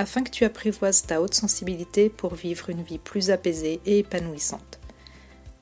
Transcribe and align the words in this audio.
afin 0.00 0.22
que 0.22 0.30
tu 0.30 0.44
apprivoises 0.44 1.02
ta 1.02 1.20
haute 1.20 1.34
sensibilité 1.34 2.08
pour 2.08 2.34
vivre 2.34 2.70
une 2.70 2.82
vie 2.82 2.98
plus 2.98 3.30
apaisée 3.30 3.82
et 3.84 3.98
épanouissante. 3.98 4.80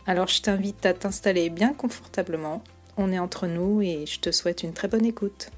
Alors 0.06 0.28
je 0.28 0.40
t'invite 0.40 0.86
à 0.86 0.94
t'installer 0.94 1.50
bien 1.50 1.74
confortablement, 1.74 2.62
on 2.96 3.10
est 3.10 3.18
entre 3.18 3.48
nous 3.48 3.82
et 3.82 4.06
je 4.06 4.20
te 4.20 4.30
souhaite 4.30 4.62
une 4.62 4.72
très 4.72 4.86
bonne 4.86 5.04
écoute. 5.04 5.50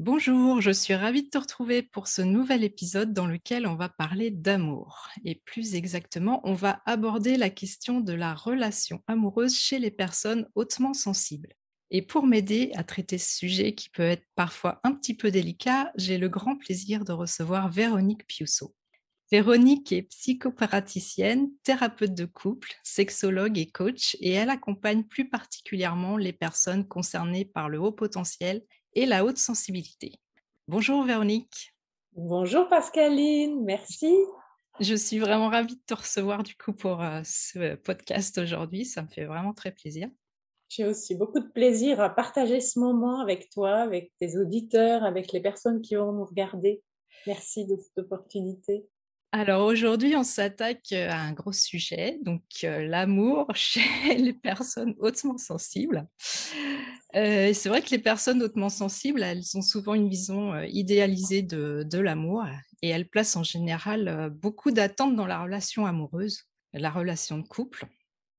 Bonjour, 0.00 0.60
je 0.60 0.72
suis 0.72 0.94
ravie 0.94 1.22
de 1.22 1.28
te 1.28 1.38
retrouver 1.38 1.82
pour 1.82 2.08
ce 2.08 2.22
nouvel 2.22 2.64
épisode 2.64 3.12
dans 3.12 3.26
lequel 3.26 3.64
on 3.66 3.76
va 3.76 3.88
parler 3.88 4.32
d'amour. 4.32 5.08
Et 5.24 5.40
plus 5.44 5.76
exactement, 5.76 6.40
on 6.42 6.54
va 6.54 6.80
aborder 6.84 7.36
la 7.36 7.50
question 7.50 8.00
de 8.00 8.12
la 8.12 8.34
relation 8.34 9.04
amoureuse 9.06 9.56
chez 9.56 9.78
les 9.78 9.92
personnes 9.92 10.48
hautement 10.56 10.94
sensibles. 10.94 11.54
Et 11.92 12.02
pour 12.02 12.24
m'aider 12.24 12.70
à 12.74 12.84
traiter 12.84 13.18
ce 13.18 13.36
sujet 13.36 13.74
qui 13.74 13.88
peut 13.88 14.02
être 14.02 14.24
parfois 14.36 14.80
un 14.84 14.92
petit 14.92 15.14
peu 15.14 15.32
délicat, 15.32 15.90
j'ai 15.96 16.18
le 16.18 16.28
grand 16.28 16.56
plaisir 16.56 17.04
de 17.04 17.12
recevoir 17.12 17.68
Véronique 17.68 18.26
Piusso. 18.28 18.76
Véronique 19.32 19.92
est 19.92 20.02
psychopraticienne, 20.02 21.50
thérapeute 21.64 22.14
de 22.14 22.26
couple, 22.26 22.72
sexologue 22.84 23.58
et 23.58 23.70
coach, 23.70 24.16
et 24.20 24.32
elle 24.32 24.50
accompagne 24.50 25.02
plus 25.02 25.28
particulièrement 25.28 26.16
les 26.16 26.32
personnes 26.32 26.86
concernées 26.86 27.44
par 27.44 27.68
le 27.68 27.78
haut 27.78 27.92
potentiel 27.92 28.62
et 28.94 29.06
la 29.06 29.24
haute 29.24 29.38
sensibilité. 29.38 30.14
Bonjour 30.68 31.02
Véronique. 31.02 31.74
Bonjour 32.12 32.68
Pascaline, 32.68 33.64
merci. 33.64 34.12
Je 34.78 34.94
suis 34.94 35.18
vraiment 35.18 35.48
ravie 35.48 35.76
de 35.76 35.82
te 35.86 35.94
recevoir 35.94 36.42
du 36.42 36.54
coup 36.54 36.72
pour 36.72 37.02
euh, 37.02 37.20
ce 37.24 37.74
podcast 37.74 38.38
aujourd'hui, 38.38 38.84
ça 38.84 39.02
me 39.02 39.08
fait 39.08 39.26
vraiment 39.26 39.54
très 39.54 39.72
plaisir. 39.72 40.08
J'ai 40.70 40.86
aussi 40.86 41.16
beaucoup 41.16 41.40
de 41.40 41.48
plaisir 41.48 42.00
à 42.00 42.08
partager 42.08 42.60
ce 42.60 42.78
moment 42.78 43.18
avec 43.18 43.50
toi, 43.50 43.78
avec 43.78 44.12
tes 44.20 44.38
auditeurs, 44.38 45.02
avec 45.02 45.32
les 45.32 45.40
personnes 45.40 45.82
qui 45.82 45.96
vont 45.96 46.12
nous 46.12 46.24
regarder. 46.24 46.80
Merci 47.26 47.66
de 47.66 47.76
cette 47.76 47.98
opportunité. 47.98 48.86
Alors 49.32 49.66
aujourd'hui, 49.66 50.14
on 50.14 50.22
s'attaque 50.22 50.92
euh, 50.92 51.10
à 51.10 51.18
un 51.18 51.32
gros 51.32 51.52
sujet, 51.52 52.18
donc 52.22 52.42
euh, 52.62 52.86
l'amour 52.86 53.48
chez 53.54 54.14
les 54.16 54.32
personnes 54.32 54.94
hautement 55.00 55.38
sensibles. 55.38 56.06
Euh, 57.16 57.52
c'est 57.52 57.68
vrai 57.68 57.82
que 57.82 57.90
les 57.90 57.98
personnes 57.98 58.40
hautement 58.40 58.68
sensibles, 58.68 59.24
elles 59.24 59.42
ont 59.54 59.62
souvent 59.62 59.94
une 59.94 60.08
vision 60.08 60.62
idéalisée 60.62 61.42
de, 61.42 61.84
de 61.84 61.98
l'amour 61.98 62.44
et 62.80 62.90
elles 62.90 63.08
placent 63.08 63.34
en 63.34 63.42
général 63.42 64.30
beaucoup 64.40 64.70
d'attentes 64.70 65.16
dans 65.16 65.26
la 65.26 65.42
relation 65.42 65.84
amoureuse, 65.84 66.44
la 66.72 66.90
relation 66.90 67.38
de 67.38 67.48
couple 67.48 67.88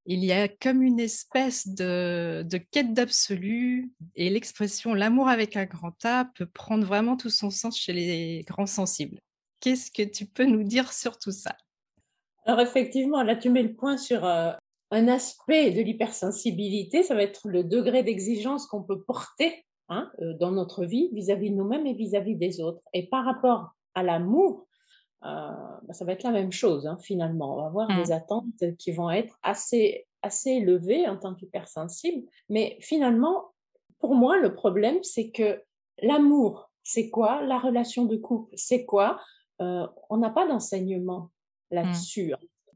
il 0.06 0.26
y 0.26 0.32
a 0.32 0.48
comme 0.48 0.82
une 0.82 1.00
espèce 1.00 1.68
de, 1.68 2.46
quête 2.72 2.94
d'absolu 2.94 3.92
et 4.16 4.30
l'expression 4.30 4.94
l'amour 4.94 5.30
avec 5.30 5.56
un 5.56 5.66
grand 5.66 5.94
A 6.04 6.26
peut 6.36 6.48
prendre 6.48 6.86
vraiment 6.86 7.18
tout 7.18 7.30
son 7.30 7.50
sens 7.50 7.78
chez 7.78 7.94
les 7.94 8.44
grands 8.48 8.66
sensibles. 8.66 9.20
Qu'est-ce 9.60 9.92
que 9.92 10.02
tu 10.02 10.26
peux 10.26 10.46
nous 10.46 10.64
dire 10.64 10.92
sur 10.92 11.20
tout 11.20 11.32
ça? 11.32 11.56
Alors 12.46 12.62
effectivement, 12.62 13.22
là 13.22 13.36
tu 13.36 13.50
mets 13.50 13.62
le 13.62 13.76
point 13.76 13.98
sur 13.98 14.26
euh, 14.26 14.52
un 14.90 15.08
aspect 15.08 15.72
de 15.72 15.82
l'hypersensibilité, 15.82 17.04
ça 17.04 17.14
va 17.14 17.22
être 17.22 17.48
le 17.48 17.64
degré 17.64 18.02
d'exigence 18.02 18.66
qu'on 18.66 18.82
peut 18.82 19.04
porter 19.04 19.64
hein, 19.90 20.12
euh, 20.22 20.34
dans 20.40 20.52
notre 20.52 20.86
vie 20.86 21.10
vis-à-vis 21.14 21.52
de 21.52 21.56
nous-mêmes 21.56 21.86
et 21.86 21.94
vis-à-vis 21.94 22.36
des 22.36 22.60
autres. 22.60 22.82
Et 22.94 23.08
par 23.08 23.24
rapport 23.24 23.76
à 23.94 24.02
l'amour, 24.02 24.68
bah, 25.22 25.94
ça 25.94 26.06
va 26.06 26.14
être 26.14 26.24
la 26.24 26.32
même 26.32 26.52
chose 26.52 26.88
hein, 26.88 26.98
finalement. 27.02 27.54
On 27.54 27.58
va 27.58 27.66
avoir 27.68 27.88
des 27.88 28.12
mmh. 28.12 28.16
attentes 28.16 28.78
qui 28.78 28.92
vont 28.92 29.10
être 29.10 29.38
assez, 29.44 30.08
assez 30.22 30.52
élevées 30.52 31.08
en 31.08 31.18
tant 31.18 31.36
qu'hypersensible. 31.36 32.28
Mais 32.50 32.78
finalement, 32.82 33.52
pour 34.00 34.16
moi, 34.16 34.38
le 34.38 34.54
problème, 34.54 34.98
c'est 35.04 35.30
que 35.30 35.62
l'amour, 36.02 36.72
c'est 36.84 37.10
quoi? 37.10 37.44
La 37.44 37.60
relation 37.60 38.06
de 38.06 38.18
couple, 38.18 38.54
c'est 38.56 38.86
quoi? 38.86 39.20
Euh, 39.62 39.88
On 40.10 40.18
n'a 40.18 40.32
pas 40.32 40.48
d'enseignement 40.48 41.30
mmh. 41.72 41.76
là-dessus. 41.76 42.34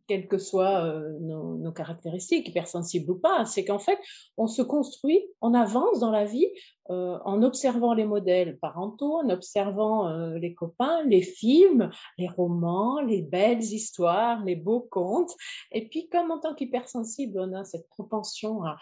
Quelles 0.08 0.28
que 0.28 0.38
soient 0.38 0.86
euh, 0.86 1.18
nos, 1.20 1.72
caractéristiques, 1.72 2.48
hypersensibles 2.48 3.12
ou 3.12 3.16
pas, 3.16 3.46
c'est 3.46 3.66
qu'en 3.66 3.80
fait, 3.80 3.98
on 4.38 4.48
se 4.48 4.62
construit, 4.62 5.26
on 5.42 5.54
avance 5.54 6.00
dans 6.00 6.12
la 6.12 6.26
vie 6.26 6.48
euh, 6.92 7.18
en 7.26 7.42
observant 7.42 7.94
les 7.94 8.06
modèles 8.06 8.58
parentaux, 8.60 9.18
en 9.18 9.30
observant 9.30 10.08
euh, 10.08 10.38
les 10.38 10.54
copains, 10.54 11.04
les 11.06 11.22
films, 11.22 11.90
les 12.18 12.28
romans, 12.28 13.02
les 13.02 13.24
belles 13.24 13.64
histoires, 13.64 14.44
les 14.46 14.56
beaux 14.56 14.88
contes. 14.92 15.34
Et 15.72 15.88
puis, 15.90 16.08
comme 16.08 16.32
en 16.32 16.40
tant 16.40 16.54
qu'hypersensible, 16.54 17.40
on 17.40 17.54
a 17.54 17.66
cette 17.66 17.90
propension 17.90 18.62
à 18.64 18.78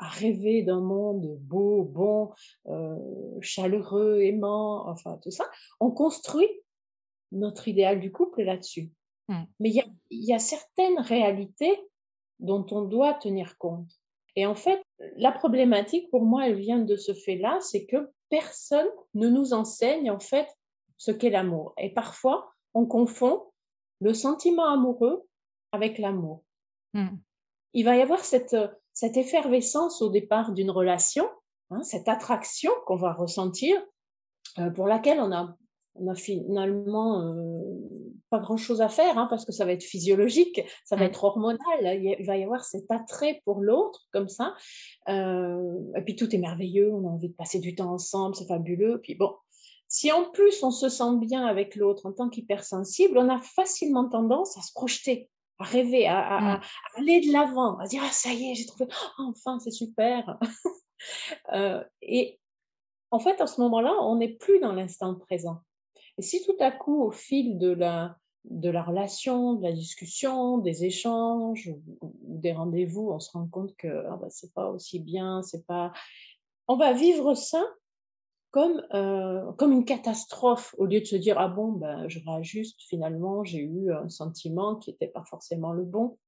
rêver 0.00 0.62
d'un 0.62 0.80
monde 0.80 1.38
beau, 1.40 1.84
bon, 1.84 2.30
chaleureux, 3.40 4.20
aimant, 4.22 4.88
enfin 4.88 5.18
tout 5.22 5.30
ça, 5.30 5.44
on 5.80 5.90
construit 5.90 6.48
notre 7.32 7.68
idéal 7.68 8.00
du 8.00 8.10
couple 8.10 8.42
là-dessus. 8.42 8.90
Mmh. 9.28 9.42
Mais 9.60 9.70
il 10.10 10.24
y 10.24 10.32
a, 10.32 10.38
certaines 10.38 10.98
réalités 11.00 11.78
dont 12.38 12.64
on 12.70 12.82
doit 12.82 13.14
tenir 13.14 13.58
compte. 13.58 13.90
Et 14.36 14.46
en 14.46 14.54
fait, 14.54 14.82
la 15.16 15.32
problématique 15.32 16.10
pour 16.10 16.22
moi, 16.22 16.46
elle 16.46 16.58
vient 16.58 16.78
de 16.78 16.96
ce 16.96 17.12
fait-là, 17.12 17.58
c'est 17.60 17.86
que 17.86 18.10
personne 18.30 18.88
ne 19.14 19.28
nous 19.28 19.52
enseigne 19.52 20.10
en 20.10 20.20
fait 20.20 20.48
ce 20.96 21.10
qu'est 21.10 21.30
l'amour. 21.30 21.74
Et 21.78 21.92
parfois, 21.92 22.52
on 22.74 22.86
confond 22.86 23.44
le 24.00 24.14
sentiment 24.14 24.66
amoureux 24.66 25.26
avec 25.72 25.98
l'amour. 25.98 26.42
Mmh. 26.94 27.08
Il 27.74 27.84
va 27.84 27.96
y 27.96 28.00
avoir 28.00 28.24
cette, 28.24 28.56
cette 28.92 29.16
effervescence 29.16 30.00
au 30.00 30.08
départ 30.08 30.52
d'une 30.52 30.70
relation, 30.70 31.28
hein, 31.70 31.82
cette 31.82 32.08
attraction 32.08 32.72
qu'on 32.86 32.96
va 32.96 33.12
ressentir, 33.12 33.76
euh, 34.58 34.70
pour 34.70 34.86
laquelle 34.86 35.20
on 35.20 35.32
a 35.32 35.56
on 36.00 36.08
a 36.08 36.14
finalement 36.14 37.22
euh, 37.22 37.62
pas 38.30 38.38
grand-chose 38.38 38.80
à 38.80 38.88
faire, 38.88 39.18
hein, 39.18 39.26
parce 39.28 39.44
que 39.44 39.52
ça 39.52 39.64
va 39.64 39.72
être 39.72 39.82
physiologique, 39.82 40.60
ça 40.84 40.96
va 40.96 41.04
mmh. 41.04 41.08
être 41.08 41.24
hormonal, 41.24 41.58
il 41.82 42.26
va 42.26 42.36
y 42.36 42.44
avoir 42.44 42.64
cet 42.64 42.90
attrait 42.90 43.42
pour 43.44 43.60
l'autre, 43.60 44.06
comme 44.12 44.28
ça. 44.28 44.54
Euh, 45.08 45.78
et 45.96 46.02
puis 46.02 46.16
tout 46.16 46.34
est 46.34 46.38
merveilleux, 46.38 46.92
on 46.92 47.06
a 47.06 47.10
envie 47.10 47.28
de 47.28 47.34
passer 47.34 47.58
du 47.58 47.74
temps 47.74 47.92
ensemble, 47.92 48.34
c'est 48.34 48.46
fabuleux. 48.46 49.00
Puis 49.02 49.14
bon, 49.14 49.34
si 49.88 50.12
en 50.12 50.30
plus 50.30 50.62
on 50.62 50.70
se 50.70 50.88
sent 50.88 51.16
bien 51.20 51.46
avec 51.46 51.76
l'autre 51.76 52.06
en 52.06 52.12
tant 52.12 52.28
qu'hypersensible, 52.28 53.18
on 53.18 53.28
a 53.28 53.40
facilement 53.40 54.08
tendance 54.08 54.56
à 54.58 54.62
se 54.62 54.72
projeter, 54.72 55.30
à 55.58 55.64
rêver, 55.64 56.06
à, 56.06 56.40
mmh. 56.40 56.60
aller 57.00 57.20
de 57.26 57.32
l'avant, 57.32 57.78
à 57.78 57.86
dire 57.86 58.02
ah 58.04 58.12
ça 58.12 58.32
y 58.32 58.50
est, 58.50 58.54
j'ai 58.54 58.66
trouvé, 58.66 58.86
oh, 59.18 59.30
enfin 59.30 59.58
c'est 59.58 59.70
super. 59.70 60.38
Euh, 61.54 61.84
et 62.02 62.40
en 63.12 63.20
fait, 63.20 63.40
à 63.40 63.46
ce 63.46 63.60
moment-là, 63.60 63.94
on 64.00 64.16
n'est 64.16 64.34
plus 64.34 64.58
dans 64.58 64.72
l'instant 64.72 65.14
présent. 65.14 65.62
Et 66.18 66.22
si 66.22 66.44
tout 66.44 66.56
à 66.60 66.70
coup, 66.72 67.02
au 67.04 67.10
fil 67.12 67.58
de 67.58 67.70
la, 67.70 68.16
de 68.44 68.68
la 68.68 68.82
relation, 68.82 69.54
de 69.54 69.62
la 69.62 69.72
discussion, 69.72 70.58
des 70.58 70.84
échanges 70.84 71.72
ou 72.00 72.12
des 72.40 72.52
rendez-vous, 72.52 73.10
on 73.10 73.20
se 73.20 73.30
rend 73.32 73.46
compte 73.46 73.76
que 73.76 73.88
ah 74.10 74.16
bah, 74.20 74.28
c'est 74.30 74.52
pas 74.52 74.68
aussi 74.68 74.98
bien, 74.98 75.42
c'est 75.42 75.64
pas. 75.66 75.92
On 76.66 76.76
va 76.76 76.92
vivre 76.92 77.34
ça 77.34 77.64
comme, 78.50 78.82
euh, 78.94 79.52
comme 79.52 79.72
une 79.72 79.84
catastrophe 79.84 80.74
au 80.78 80.86
lieu 80.86 81.00
de 81.00 81.04
se 81.04 81.16
dire 81.16 81.38
ah 81.38 81.48
bon 81.48 81.72
ben 81.72 82.08
je 82.08 82.18
réajuste 82.24 82.80
finalement 82.88 83.44
j'ai 83.44 83.58
eu 83.58 83.92
un 83.92 84.08
sentiment 84.08 84.76
qui 84.76 84.90
n'était 84.90 85.08
pas 85.08 85.24
forcément 85.24 85.72
le 85.72 85.84
bon. 85.84 86.18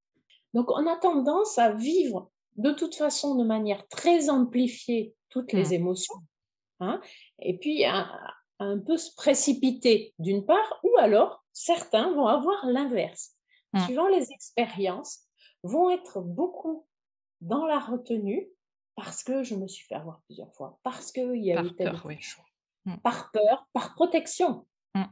Donc 0.54 0.70
on 0.70 0.86
a 0.86 0.96
tendance 0.96 1.58
à 1.58 1.72
vivre 1.72 2.30
de 2.56 2.70
toute 2.72 2.94
façon 2.94 3.36
de 3.36 3.44
manière 3.44 3.86
très 3.88 4.28
amplifiée 4.28 5.14
toutes 5.30 5.52
les 5.52 5.70
mmh. 5.70 5.74
émotions. 5.74 6.16
Hein, 6.80 7.00
et 7.40 7.58
puis 7.58 7.84
à, 7.84 8.06
un 8.60 8.78
peu 8.78 8.96
se 8.96 9.14
précipiter 9.14 10.14
d'une 10.18 10.44
part, 10.44 10.80
ou 10.82 10.90
alors 10.98 11.44
certains 11.52 12.12
vont 12.12 12.26
avoir 12.26 12.66
l'inverse. 12.66 13.32
Mmh. 13.72 13.80
Suivant 13.80 14.08
les 14.08 14.30
expériences, 14.32 15.26
vont 15.62 15.90
être 15.90 16.20
beaucoup 16.20 16.86
dans 17.40 17.66
la 17.66 17.78
retenue 17.78 18.48
parce 18.96 19.22
que 19.22 19.42
je 19.42 19.54
me 19.54 19.66
suis 19.66 19.86
fait 19.86 19.94
avoir 19.94 20.20
plusieurs 20.26 20.52
fois, 20.54 20.78
parce 20.82 21.10
qu'il 21.12 21.42
y 21.42 21.52
a 21.52 21.62
eu 21.62 21.74
tel 21.74 21.92
peur, 21.92 22.06
mmh. 22.84 22.96
par 22.98 23.30
peur, 23.32 23.66
par 23.72 23.94
protection. 23.94 24.66
Mmh. 24.94 25.04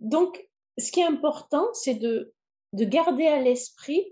Donc, 0.00 0.46
ce 0.78 0.92
qui 0.92 1.00
est 1.00 1.06
important, 1.06 1.66
c'est 1.72 1.94
de, 1.94 2.34
de 2.74 2.84
garder 2.84 3.26
à 3.26 3.40
l'esprit 3.40 4.04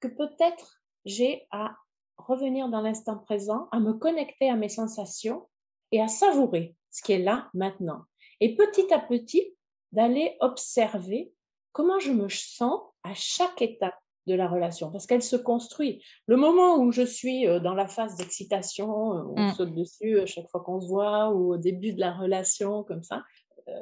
que 0.00 0.08
peut-être 0.08 0.82
j'ai 1.04 1.46
à 1.52 1.76
revenir 2.16 2.68
dans 2.68 2.80
l'instant 2.80 3.18
présent, 3.18 3.68
à 3.70 3.78
me 3.78 3.92
connecter 3.92 4.50
à 4.50 4.56
mes 4.56 4.68
sensations 4.68 5.48
et 5.92 6.00
à 6.00 6.08
savourer 6.08 6.74
ce 6.90 7.02
qui 7.02 7.12
est 7.12 7.18
là 7.18 7.48
maintenant. 7.54 8.02
Et 8.40 8.54
petit 8.54 8.92
à 8.92 8.98
petit, 8.98 9.54
d'aller 9.92 10.36
observer 10.40 11.32
comment 11.72 11.98
je 11.98 12.12
me 12.12 12.28
sens 12.28 12.80
à 13.02 13.14
chaque 13.14 13.62
étape 13.62 13.94
de 14.26 14.34
la 14.34 14.48
relation, 14.48 14.90
parce 14.92 15.06
qu'elle 15.06 15.22
se 15.22 15.36
construit. 15.36 16.02
Le 16.26 16.36
moment 16.36 16.76
où 16.76 16.92
je 16.92 17.02
suis 17.02 17.46
dans 17.62 17.74
la 17.74 17.88
phase 17.88 18.16
d'excitation, 18.16 18.88
on 18.90 19.34
mmh. 19.40 19.54
saute 19.54 19.74
dessus 19.74 20.20
à 20.20 20.26
chaque 20.26 20.48
fois 20.50 20.60
qu'on 20.60 20.80
se 20.80 20.86
voit, 20.86 21.30
ou 21.30 21.54
au 21.54 21.56
début 21.56 21.92
de 21.92 22.00
la 22.00 22.12
relation, 22.12 22.84
comme 22.84 23.02
ça, 23.02 23.22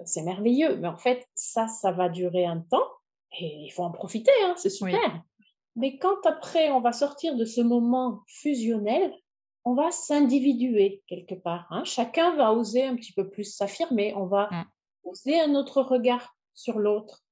c'est 0.05 0.23
merveilleux. 0.23 0.77
Mais 0.77 0.89
en 0.89 0.97
fait, 0.97 1.27
ça, 1.35 1.67
ça 1.67 1.93
va 1.93 2.09
durer 2.09 2.47
un 2.47 2.61
temps, 2.61 2.87
et 3.39 3.47
il 3.47 3.71
faut 3.71 3.83
en 3.83 3.91
profiter, 3.91 4.33
hein, 4.45 4.55
c'est 4.57 4.71
super. 4.71 5.23
Mais 5.77 5.99
quand 5.99 6.25
après, 6.25 6.71
on 6.71 6.81
va 6.81 6.93
sortir 6.93 7.37
de 7.37 7.45
ce 7.45 7.61
moment 7.61 8.23
fusionnel, 8.27 9.13
on 9.65 9.75
va 9.75 9.91
s'individuer 9.91 11.03
quelque 11.07 11.35
part. 11.35 11.67
Hein. 11.71 11.85
Chacun 11.85 12.37
va 12.37 12.53
oser 12.53 12.85
un 12.85 12.97
petit 12.97 13.13
peu 13.13 13.29
plus 13.29 13.45
s'affirmer, 13.45 14.15
on 14.15 14.27
va 14.27 14.49
mmh. 14.51 14.65
oser 15.05 15.41
un 15.41 15.55
autre 15.55 15.83
regard 15.83 16.37
sur 16.55 16.79
l'autre, 16.79 17.25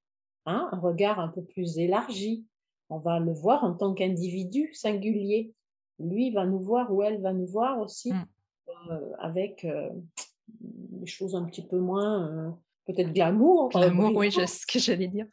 hein, 0.45 0.69
un 0.71 0.79
regard 0.79 1.19
un 1.19 1.29
peu 1.29 1.43
plus 1.43 1.77
élargi. 1.77 2.45
On 2.89 2.99
va 2.99 3.19
le 3.19 3.33
voir 3.33 3.63
en 3.63 3.73
tant 3.73 3.93
qu'individu 3.93 4.73
singulier. 4.73 5.53
Lui 5.99 6.31
va 6.31 6.45
nous 6.45 6.59
voir 6.59 6.93
ou 6.93 7.03
elle 7.03 7.21
va 7.21 7.33
nous 7.33 7.47
voir 7.47 7.79
aussi 7.79 8.13
mmh. 8.13 8.25
euh, 8.91 9.11
avec 9.19 9.65
euh, 9.65 9.89
des 10.47 11.07
choses 11.07 11.35
un 11.35 11.43
petit 11.43 11.65
peu 11.65 11.79
moins, 11.79 12.27
euh, 12.29 12.51
peut-être 12.85 13.13
glamour. 13.13 13.69
Glamour, 13.69 14.15
oui, 14.15 14.31
c'est 14.31 14.47
ce 14.47 14.65
que 14.65 14.79
j'allais 14.79 15.07
dire. 15.07 15.25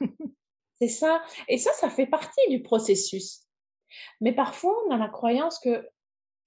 c'est 0.80 0.88
ça. 0.88 1.22
Et 1.48 1.58
ça, 1.58 1.72
ça 1.72 1.90
fait 1.90 2.06
partie 2.06 2.48
du 2.48 2.62
processus. 2.62 3.46
Mais 4.20 4.32
parfois, 4.32 4.74
on 4.86 4.90
a 4.92 4.96
la 4.96 5.08
croyance 5.08 5.58
que 5.58 5.86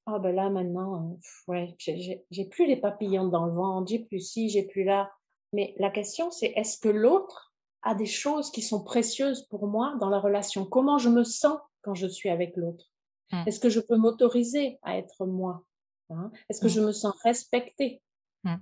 ah 0.07 0.19
ben 0.19 0.35
là 0.35 0.49
maintenant, 0.49 1.17
ouais, 1.47 1.75
j'ai 1.79 2.45
plus 2.45 2.67
les 2.67 2.77
papillons 2.77 3.27
dans 3.27 3.45
le 3.45 3.53
ventre, 3.53 3.87
j'ai 3.89 3.99
plus 3.99 4.19
ci, 4.19 4.49
j'ai 4.49 4.63
plus 4.63 4.83
là. 4.83 5.11
Mais 5.53 5.75
la 5.79 5.89
question 5.89 6.31
c'est 6.31 6.53
est-ce 6.55 6.77
que 6.79 6.89
l'autre 6.89 7.53
a 7.81 7.95
des 7.95 8.05
choses 8.05 8.51
qui 8.51 8.61
sont 8.61 8.83
précieuses 8.83 9.47
pour 9.47 9.67
moi 9.67 9.95
dans 9.99 10.09
la 10.09 10.19
relation? 10.19 10.65
Comment 10.65 10.97
je 10.97 11.09
me 11.09 11.23
sens 11.23 11.59
quand 11.81 11.95
je 11.95 12.07
suis 12.07 12.29
avec 12.29 12.55
l'autre? 12.55 12.85
Mmh. 13.31 13.43
Est-ce 13.47 13.59
que 13.59 13.69
je 13.69 13.79
peux 13.79 13.97
m'autoriser 13.97 14.79
à 14.83 14.97
être 14.97 15.25
moi 15.25 15.63
hein? 16.09 16.31
Est-ce 16.49 16.61
que 16.61 16.67
mmh. 16.67 16.69
je 16.69 16.81
me 16.81 16.91
sens 16.91 17.15
respectée? 17.23 18.01
Mmh. 18.43 18.55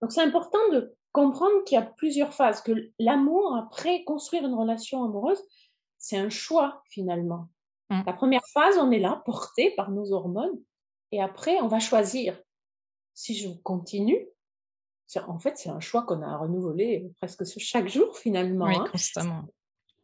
Donc 0.00 0.12
c'est 0.12 0.22
important 0.22 0.68
de 0.72 0.94
comprendre 1.12 1.64
qu'il 1.64 1.76
y 1.76 1.78
a 1.78 1.84
plusieurs 1.84 2.32
phases, 2.34 2.60
que 2.62 2.72
l'amour, 2.98 3.56
après 3.56 4.04
construire 4.04 4.46
une 4.46 4.54
relation 4.54 5.04
amoureuse, 5.04 5.42
c'est 5.98 6.16
un 6.16 6.30
choix 6.30 6.82
finalement. 6.88 7.48
La 8.06 8.14
première 8.14 8.46
phase, 8.54 8.78
on 8.78 8.90
est 8.90 8.98
là, 8.98 9.22
porté 9.26 9.74
par 9.76 9.90
nos 9.90 10.12
hormones. 10.12 10.58
Et 11.12 11.22
après, 11.22 11.60
on 11.60 11.68
va 11.68 11.78
choisir. 11.78 12.40
Si 13.14 13.34
je 13.34 13.48
continue, 13.62 14.26
en 15.20 15.38
fait, 15.38 15.58
c'est 15.58 15.68
un 15.68 15.80
choix 15.80 16.02
qu'on 16.02 16.22
a 16.22 16.26
à 16.26 16.36
renouveler 16.36 17.10
presque 17.20 17.44
chaque 17.58 17.88
jour 17.88 18.16
finalement. 18.18 18.66
Oui, 18.66 18.76
hein. 18.76 18.86
constamment. 18.90 19.44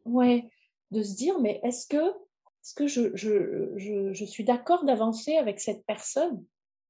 Oui, 0.05 0.45
de 0.91 1.03
se 1.03 1.17
dire, 1.17 1.39
mais 1.41 1.61
est-ce 1.65 1.87
que, 1.87 1.97
est-ce 1.97 2.75
que 2.75 2.87
je, 2.87 3.17
je, 3.17 4.13
je, 4.13 4.25
suis 4.25 4.45
d'accord 4.45 4.85
d'avancer 4.85 5.37
avec 5.37 5.61
cette 5.61 5.85
personne 5.87 6.45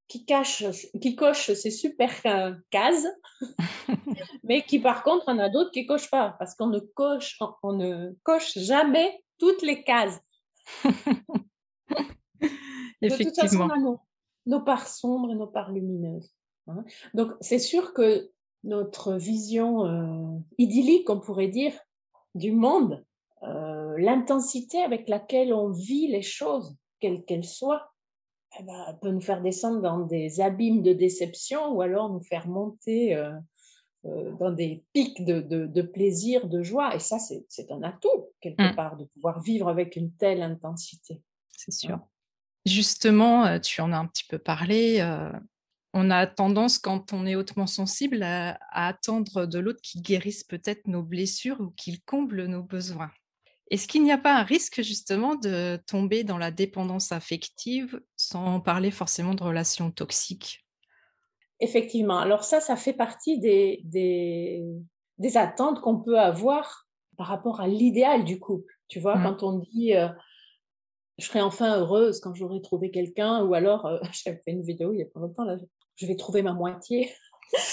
qui, 0.09 0.25
cache, 0.25 0.65
qui 1.00 1.15
coche 1.15 1.53
ces 1.53 1.70
super 1.70 2.11
euh, 2.26 2.55
cases, 2.70 3.06
mais 4.44 4.62
qui 4.62 4.79
par 4.79 5.03
contre 5.03 5.29
en 5.29 5.38
a 5.38 5.49
d'autres 5.49 5.70
qui 5.70 5.82
ne 5.82 5.88
cochent 5.88 6.11
pas, 6.11 6.35
parce 6.38 6.55
qu'on 6.55 6.69
ne 6.69 6.81
coche, 6.81 7.38
on 7.62 7.73
ne 7.75 8.12
coche 8.23 8.59
jamais 8.59 9.23
toutes 9.38 9.62
les 9.62 9.85
cases. 9.85 10.19
Effectivement. 13.03 13.69
De 13.69 13.75
toute 13.75 14.07
nos 14.48 14.60
parts 14.60 14.88
sombres 14.88 15.30
et 15.30 15.34
nos 15.34 15.46
parts 15.46 15.70
lumineuses. 15.70 16.32
Hein. 16.66 16.84
Donc, 17.14 17.32
c'est 17.40 17.58
sûr 17.58 17.92
que 17.92 18.30
notre 18.64 19.14
vision 19.14 19.86
euh, 19.86 20.38
idyllique, 20.58 21.08
on 21.10 21.20
pourrait 21.20 21.48
dire, 21.48 21.72
du 22.34 22.52
monde, 22.52 23.04
euh, 23.42 23.96
l'intensité 23.98 24.82
avec 24.82 25.08
laquelle 25.08 25.52
on 25.52 25.70
vit 25.70 26.08
les 26.08 26.22
choses, 26.22 26.76
quelles 27.00 27.24
qu'elles 27.24 27.44
soient, 27.44 27.92
eh 28.58 28.62
ben, 28.64 28.98
peut 29.00 29.10
nous 29.10 29.20
faire 29.20 29.42
descendre 29.42 29.80
dans 29.80 30.00
des 30.00 30.40
abîmes 30.40 30.82
de 30.82 30.92
déception 30.92 31.70
ou 31.72 31.82
alors 31.82 32.10
nous 32.10 32.22
faire 32.22 32.48
monter 32.48 33.14
euh, 33.14 34.32
dans 34.40 34.50
des 34.50 34.84
pics 34.92 35.24
de, 35.24 35.82
plaisir, 35.82 36.48
de 36.48 36.62
joie. 36.62 36.94
Et 36.94 36.98
ça, 36.98 37.18
c'est 37.18 37.70
un 37.70 37.82
atout, 37.82 38.30
quelque 38.40 38.72
mmh. 38.72 38.76
part, 38.76 38.96
de 38.96 39.04
pouvoir 39.04 39.40
vivre 39.40 39.68
avec 39.68 39.96
une 39.96 40.12
telle 40.12 40.42
intensité. 40.42 41.22
C'est 41.56 41.72
sûr. 41.72 41.98
Justement, 42.66 43.46
euh, 43.46 43.58
tu 43.58 43.81
en 43.81 43.93
as 43.93 43.99
un 43.99 44.06
petit 44.06 44.25
peu 44.28 44.38
parlé. 44.38 44.99
Euh, 45.00 45.32
on 45.94 46.10
a 46.10 46.26
tendance, 46.26 46.78
quand 46.78 47.12
on 47.12 47.26
est 47.26 47.34
hautement 47.34 47.66
sensible, 47.66 48.22
à, 48.22 48.58
attendre 48.72 49.46
de 49.46 49.58
l'autre 49.58 49.81
qu'il 49.82 50.02
guérisse 50.02 50.44
peut-être 50.44 50.87
nos 50.87 51.02
blessures 51.02 51.60
ou 51.60 51.70
qu'il 51.70 52.02
comble 52.02 52.46
nos 52.46 52.62
besoins. 52.62 53.10
Est-ce 53.70 53.87
qu'il 53.87 54.02
n'y 54.02 54.12
a 54.12 54.19
pas 54.19 54.34
un 54.34 54.44
risque 54.44 54.82
justement 54.82 55.34
de 55.34 55.78
tomber 55.87 56.25
dans 56.25 56.38
la 56.38 56.50
dépendance 56.50 57.12
affective 57.12 58.00
sans 58.16 58.60
parler 58.60 58.90
forcément 58.90 59.34
de 59.34 59.43
relations 59.43 59.90
toxiques? 59.90 60.64
Effectivement. 61.60 62.19
Alors 62.19 62.44
ça, 62.44 62.60
ça 62.60 62.76
fait 62.76 62.93
partie 62.93 63.38
des, 63.38 63.82
des, 63.84 65.37
attentes 65.37 65.81
qu'on 65.81 65.99
peut 65.99 66.19
avoir 66.19 66.87
par 67.16 67.26
rapport 67.26 67.60
à 67.60 67.66
l'idéal 67.66 68.25
du 68.25 68.38
couple. 68.38 68.72
Tu 68.87 69.00
vois, 69.00 69.16
mmh. 69.16 69.22
quand 69.25 69.43
on 69.43 69.58
dit 69.58 69.94
euh, 69.94 70.08
je 71.19 71.26
serai 71.26 71.41
enfin 71.41 71.79
heureuse 71.79 72.20
quand 72.20 72.35
j'aurai 72.35 72.62
trouvé 72.62 72.91
quelqu'un, 72.91 73.44
ou 73.44 73.55
alors, 73.55 73.87
euh, 73.87 73.99
j'ai 74.12 74.37
fait 74.37 74.53
une 74.53 74.62
vidéo 74.62 74.93
il 74.93 75.00
y 75.00 75.03
a 75.03 75.06
pas 75.06 75.20
longtemps, 75.20 75.44
là, 75.44 75.56
je 75.97 76.06
vais 76.06 76.17
trouver 76.17 76.43
ma 76.43 76.53
moitié. 76.53 77.12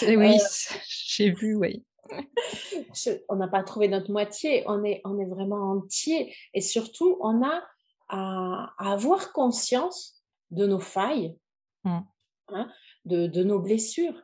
Oui, 0.01 0.37
euh, 0.39 0.75
j'ai 0.87 1.31
vu, 1.31 1.55
oui. 1.55 1.83
on 3.29 3.35
n'a 3.35 3.47
pas 3.47 3.63
trouvé 3.63 3.87
notre 3.87 4.11
moitié, 4.11 4.63
on 4.67 4.83
est, 4.83 5.01
on 5.03 5.19
est 5.19 5.25
vraiment 5.25 5.71
entier. 5.71 6.33
Et 6.53 6.61
surtout, 6.61 7.17
on 7.19 7.43
a 7.43 7.61
à, 8.09 8.73
avoir 8.77 9.33
conscience 9.33 10.23
de 10.51 10.65
nos 10.65 10.79
failles, 10.79 11.37
mmh. 11.83 11.99
hein, 12.49 12.71
de, 13.05 13.27
de 13.27 13.43
nos 13.43 13.59
blessures. 13.59 14.21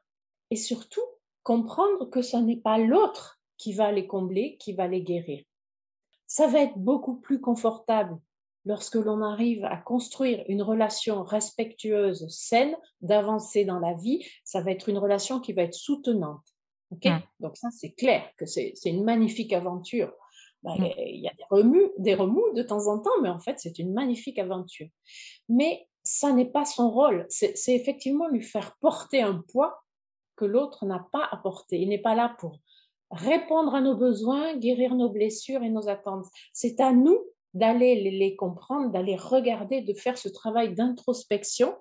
Et 0.52 0.56
surtout, 0.56 1.02
comprendre 1.44 2.10
que 2.10 2.22
ce 2.22 2.38
n'est 2.38 2.58
pas 2.58 2.78
l'autre 2.78 3.42
qui 3.58 3.74
va 3.74 3.92
les 3.92 4.08
combler, 4.08 4.58
qui 4.58 4.74
va 4.74 4.88
les 4.88 5.02
guérir. 5.02 5.44
Ça 6.28 6.48
va 6.48 6.62
être 6.62 6.78
beaucoup 6.78 7.16
plus 7.16 7.42
confortable 7.42 8.18
lorsque 8.66 8.96
l'on 8.96 9.22
arrive 9.22 9.66
à 9.66 9.78
construire 9.78 10.44
une 10.48 10.62
relation 10.62 11.24
respectueuse, 11.24 12.28
saine, 12.30 12.76
d'avancer 13.02 13.66
dans 13.66 13.80
la 13.80 13.94
vie, 13.94 14.26
ça 14.44 14.62
va 14.62 14.72
être 14.72 14.90
une 14.90 14.98
relation 14.98 15.40
qui 15.40 15.54
va 15.54 15.64
être 15.64 15.74
soutenante. 15.74 16.46
ok? 16.92 17.08
Donc 17.40 17.58
ça, 17.58 17.70
c'est 17.72 17.92
clair 17.92 18.24
que 18.38 18.46
c'est 18.46 18.74
une 18.86 19.04
magnifique 19.04 19.54
aventure. 19.54 20.14
Bah, 20.64 20.76
mmh. 20.78 20.92
Il 20.98 21.22
y 21.22 21.28
a 21.28 21.34
des 21.34 21.46
remous, 21.50 21.92
des 21.98 22.14
remous 22.14 22.54
de 22.54 22.62
temps 22.62 22.88
en 22.88 23.00
temps, 23.00 23.20
mais 23.22 23.30
en 23.30 23.40
fait, 23.40 23.60
c'est 23.60 23.80
une 23.80 23.94
magnifique 23.94 24.38
aventure. 24.38 24.88
Mais 25.50 25.88
ça 26.04 26.32
n'est 26.32 26.50
pas 26.50 26.66
son 26.66 26.90
rôle. 26.90 27.26
C'est 27.30 27.56
effectivement 27.70 28.28
lui 28.28 28.44
faire 28.44 28.76
porter 28.80 29.22
un 29.22 29.44
poids 29.52 29.84
que 30.36 30.46
l'autre 30.46 30.86
n'a 30.86 31.08
pas 31.12 31.28
à 31.32 31.38
porter. 31.38 31.80
Il 31.80 31.90
n'est 31.90 32.02
pas 32.02 32.16
là 32.16 32.36
pour 32.40 32.60
répondre 33.12 33.76
à 33.76 33.82
nos 33.82 33.96
besoins, 33.96 34.56
guérir 34.56 34.96
nos 34.96 35.10
blessures 35.10 35.64
et 35.64 35.70
nos 35.70 35.90
attentes. 35.90 36.26
C'est 36.54 36.80
à 36.80 36.94
nous 36.94 37.20
d'aller 37.54 38.10
les, 38.12 38.36
comprendre, 38.36 38.92
d'aller 38.92 39.16
regarder, 39.16 39.82
de 39.82 39.94
faire 39.94 40.18
ce 40.18 40.30
travail 40.30 40.74
d'introspection, 40.74 41.76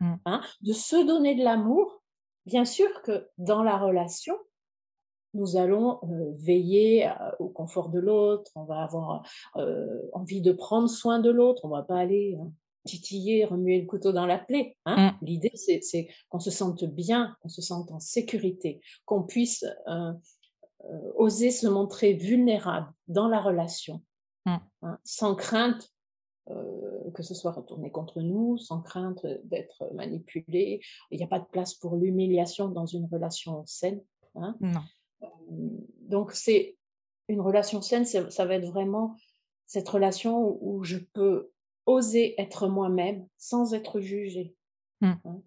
mmh. 0.00 0.14
hein, 0.24 0.40
de 0.62 0.72
se 0.72 0.96
donner 0.96 1.34
de 1.34 1.44
l'amour. 1.44 2.02
Bien 2.46 2.64
sûr 2.64 3.02
que 3.02 3.28
dans 3.38 3.62
la 3.62 3.76
relation, 3.76 4.36
nous 5.36 5.56
allons 5.56 6.00
euh, 6.04 6.32
veiller 6.36 7.06
euh, 7.06 7.12
au 7.38 7.48
confort 7.48 7.90
de 7.90 8.00
l'autre, 8.00 8.50
on 8.54 8.64
va 8.64 8.82
avoir 8.82 9.22
euh, 9.56 10.02
envie 10.12 10.40
de 10.40 10.52
prendre 10.52 10.88
soin 10.88 11.20
de 11.20 11.30
l'autre, 11.30 11.64
on 11.64 11.68
ne 11.68 11.74
va 11.74 11.82
pas 11.82 11.98
aller 11.98 12.36
hein, 12.40 12.50
titiller, 12.84 13.44
remuer 13.44 13.80
le 13.80 13.86
couteau 13.86 14.12
dans 14.12 14.26
la 14.26 14.38
plaie. 14.38 14.76
Hein. 14.86 15.10
Mmh. 15.10 15.24
L'idée, 15.24 15.52
c'est 15.54 16.08
qu'on 16.28 16.40
se 16.40 16.50
sente 16.50 16.84
bien, 16.84 17.36
qu'on 17.40 17.48
se 17.48 17.62
sente 17.62 17.92
en 17.92 18.00
sécurité, 18.00 18.80
qu'on 19.04 19.22
puisse 19.22 19.64
oser 21.16 21.50
se 21.50 21.66
montrer 21.66 22.12
vulnérable 22.12 22.92
dans 23.08 23.26
la 23.26 23.40
relation. 23.40 24.02
Mmh. 24.46 24.56
Hein, 24.82 24.98
sans 25.04 25.34
crainte 25.34 25.92
euh, 26.48 27.10
que 27.12 27.24
ce 27.24 27.34
soit 27.34 27.50
retourné 27.50 27.90
contre 27.90 28.20
nous, 28.20 28.56
sans 28.56 28.80
crainte 28.80 29.26
d'être 29.44 29.90
manipulé. 29.94 30.80
Il 31.10 31.18
n'y 31.18 31.24
a 31.24 31.28
pas 31.28 31.40
de 31.40 31.46
place 31.46 31.74
pour 31.74 31.96
l'humiliation 31.96 32.68
dans 32.68 32.86
une 32.86 33.06
relation 33.06 33.64
saine. 33.66 34.00
Hein. 34.36 34.56
Euh, 35.22 35.26
donc, 36.02 36.32
c'est 36.32 36.76
une 37.28 37.40
relation 37.40 37.82
saine, 37.82 38.04
ça 38.04 38.44
va 38.44 38.54
être 38.54 38.68
vraiment 38.68 39.16
cette 39.66 39.88
relation 39.88 40.56
où 40.60 40.84
je 40.84 40.98
peux 40.98 41.50
oser 41.86 42.40
être 42.40 42.68
moi-même 42.68 43.26
sans 43.38 43.74
être 43.74 43.98
jugée. 43.98 44.54
Mmh. 45.00 45.12
Hein. 45.24 45.42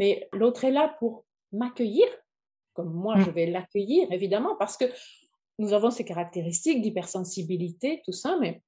Mais 0.00 0.28
l'autre 0.32 0.64
est 0.64 0.72
là 0.72 0.96
pour 0.98 1.24
m'accueillir, 1.52 2.08
comme 2.72 2.92
moi 2.92 3.16
mmh. 3.16 3.24
je 3.24 3.30
vais 3.30 3.46
l'accueillir, 3.46 4.10
évidemment, 4.10 4.56
parce 4.56 4.76
que 4.76 4.86
nous 5.60 5.72
avons 5.72 5.90
ces 5.90 6.04
caractéristiques 6.04 6.82
d'hypersensibilité, 6.82 8.02
tout 8.04 8.12
ça, 8.12 8.36
mais 8.40 8.62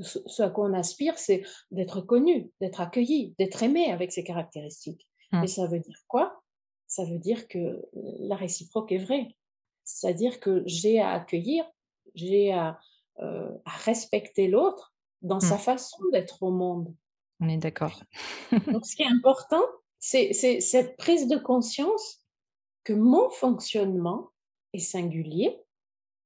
ce 0.00 0.42
à 0.42 0.48
quoi 0.48 0.66
on 0.68 0.72
aspire, 0.72 1.18
c'est 1.18 1.42
d'être 1.70 2.00
connu, 2.00 2.50
d'être 2.60 2.80
accueilli, 2.80 3.34
d'être 3.38 3.62
aimé 3.62 3.92
avec 3.92 4.10
ces 4.10 4.24
caractéristiques. 4.24 5.06
Mmh. 5.32 5.44
Et 5.44 5.46
ça 5.46 5.66
veut 5.66 5.80
dire 5.80 5.98
quoi? 6.08 6.42
Ça 6.86 7.04
veut 7.04 7.18
dire 7.18 7.46
que 7.48 7.82
la 7.92 8.36
réciproque 8.36 8.92
est 8.92 8.98
vraie. 8.98 9.28
C'est-à-dire 9.84 10.40
que 10.40 10.62
j'ai 10.66 11.00
à 11.00 11.12
accueillir 11.12 11.64
j'ai 12.14 12.52
à, 12.52 12.78
euh, 13.20 13.50
à 13.64 13.70
respecter 13.70 14.48
l'autre 14.48 14.94
dans 15.22 15.40
sa 15.40 15.56
Mmh. 15.56 15.58
façon 15.58 16.02
d'être 16.12 16.42
au 16.42 16.50
monde. 16.50 16.94
On 17.40 17.48
est 17.48 17.58
d'accord. 17.58 18.02
Donc 18.66 18.86
ce 18.86 18.96
qui 18.96 19.02
est 19.02 19.06
important, 19.06 19.62
c'est 19.98 20.32
cette 20.32 20.96
prise 20.96 21.28
de 21.28 21.36
conscience 21.36 22.24
que 22.84 22.92
mon 22.92 23.30
fonctionnement 23.30 24.30
est 24.72 24.80
singulier 24.80 25.61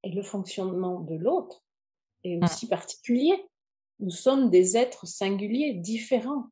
et 0.06 0.10
le 0.10 0.22
fonctionnement 0.22 1.00
de 1.00 1.16
l'autre 1.16 1.64
est 2.22 2.36
Mmh. 2.36 2.44
aussi 2.44 2.68
particulier. 2.68 3.34
Nous 3.98 4.10
sommes 4.10 4.50
des 4.50 4.76
êtres 4.76 5.04
singuliers, 5.06 5.74
différents. 5.74 6.46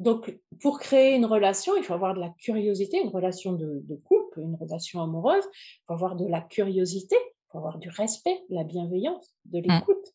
Donc, 0.00 0.36
pour 0.60 0.80
créer 0.80 1.14
une 1.14 1.26
relation, 1.26 1.76
il 1.76 1.84
faut 1.84 1.94
avoir 1.94 2.14
de 2.14 2.20
la 2.20 2.30
curiosité, 2.30 3.00
une 3.00 3.10
relation 3.10 3.52
de, 3.52 3.82
de 3.84 3.94
couple, 3.94 4.40
une 4.40 4.56
relation 4.56 5.00
amoureuse, 5.00 5.44
il 5.54 5.80
faut 5.86 5.92
avoir 5.94 6.16
de 6.16 6.26
la 6.26 6.40
curiosité, 6.40 7.14
il 7.14 7.52
faut 7.52 7.58
avoir 7.58 7.78
du 7.78 7.88
respect, 7.88 8.42
de 8.50 8.56
la 8.56 8.64
bienveillance, 8.64 9.36
de 9.44 9.60
Mmh. 9.60 9.62
l'écoute, 9.62 10.06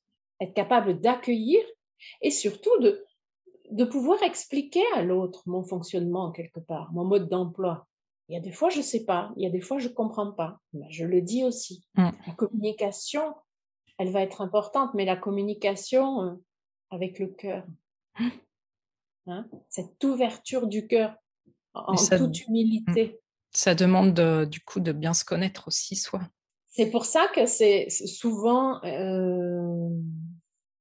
être 0.41 0.53
capable 0.53 0.99
d'accueillir 0.99 1.61
et 2.21 2.31
surtout 2.31 2.77
de, 2.81 3.05
de 3.71 3.85
pouvoir 3.85 4.21
expliquer 4.23 4.83
à 4.95 5.03
l'autre 5.03 5.41
mon 5.45 5.63
fonctionnement 5.63 6.31
quelque 6.31 6.59
part, 6.59 6.91
mon 6.91 7.05
mode 7.05 7.29
d'emploi. 7.29 7.87
Il 8.29 8.33
y 8.35 8.37
a 8.37 8.41
des 8.41 8.51
fois, 8.51 8.69
je 8.69 8.79
ne 8.79 8.83
sais 8.83 9.05
pas, 9.05 9.31
il 9.37 9.43
y 9.43 9.45
a 9.47 9.49
des 9.49 9.61
fois, 9.61 9.79
je 9.79 9.87
ne 9.87 9.93
comprends 9.93 10.31
pas. 10.31 10.59
Ben, 10.73 10.85
je 10.89 11.05
le 11.05 11.21
dis 11.21 11.43
aussi. 11.45 11.85
Mmh. 11.95 12.09
La 12.27 12.33
communication, 12.33 13.33
elle 13.97 14.11
va 14.11 14.21
être 14.21 14.41
importante, 14.41 14.93
mais 14.93 15.05
la 15.05 15.15
communication 15.15 16.23
euh, 16.23 16.33
avec 16.89 17.19
le 17.19 17.27
cœur. 17.27 17.63
Hein, 19.27 19.45
cette 19.69 20.01
ouverture 20.03 20.67
du 20.67 20.87
cœur 20.87 21.15
en, 21.73 21.97
ça, 21.97 22.17
toute 22.17 22.47
humilité. 22.47 23.19
ça 23.51 23.75
demande 23.75 24.13
de- 24.13 24.45
du 24.45 24.61
coup 24.61 24.79
de 24.79 24.91
bien 24.93 25.13
se 25.13 25.25
connaître 25.25 25.67
aussi 25.67 25.95
soi. 25.95 26.21
C'est 26.67 26.89
pour 26.91 27.05
ça 27.05 27.27
que 27.33 27.45
c'est 27.45 27.89
souvent, 27.89 28.81
euh, 28.85 29.89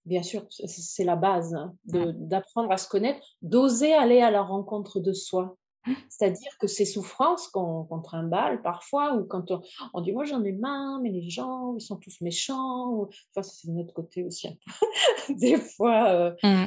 bien 0.05 0.23
sûr, 0.23 0.47
c'est- 0.51 1.05
la 1.05 1.17
base, 1.17 1.55
hein, 1.55 1.75
d'apprendre 1.85 2.71
à 2.71 2.77
se 2.77 2.89
connaître, 2.89 3.27
d'oser 3.43 3.93
aller 3.95 4.21
à 4.21 4.31
la 4.31 4.43
rencontre 4.43 5.01
de 5.01 5.13
soi. 5.13 5.57
C'est-à-dire 6.09 6.57
que 6.59 6.67
ces 6.67 6.85
souffrances 6.85 7.49
qu'on 7.49 7.85
qu'on 7.85 8.01
trimballe 8.01 8.63
parfois, 8.63 9.15
ou 9.15 9.25
quand 9.25 9.51
on, 9.51 9.63
on 9.95 10.01
dit 10.01 10.13
moi 10.13 10.25
j'en 10.25 10.43
ai 10.45 10.53
marre, 10.53 11.01
mais 11.01 11.11
les 11.11 11.29
gens 11.29 11.75
ils 11.77 11.81
sont 11.83 11.97
tous 11.97 12.21
méchants, 12.21 12.91
ou, 12.91 13.09
enfin 13.31 13.43
c'est 13.43 13.69
de 13.69 13.73
notre 13.73 13.95
côté 13.95 14.25
aussi 14.25 14.49
peu. 14.49 15.35
Des 15.35 15.57
fois, 15.57 16.09
euh, 16.11 16.67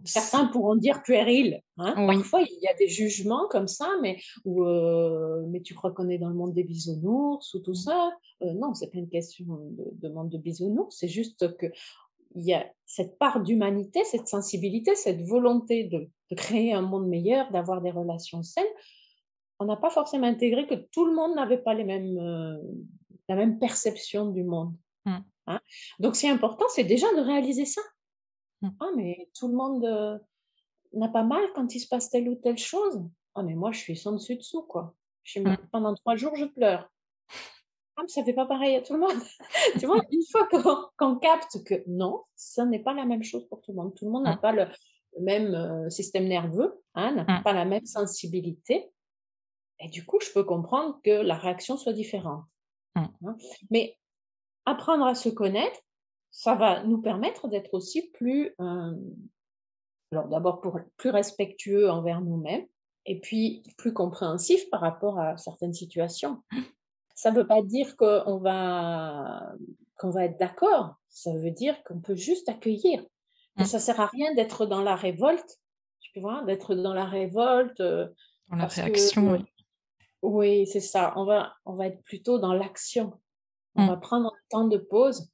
Mmh. 0.00 0.06
certains 0.06 0.46
pourront 0.46 0.76
dire 0.76 1.02
puéril. 1.02 1.60
Hein 1.78 1.94
Oui. 1.98 2.16
Parfois, 2.16 2.42
il 2.42 2.58
y 2.62 2.68
a 2.68 2.74
des 2.74 2.88
jugements 2.88 3.48
comme 3.48 3.68
ça, 3.68 3.88
mais, 4.00 4.18
euh, 4.46 5.44
mais 5.48 5.60
tu 5.60 5.74
crois 5.74 5.90
qu'on 5.90 6.08
est 6.08 6.18
dans 6.18 6.28
le 6.28 6.34
monde 6.34 6.54
des 6.54 6.64
bisounours 6.64 7.54
ou 7.54 7.60
tout 7.60 7.74
ça? 7.74 8.12
Euh, 8.42 8.52
non, 8.54 8.74
c'est 8.74 8.90
pas 8.90 8.98
une 8.98 9.08
question 9.08 9.44
de, 9.46 9.90
de 9.92 10.08
monde 10.12 10.30
de 10.30 10.38
bisounours, 10.38 10.96
c'est 10.98 11.08
juste 11.08 11.56
que 11.56 11.66
il 12.34 12.44
y 12.44 12.54
a 12.54 12.66
cette 12.86 13.18
part 13.18 13.40
d'humanité, 13.40 14.04
cette 14.04 14.28
sensibilité, 14.28 14.94
cette 14.94 15.22
volonté 15.22 15.84
de, 15.84 16.08
de 16.30 16.36
créer 16.36 16.72
un 16.72 16.82
monde 16.82 17.08
meilleur, 17.08 17.50
d'avoir 17.50 17.80
des 17.80 17.90
relations 17.90 18.42
saines. 18.42 18.64
On 19.58 19.64
n'a 19.66 19.76
pas 19.76 19.90
forcément 19.90 20.26
intégré 20.26 20.66
que 20.66 20.74
tout 20.74 21.04
le 21.04 21.14
monde 21.14 21.34
n'avait 21.34 21.58
pas 21.58 21.74
les 21.74 21.84
mêmes, 21.84 22.18
euh, 22.18 22.58
la 23.28 23.36
même 23.36 23.58
perception 23.58 24.26
du 24.26 24.42
monde. 24.42 24.74
Mm. 25.04 25.18
Hein 25.48 25.60
Donc, 25.98 26.16
c'est 26.16 26.28
important, 26.28 26.64
c'est 26.70 26.84
déjà 26.84 27.12
de 27.14 27.20
réaliser 27.20 27.66
ça. 27.66 27.82
Mm. 28.62 28.68
Ah, 28.80 28.90
mais 28.96 29.28
tout 29.38 29.48
le 29.48 29.54
monde 29.54 29.84
euh, 29.84 30.18
n'a 30.92 31.08
pas 31.08 31.24
mal 31.24 31.42
quand 31.54 31.74
il 31.74 31.80
se 31.80 31.88
passe 31.88 32.10
telle 32.10 32.28
ou 32.28 32.36
telle 32.36 32.58
chose. 32.58 33.02
Ah, 33.34 33.42
mais 33.42 33.54
moi, 33.54 33.72
je 33.72 33.78
suis 33.78 33.96
sans 33.96 34.12
dessus 34.12 34.36
dessous, 34.36 34.62
quoi. 34.62 34.94
Je 35.22 35.32
suis, 35.32 35.40
Mm. 35.40 35.56
Pendant 35.70 35.94
trois 35.94 36.16
jours, 36.16 36.34
je 36.36 36.46
pleure. 36.46 36.90
Ah, 38.00 38.04
mais 38.04 38.08
ça 38.08 38.24
fait 38.24 38.32
pas 38.32 38.46
pareil 38.46 38.76
à 38.76 38.80
tout 38.80 38.94
le 38.94 39.00
monde. 39.00 39.20
tu 39.78 39.86
vois, 39.86 40.00
une 40.10 40.22
fois 40.30 40.48
qu'on 40.96 41.16
capte 41.16 41.62
que 41.64 41.74
non, 41.86 42.22
ça 42.34 42.64
n'est 42.64 42.78
pas 42.78 42.94
la 42.94 43.04
même 43.04 43.22
chose 43.22 43.46
pour 43.48 43.60
tout 43.60 43.72
le 43.72 43.76
monde. 43.76 43.94
Tout 43.94 44.06
le 44.06 44.10
monde 44.10 44.24
n'a 44.24 44.36
Mm. 44.36 44.40
pas 44.40 44.52
le, 44.52 44.66
même 45.20 45.54
euh, 45.54 45.90
système 45.90 46.26
nerveux, 46.26 46.80
hein, 46.94 47.12
n'a 47.12 47.24
Mm. 47.24 47.42
pas 47.42 47.52
la 47.52 47.66
même 47.66 47.84
sensibilité. 47.84 48.90
Et 49.80 49.88
du 49.88 50.06
coup, 50.06 50.18
je 50.22 50.30
peux 50.32 50.44
comprendre 50.44 50.98
que 51.04 51.10
la 51.10 51.34
réaction 51.36 51.76
soit 51.76 51.92
différente. 51.92 52.44
Mm. 52.96 53.04
Hein. 53.26 53.36
Mais 53.70 53.98
apprendre 54.64 55.04
à 55.04 55.14
se 55.14 55.28
connaître, 55.28 55.78
ça 56.30 56.54
va 56.54 56.82
nous 56.84 57.02
permettre 57.02 57.48
d'être 57.48 57.74
aussi 57.74 58.08
plus, 58.12 58.54
euh, 58.60 58.94
alors 60.12 60.28
d'abord 60.28 60.62
plus 60.96 61.10
respectueux 61.10 61.90
envers 61.90 62.20
nous-mêmes, 62.22 62.66
et 63.04 63.20
puis 63.20 63.62
plus 63.76 63.92
compréhensif 63.92 64.68
par 64.70 64.80
rapport 64.80 65.18
à 65.18 65.36
certaines 65.36 65.74
situations. 65.74 66.42
Ça 67.20 67.30
ne 67.30 67.36
veut 67.36 67.46
pas 67.46 67.60
dire 67.62 67.96
qu'on 67.98 68.38
va, 68.38 69.52
qu'on 69.98 70.08
va 70.10 70.24
être 70.24 70.38
d'accord, 70.38 70.94
ça 71.10 71.32
veut 71.36 71.50
dire 71.50 71.82
qu'on 71.84 72.00
peut 72.00 72.14
juste 72.16 72.48
accueillir. 72.48 73.04
Mm. 73.56 73.64
ça 73.64 73.78
sert 73.78 74.00
à 74.00 74.06
rien 74.06 74.32
d'être 74.34 74.64
dans 74.64 74.80
la 74.80 74.96
révolte, 74.96 75.58
tu 76.00 76.18
vois, 76.20 76.42
d'être 76.44 76.74
dans 76.74 76.94
la 76.94 77.04
révolte. 77.04 77.78
euh, 77.80 78.08
Dans 78.48 78.56
la 78.56 78.66
que, 78.68 78.74
réaction, 78.76 79.32
oui. 79.32 79.44
oui, 80.22 80.66
c'est 80.66 80.80
ça. 80.80 81.12
On 81.16 81.24
va, 81.26 81.54
on 81.66 81.74
va 81.74 81.88
être 81.88 82.02
plutôt 82.04 82.38
dans 82.38 82.54
l'action. 82.54 83.12
On 83.74 83.82
Mm. 83.84 83.88
va 83.88 83.96
prendre 83.98 84.28
un 84.34 84.40
temps 84.48 84.66
de 84.68 84.78
pause 84.78 85.30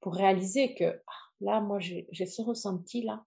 pour 0.00 0.14
réaliser 0.14 0.74
que 0.74 0.84
ah, 1.06 1.12
là, 1.40 1.60
moi, 1.60 1.78
j'ai 1.78 2.06
ce 2.26 2.40
ressenti-là. 2.40 3.22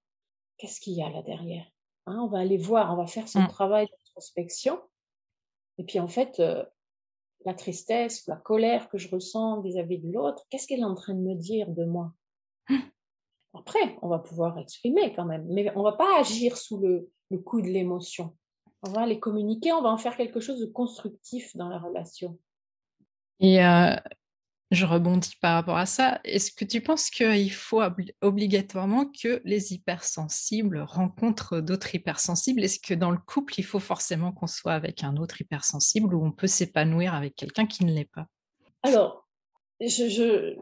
Qu'est-ce 0.58 0.79
qu'il 0.81 0.93
y 0.93 1.03
a 1.03 1.10
là 1.10 1.22
derrière? 1.22 1.67
Hein, 2.08 2.17
On 2.20 2.27
va 2.27 2.39
aller 2.39 2.58
voir, 2.58 2.91
on 2.91 2.96
va 2.98 3.05
faire 3.05 3.27
ce 3.27 3.38
Mm. 3.38 3.48
travail 3.48 3.86
d'introspection. 3.91 4.81
Et 5.77 5.84
puis, 5.84 6.00
en 6.00 6.08
fait, 6.08 6.39
euh, 6.39 6.65
la 7.45 7.53
tristesse, 7.53 8.27
la 8.27 8.36
colère 8.36 8.89
que 8.89 8.98
je 8.98 9.10
ressens 9.10 9.62
vis-à-vis 9.62 10.00
de 10.00 10.12
l'autre, 10.12 10.45
qu'est-ce 10.50 10.67
qu'elle 10.67 10.81
est 10.81 10.86
en 10.86 10.95
train 10.95 11.13
de 11.13 11.21
me 11.21 11.36
dire 11.36 11.69
de 11.69 11.86
moi? 11.86 12.13
Après, 13.53 13.98
on 14.01 14.07
va 14.07 14.19
pouvoir 14.19 14.57
exprimer 14.60 15.13
quand 15.13 15.25
même, 15.25 15.45
mais 15.50 15.71
on 15.75 15.83
va 15.83 15.93
pas 15.93 16.19
agir 16.19 16.57
sous 16.57 16.79
le, 16.79 17.10
le 17.29 17.38
coup 17.38 17.62
de 17.62 17.67
l'émotion. 17.67 18.36
On 18.83 18.91
va 18.91 19.05
les 19.05 19.19
communiquer, 19.19 19.74
on 19.74 19.81
va 19.81 19.89
en 19.89 19.98
faire 19.98 20.17
quelque 20.17 20.39
chose 20.39 20.60
de 20.60 20.65
constructif 20.65 21.55
dans 21.55 21.69
la 21.69 21.77
relation. 21.77 22.39
Et 23.39 23.63
euh, 23.63 23.95
je 24.71 24.85
rebondis 24.85 25.35
par 25.41 25.55
rapport 25.55 25.77
à 25.77 25.85
ça. 25.85 26.21
Est-ce 26.23 26.51
que 26.51 26.63
tu 26.65 26.81
penses 26.81 27.09
qu'il 27.09 27.51
faut 27.51 27.81
obli- 27.81 28.13
obligatoirement 28.21 29.05
que 29.05 29.41
les 29.43 29.73
hypersensibles 29.73 30.79
rencontrent 30.79 31.59
d'autres 31.59 31.93
hypersensibles? 31.93 32.63
Est-ce 32.63 32.79
que 32.79 32.93
dans 32.93 33.11
le 33.11 33.17
couple, 33.17 33.55
il 33.59 33.63
faut 33.63 33.79
forcément 33.79 34.31
qu'on 34.31 34.47
soit 34.47 34.73
avec 34.73 35.03
un 35.03 35.17
autre 35.17 35.41
hypersensible 35.41 36.15
ou 36.15 36.25
on 36.25 36.31
peut 36.31 36.47
s'épanouir 36.47 37.13
avec 37.13 37.35
quelqu'un 37.35 37.65
qui 37.65 37.83
ne 37.85 37.93
l'est 37.93 38.09
pas? 38.09 38.27
Alors, 38.83 39.27
je, 39.81 40.07
je- 40.07 40.55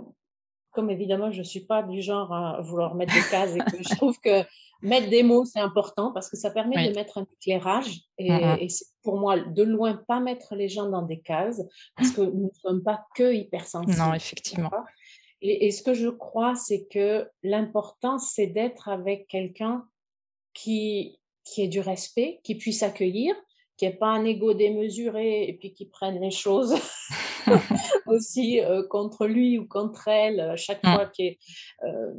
comme 0.71 0.89
évidemment, 0.89 1.31
je 1.31 1.39
ne 1.39 1.43
suis 1.43 1.65
pas 1.65 1.83
du 1.83 2.01
genre 2.01 2.33
à 2.33 2.61
vouloir 2.61 2.95
mettre 2.95 3.13
des 3.13 3.29
cases 3.29 3.55
et 3.55 3.59
que 3.59 3.83
je 3.83 3.89
trouve 3.95 4.19
que 4.19 4.43
mettre 4.81 5.09
des 5.09 5.23
mots, 5.23 5.45
c'est 5.45 5.59
important 5.59 6.11
parce 6.13 6.29
que 6.29 6.37
ça 6.37 6.49
permet 6.51 6.77
Oui. 6.77 6.89
de 6.89 6.95
mettre 6.95 7.19
un 7.19 7.27
éclairage. 7.33 8.01
Et, 8.17 8.29
et 8.59 8.69
c'est 8.69 8.85
pour 9.03 9.17
moi, 9.17 9.39
de 9.39 9.63
loin, 9.63 9.95
pas 10.07 10.19
mettre 10.19 10.55
les 10.55 10.69
gens 10.69 10.89
dans 10.89 11.03
des 11.03 11.19
cases 11.19 11.61
parce 11.95 12.11
que 12.11 12.21
nous 12.21 12.45
ne 12.45 12.59
sommes 12.61 12.83
pas 12.83 13.05
que 13.15 13.33
hypersensibles. 13.33 13.97
Non, 13.97 14.13
effectivement. 14.13 14.69
Et, 15.41 15.67
et 15.67 15.71
ce 15.71 15.83
que 15.83 15.93
je 15.93 16.09
crois, 16.09 16.55
c'est 16.55 16.85
que 16.87 17.29
l'important, 17.43 18.19
c'est 18.19 18.47
d'être 18.47 18.89
avec 18.89 19.27
quelqu'un 19.27 19.85
qui, 20.53 21.19
qui 21.43 21.63
ait 21.63 21.67
du 21.67 21.79
respect, 21.79 22.41
qui 22.43 22.55
puisse 22.55 22.83
accueillir, 22.83 23.35
qui 23.77 23.85
n'ait 23.85 23.93
pas 23.93 24.07
un 24.07 24.25
ego 24.25 24.53
démesuré 24.53 25.47
et 25.47 25.53
puis 25.53 25.73
qui 25.73 25.85
prenne 25.85 26.19
les 26.19 26.31
choses 26.31 26.75
aussi 28.07 28.59
euh, 28.59 28.83
contre 28.85 29.25
lui 29.25 29.57
ou 29.57 29.65
contre 29.65 30.09
elle 30.09 30.41
à 30.41 30.55
chaque 30.57 30.83
Mm. 30.83 30.93
fois, 30.93 31.05
qui 31.05 31.23
ait, 31.23 31.39
euh, 31.85 32.13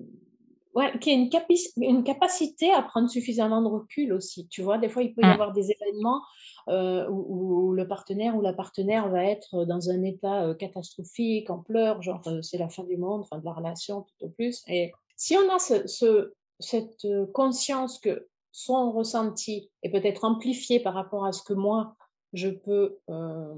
ouais, 0.75 0.99
qui 1.01 1.11
ait 1.11 1.15
une, 1.15 1.29
capi- 1.29 1.73
une 1.77 2.05
capacité 2.05 2.73
à 2.73 2.83
prendre 2.83 3.09
suffisamment 3.09 3.61
de 3.63 3.69
recul 3.69 4.13
aussi. 4.13 4.47
Tu 4.49 4.63
vois, 4.63 4.79
des 4.79 4.89
fois, 4.89 5.03
il 5.03 5.15
peut 5.15 5.23
y 5.23 5.27
Mm. 5.27 5.31
avoir 5.31 5.53
des 5.53 5.71
événements 5.71 6.23
euh, 6.69 7.09
où, 7.09 7.69
où 7.69 7.73
le 7.73 7.87
partenaire 7.89 8.37
ou 8.37 8.43
la 8.43 8.53
partenaire 8.53 9.09
va 9.09 9.25
être 9.25 9.65
dans 9.65 9.91
un 9.91 10.03
état 10.03 10.45
euh, 10.45 10.55
catastrophique, 10.55 11.51
en 11.51 11.59
pleurs, 11.59 12.03
genre 12.03 12.23
euh, 12.29 12.43
c'est 12.43 12.59
la 12.59 12.69
fin 12.69 12.85
du 12.85 12.97
monde, 12.97 13.27
fin 13.27 13.39
de 13.39 13.45
la 13.45 13.53
relation 13.53 14.03
tout 14.03 14.27
au 14.27 14.29
plus. 14.29 14.63
Et 14.69 14.93
si 15.17 15.37
on 15.37 15.53
a 15.55 15.59
ce, 15.59 15.87
ce- 15.87 16.33
cette 16.59 17.07
conscience 17.33 17.99
que 17.99 18.29
son 18.53 18.93
ressenti 18.93 19.71
est 19.83 19.91
peut-être 19.91 20.25
amplifié 20.25 20.81
par 20.81 20.95
rapport 20.95 21.25
à 21.25 21.33
ce 21.33 21.43
que 21.43 21.55
moi 21.55 21.97
je 22.33 22.49
peux, 22.49 22.99
euh, 23.09 23.55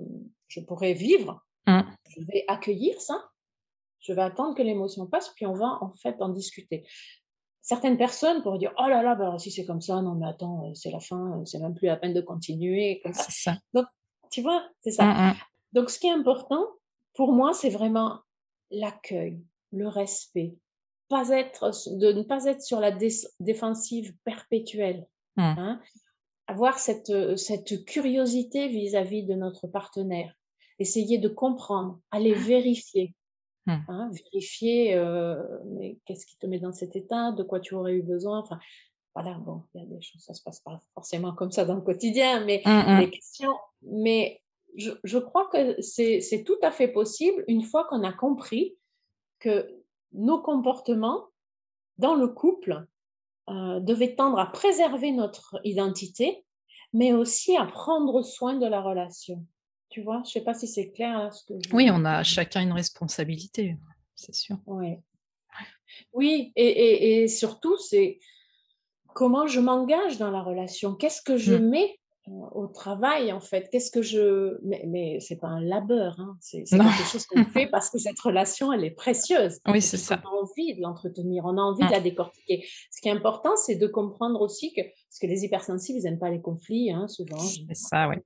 je 0.49 0.61
pourrais 0.61 0.93
vivre, 0.95 1.45
Mm. 1.67 1.81
je 2.09 2.21
vais 2.27 2.45
accueillir 2.49 3.01
ça. 3.01 3.29
Je 4.03 4.13
vais 4.13 4.23
attendre 4.23 4.55
que 4.55 4.63
l'émotion 4.63 5.07
passe, 5.07 5.31
puis 5.31 5.47
on 5.47 5.55
va 5.55 5.79
en 5.81 5.93
fait 5.95 6.21
en 6.21 6.29
discuter. 6.29 6.87
Certaines 7.61 7.97
personnes 7.97 8.43
pourraient 8.43 8.59
dire 8.59 8.75
Oh 8.79 8.89
là 8.89 9.03
là, 9.03 9.13
alors, 9.13 9.41
si 9.41 9.51
c'est 9.53 9.65
comme 9.65 9.81
ça, 9.81 10.03
non 10.03 10.17
mais 10.17 10.27
attends, 10.27 10.69
euh, 10.69 10.75
c'est 10.75 10.91
la 10.91 10.99
fin, 10.99 11.39
euh, 11.41 11.45
c'est 11.45 11.61
même 11.61 11.75
plus 11.75 11.87
la 11.87 11.97
peine 11.97 12.13
de 12.13 12.21
continuer. 12.21 13.01
Comme 13.03 13.15
ça. 13.15 13.27
Ça. 13.31 13.57
Tu 14.31 14.43
vois, 14.43 14.67
c'est 14.81 14.91
ça. 14.91 15.05
Mm, 15.05 15.29
mm. 15.29 15.35
Donc, 15.75 15.91
ce 15.91 15.99
qui 15.99 16.09
est 16.09 16.13
important 16.13 16.67
pour 17.15 17.33
moi, 17.33 17.53
c'est 17.53 17.71
vraiment 17.71 18.21
l'accueil, 18.71 19.41
le 19.71 19.87
respect, 19.87 20.57
pas 21.09 21.29
être, 21.29 21.71
de 21.99 22.13
ne 22.13 22.23
pas 22.23 22.47
être 22.47 22.63
sur 22.63 22.81
la 22.81 22.91
dé- 22.91 23.29
défensive 23.39 24.15
perpétuelle. 24.25 25.07
Mm. 25.37 25.43
hein. 25.43 25.81
Avoir 26.49 26.79
cette, 26.79 27.11
euh, 27.11 27.37
cette 27.37 27.85
curiosité 27.85 28.67
vis-à-vis 28.69 29.23
de 29.25 29.35
notre 29.35 29.69
partenaire, 29.69 30.35
essayer 30.81 31.19
de 31.19 31.29
comprendre, 31.29 32.01
aller 32.11 32.35
vérifier. 32.35 33.15
Mmh. 33.67 33.77
Hein, 33.89 34.11
vérifier 34.13 34.97
mais 35.67 35.97
qu'est-ce 36.05 36.27
qui 36.27 36.37
te 36.37 36.47
met 36.47 36.59
dans 36.59 36.73
cet 36.73 36.97
état, 36.97 37.31
de 37.31 37.45
quoi 37.45 37.61
tu 37.61 37.75
aurais 37.75 37.95
eu 37.95 38.03
besoin. 38.03 38.41
Enfin, 38.41 38.59
voilà, 39.15 39.35
bon, 39.35 39.63
il 39.75 39.83
y 39.83 39.85
a 39.85 39.87
des 39.87 40.01
choses, 40.01 40.23
ça 40.23 40.35
se 40.35 40.43
passe 40.43 40.61
pas 40.61 40.81
forcément 40.95 41.33
comme 41.33 41.53
ça 41.53 41.65
dans 41.65 41.77
le 41.77 41.81
quotidien, 41.81 42.45
mais 42.45 42.63
mmh, 42.65 42.99
des 42.99 43.11
questions. 43.11 43.55
Mais 43.83 44.43
je, 44.77 44.91
je 45.05 45.19
crois 45.19 45.49
que 45.53 45.81
c'est 45.81 46.45
tout 46.45 46.59
à 46.63 46.71
fait 46.71 46.89
possible 46.89 47.45
une 47.47 47.63
fois 47.63 47.85
qu'on 47.85 48.03
a 48.03 48.13
compris 48.13 48.77
que 49.39 49.69
nos 50.13 50.41
comportements 50.41 51.29
dans 51.99 52.15
le 52.15 52.29
couple 52.29 52.87
euh, 53.49 53.81
devaient 53.81 54.15
tendre 54.15 54.39
à 54.39 54.47
préserver 54.47 55.13
notre 55.13 55.61
identité, 55.65 56.45
mais 56.93 57.13
aussi 57.13 57.57
à 57.57 57.67
prendre 57.67 58.23
soin 58.23 58.55
de 58.55 58.67
la 58.67 58.81
relation. 58.81 59.45
Tu 59.93 60.01
vois, 60.01 60.23
je 60.25 60.31
ne 60.31 60.33
sais 60.33 60.41
pas 60.41 60.55
si 60.55 60.67
c'est 60.67 60.91
clair. 60.91 61.15
Hein, 61.15 61.31
ce 61.31 61.45
que 61.45 61.75
Oui, 61.75 61.91
on 61.93 62.07
a 62.07 62.23
chacun 62.23 62.63
une 62.63 62.73
responsabilité, 62.73 63.77
c'est 64.15 64.35
sûr. 64.35 64.57
Ouais. 64.67 65.03
Oui, 66.15 66.51
et, 66.57 67.23
et, 67.23 67.29
surtout, 67.29 67.77
c'est 67.77 68.19
comment 69.15 69.47
je 69.47 69.61
m'engage 69.61 70.17
dans 70.17 70.31
la 70.31 70.43
relation. 70.43 70.95
Qu'est-ce 70.95 71.21
que 71.21 71.37
je 71.37 71.53
mmh. 71.53 71.69
mets 71.69 72.01
au 72.29 72.69
travail, 72.69 73.33
en 73.33 73.41
fait. 73.41 73.69
Qu'est-ce 73.71 73.91
que 73.91 74.03
je. 74.03 74.59
Mais, 74.63 74.85
mais 74.87 75.19
c'est 75.21 75.37
pas 75.37 75.49
un 75.49 75.61
labeur, 75.61 76.19
hein. 76.21 76.37
c'est 76.41 76.63
quelque 76.65 77.11
chose 77.11 77.27
qu'on 77.27 77.45
fait 77.45 77.67
parce 77.71 77.91
que 77.91 77.99
cette 77.99 78.19
relation, 78.21 78.73
elle 78.73 78.85
est 78.85 78.93
précieuse. 78.93 79.59
Oui, 79.67 79.83
c'est 79.83 79.97
ça. 79.97 80.23
On 80.25 80.29
a 80.29 80.43
envie 80.43 80.75
de 80.77 80.83
l'entretenir, 80.83 81.45
on 81.45 81.59
a 81.59 81.61
envie 81.61 81.83
de 81.83 81.89
mmh. 81.89 81.93
la 81.93 82.01
décortiquer. 82.01 82.65
Ce 82.91 83.01
qui 83.01 83.09
est 83.09 83.13
important, 83.13 83.57
c'est 83.57 83.77
de 83.77 83.87
comprendre 83.87 84.41
aussi 84.41 84.73
que. 84.73 84.83
Parce 84.83 85.19
que 85.21 85.27
les 85.27 85.45
hypersensibles, 85.45 85.99
ils 85.99 86.05
n'aiment 86.05 86.19
pas 86.19 86.31
les 86.31 86.41
conflits, 86.41 86.91
hein, 86.91 87.09
souvent. 87.09 87.39
C'est 87.39 87.75
ça, 87.75 88.09
oui. 88.09 88.17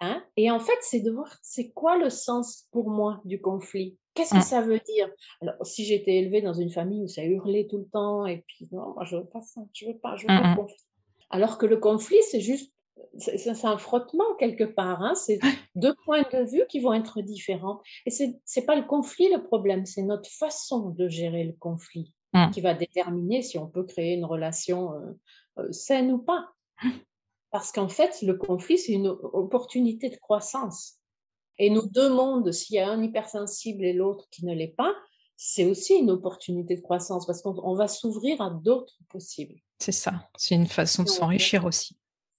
Hein 0.00 0.22
Et 0.36 0.50
en 0.50 0.60
fait, 0.60 0.78
c'est 0.82 1.00
de 1.00 1.10
voir 1.10 1.32
c'est 1.42 1.70
quoi 1.70 1.96
le 1.96 2.10
sens 2.10 2.66
pour 2.72 2.90
moi 2.90 3.20
du 3.24 3.40
conflit? 3.40 3.96
Qu'est-ce 4.14 4.32
que 4.32 4.38
mmh. 4.38 4.42
ça 4.42 4.60
veut 4.62 4.80
dire? 4.80 5.08
Alors, 5.40 5.54
si 5.62 5.84
j'étais 5.84 6.16
élevée 6.16 6.42
dans 6.42 6.54
une 6.54 6.70
famille 6.70 7.04
où 7.04 7.08
ça 7.08 7.24
hurlait 7.24 7.68
tout 7.70 7.78
le 7.78 7.86
temps, 7.86 8.26
et 8.26 8.44
puis 8.48 8.68
non, 8.72 8.94
moi 8.94 9.04
je 9.04 9.16
veux 9.16 9.26
pas 9.26 9.40
ça, 9.40 9.60
je 9.72 9.86
veux 9.86 9.96
pas, 9.96 10.16
je 10.16 10.22
veux 10.22 10.26
pas 10.26 10.50
de 10.50 10.56
conflit. 10.56 10.84
Alors 11.30 11.58
que 11.58 11.66
le 11.66 11.76
conflit, 11.76 12.18
c'est 12.30 12.40
juste 12.40 12.72
c'est 13.16 13.64
un 13.64 13.78
frottement 13.78 14.34
quelque 14.38 14.64
part. 14.64 15.02
Hein. 15.02 15.14
C'est 15.14 15.38
deux 15.74 15.94
points 16.04 16.22
de 16.22 16.50
vue 16.50 16.64
qui 16.68 16.80
vont 16.80 16.92
être 16.92 17.20
différents. 17.20 17.80
Et 18.06 18.10
ce 18.10 18.24
n'est 18.24 18.66
pas 18.66 18.76
le 18.76 18.86
conflit 18.86 19.28
le 19.32 19.42
problème, 19.42 19.86
c'est 19.86 20.02
notre 20.02 20.30
façon 20.30 20.90
de 20.90 21.08
gérer 21.08 21.44
le 21.44 21.54
conflit 21.54 22.12
mmh. 22.34 22.50
qui 22.50 22.60
va 22.60 22.74
déterminer 22.74 23.42
si 23.42 23.58
on 23.58 23.66
peut 23.66 23.84
créer 23.84 24.14
une 24.14 24.24
relation 24.24 24.94
euh, 24.94 25.12
euh, 25.58 25.72
saine 25.72 26.12
ou 26.12 26.18
pas. 26.18 26.48
Parce 27.50 27.72
qu'en 27.72 27.88
fait, 27.88 28.20
le 28.22 28.34
conflit, 28.34 28.78
c'est 28.78 28.92
une 28.92 29.08
opportunité 29.08 30.10
de 30.10 30.16
croissance. 30.16 30.98
Et 31.58 31.70
nos 31.70 31.86
deux 31.86 32.10
mondes, 32.10 32.52
s'il 32.52 32.76
y 32.76 32.78
a 32.78 32.88
un 32.88 33.02
hypersensible 33.02 33.84
et 33.84 33.92
l'autre 33.92 34.26
qui 34.30 34.44
ne 34.44 34.54
l'est 34.54 34.74
pas, 34.76 34.94
c'est 35.36 35.64
aussi 35.64 35.94
une 35.94 36.10
opportunité 36.10 36.76
de 36.76 36.82
croissance 36.82 37.26
parce 37.26 37.42
qu'on 37.42 37.74
va 37.74 37.88
s'ouvrir 37.88 38.40
à 38.40 38.50
d'autres 38.50 38.98
possibles. 39.08 39.54
C'est 39.78 39.92
ça, 39.92 40.28
c'est 40.36 40.54
une 40.54 40.66
façon 40.66 41.04
de 41.04 41.08
s'enrichir 41.08 41.64
aussi. 41.64 41.97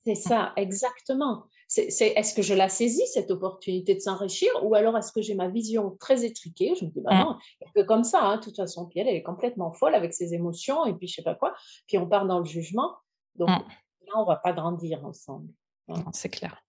C'est 0.10 0.16
ça, 0.16 0.54
exactement. 0.56 1.46
C'est, 1.68 1.88
est-ce 2.00 2.34
que 2.34 2.42
je 2.42 2.56
la 2.56 2.68
saisis, 2.68 3.06
cette 3.14 3.30
opportunité 3.30 3.94
de 3.94 4.00
s'enrichir, 4.00 4.50
ou 4.64 4.74
alors 4.74 4.98
est-ce 4.98 5.12
que 5.12 5.22
j'ai 5.22 5.36
ma 5.36 5.48
vision 5.50 5.96
très 6.00 6.26
étriquée 6.26 6.74
Je 6.80 6.86
me 6.86 6.90
dis, 6.90 7.00
bah 7.02 7.14
mmh. 7.14 7.20
non, 7.20 7.38
que 7.76 7.82
comme 7.82 8.04
ça, 8.04 8.24
hein, 8.24 8.38
de 8.38 8.42
toute 8.42 8.56
façon. 8.56 8.88
Puis 8.88 9.00
elle, 9.00 9.08
elle 9.08 9.16
est 9.16 9.24
complètement 9.24 9.72
folle 9.72 9.94
avec 9.94 10.14
ses 10.14 10.34
émotions, 10.34 10.86
et 10.88 10.94
puis 10.96 11.08
je 11.08 11.14
sais 11.14 11.22
pas 11.22 11.36
quoi. 11.36 11.54
Puis 11.88 12.00
on 12.00 12.08
part 12.08 12.26
dans 12.26 12.40
le 12.40 12.46
jugement. 12.46 12.96
Donc 13.36 13.50
mmh. 13.50 13.64
là, 14.08 14.14
on 14.16 14.26
va 14.26 14.38
pas 14.38 14.52
grandir 14.52 15.06
ensemble. 15.06 15.54
Hein. 15.90 16.04
c'est 16.12 16.30
clair. 16.30 16.60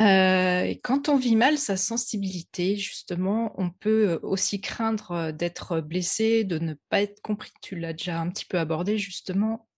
Euh, 0.00 0.74
quand 0.82 1.08
on 1.08 1.16
vit 1.16 1.36
mal 1.36 1.56
sa 1.56 1.76
sensibilité, 1.76 2.76
justement, 2.76 3.54
on 3.58 3.70
peut 3.70 4.18
aussi 4.22 4.60
craindre 4.60 5.30
d'être 5.30 5.80
blessé, 5.80 6.42
de 6.42 6.58
ne 6.58 6.74
pas 6.90 7.00
être 7.00 7.22
compris. 7.22 7.52
Tu 7.62 7.76
l'as 7.76 7.92
déjà 7.92 8.20
un 8.20 8.28
petit 8.28 8.44
peu 8.44 8.58
abordé, 8.58 8.98
justement. 8.98 9.68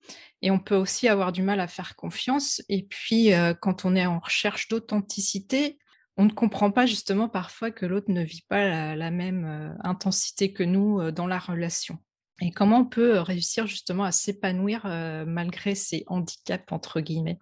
Et 0.42 0.50
on 0.50 0.58
peut 0.58 0.76
aussi 0.76 1.08
avoir 1.08 1.32
du 1.32 1.42
mal 1.42 1.60
à 1.60 1.66
faire 1.66 1.96
confiance. 1.96 2.62
Et 2.68 2.84
puis, 2.84 3.32
euh, 3.32 3.54
quand 3.54 3.84
on 3.84 3.96
est 3.96 4.06
en 4.06 4.18
recherche 4.18 4.68
d'authenticité, 4.68 5.78
on 6.16 6.24
ne 6.24 6.32
comprend 6.32 6.70
pas 6.70 6.86
justement 6.86 7.28
parfois 7.28 7.70
que 7.70 7.86
l'autre 7.86 8.10
ne 8.10 8.22
vit 8.22 8.44
pas 8.48 8.94
la, 8.94 9.10
même 9.10 9.44
euh, 9.44 9.72
intensité 9.84 10.52
que 10.52 10.62
nous 10.62 11.00
euh, 11.00 11.12
dans 11.12 11.26
la 11.26 11.38
relation. 11.38 11.98
Et 12.40 12.50
comment 12.50 12.78
on 12.78 12.84
peut 12.84 13.18
réussir 13.18 13.66
justement 13.66 14.04
à 14.04 14.12
s'épanouir 14.12 14.86
malgré 15.26 15.74
ces 15.74 16.04
handicaps, 16.06 16.70
entre 16.70 17.00
guillemets? 17.00 17.40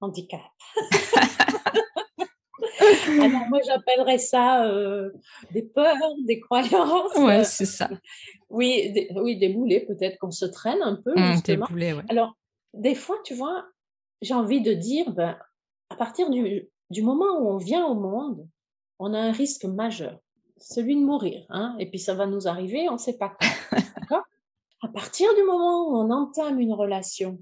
Handicap. 0.00 0.40
Alors 2.80 3.48
moi 3.48 3.60
j'appellerais 3.66 4.18
ça 4.18 4.70
des 5.50 5.62
peurs, 5.62 5.94
des 6.26 6.40
croyances. 6.40 7.16
Ouais, 7.16 7.44
c'est 7.44 7.66
ça. 7.66 7.88
Oui, 8.50 8.92
des, 8.92 9.08
oui, 9.16 9.38
des 9.38 9.48
boulets 9.48 9.80
peut-être 9.80 10.18
qu'on 10.18 10.30
se 10.30 10.44
traîne 10.44 10.82
un 10.82 10.96
peu. 10.96 11.14
Mmh, 11.14 11.40
des 11.44 11.56
boulets, 11.56 11.92
ouais. 11.92 12.04
Alors 12.08 12.36
des 12.74 12.94
fois, 12.94 13.16
tu 13.24 13.34
vois, 13.34 13.64
j'ai 14.22 14.34
envie 14.34 14.60
de 14.60 14.72
dire, 14.72 15.10
ben, 15.12 15.36
à 15.90 15.96
partir 15.96 16.30
du, 16.30 16.68
du, 16.90 17.02
moment 17.02 17.38
où 17.38 17.48
on 17.48 17.56
vient 17.56 17.86
au 17.86 17.94
monde, 17.94 18.46
on 18.98 19.14
a 19.14 19.18
un 19.18 19.32
risque 19.32 19.64
majeur, 19.64 20.18
celui 20.58 20.94
de 20.94 21.00
mourir. 21.00 21.44
Hein, 21.48 21.76
et 21.78 21.88
puis 21.88 21.98
ça 21.98 22.14
va 22.14 22.26
nous 22.26 22.48
arriver, 22.48 22.88
on 22.88 22.94
ne 22.94 22.98
sait 22.98 23.18
pas 23.18 23.36
quand. 24.08 24.22
à 24.82 24.88
partir 24.88 25.34
du 25.34 25.42
moment 25.42 25.88
où 25.88 25.96
on 25.96 26.10
entame 26.10 26.60
une 26.60 26.72
relation 26.72 27.38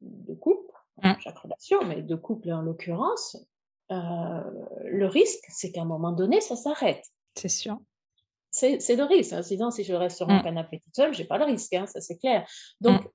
de 0.00 0.34
couple, 0.34 0.72
mmh. 1.02 1.12
chaque 1.20 1.38
relation, 1.38 1.84
mais 1.84 2.02
de 2.02 2.14
couple 2.14 2.50
en 2.50 2.62
l'occurrence, 2.62 3.36
euh, 3.36 3.44
le 3.90 5.06
risque, 5.06 5.44
c'est 5.48 5.72
qu'à 5.72 5.82
un 5.82 5.86
moment 5.86 6.12
donné, 6.12 6.40
ça 6.40 6.56
s'arrête. 6.56 7.04
C'est 7.34 7.48
sûr. 7.48 7.78
C'est 8.50 8.96
le 8.96 9.04
risque. 9.04 9.32
Hein. 9.32 9.42
Sinon, 9.42 9.70
si 9.70 9.84
je 9.84 9.92
reste 9.92 10.16
sur 10.16 10.26
mon 10.26 10.38
mmh. 10.38 10.42
canapé 10.42 10.80
toute 10.80 10.94
seule, 10.94 11.14
j'ai 11.14 11.24
pas 11.24 11.38
le 11.38 11.44
risque, 11.44 11.74
hein, 11.74 11.86
ça 11.86 12.00
c'est 12.00 12.18
clair. 12.18 12.48
Donc, 12.80 13.04
mmh. 13.04 13.08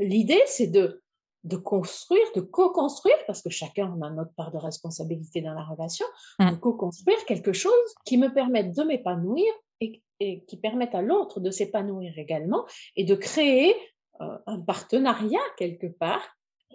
l'idée, 0.00 0.42
c'est 0.46 0.66
de, 0.66 1.02
de 1.44 1.56
construire, 1.56 2.26
de 2.34 2.40
co-construire, 2.40 3.16
parce 3.26 3.42
que 3.42 3.50
chacun 3.50 4.00
a 4.02 4.10
notre 4.10 4.34
part 4.34 4.52
de 4.52 4.58
responsabilité 4.58 5.40
dans 5.40 5.54
la 5.54 5.64
relation, 5.64 6.06
mmh. 6.38 6.50
de 6.50 6.56
co-construire 6.56 7.24
quelque 7.26 7.52
chose 7.52 7.72
qui 8.04 8.18
me 8.18 8.32
permette 8.32 8.76
de 8.76 8.82
m'épanouir 8.82 9.52
et, 9.80 10.02
qui 10.46 10.56
permette 10.56 10.94
à 10.94 11.02
l'autre 11.02 11.40
de 11.40 11.50
s'épanouir 11.50 12.16
également 12.16 12.64
et 12.94 13.02
de 13.02 13.16
créer 13.16 13.74
euh, 14.20 14.38
un 14.46 14.60
partenariat 14.60 15.40
quelque 15.56 15.88
part 15.88 16.22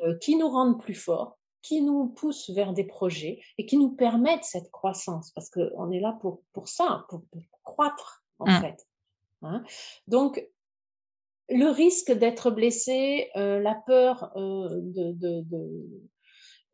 euh, 0.04 0.18
qui 0.18 0.36
nous 0.36 0.50
rende 0.50 0.82
plus 0.82 0.96
forts, 0.96 1.37
qui 1.68 1.82
nous 1.82 2.08
poussent 2.08 2.50
vers 2.52 2.72
des 2.72 2.86
projets 2.86 3.42
et 3.58 3.66
qui 3.66 3.78
nous 3.78 3.90
permettent 3.90 4.46
cette 4.46 4.72
croissance, 4.72 5.32
parce 5.32 5.50
qu'on 5.50 5.92
est 5.92 6.00
là 6.00 6.18
pour, 6.22 6.42
pour 6.54 6.70
ça, 6.70 7.06
pour, 7.10 7.24
croître 7.64 8.24
en 8.40 8.46
mmh. 8.46 8.62
fait. 8.62 8.88
Hein. 9.42 9.64
Donc, 10.08 10.48
le 11.50 11.70
risque 11.70 12.12
d'être 12.14 12.52
blessé, 12.52 13.30
euh, 13.36 13.60
la 13.60 13.76
peur 13.76 14.32
euh, 14.38 14.70
de, 14.82 15.46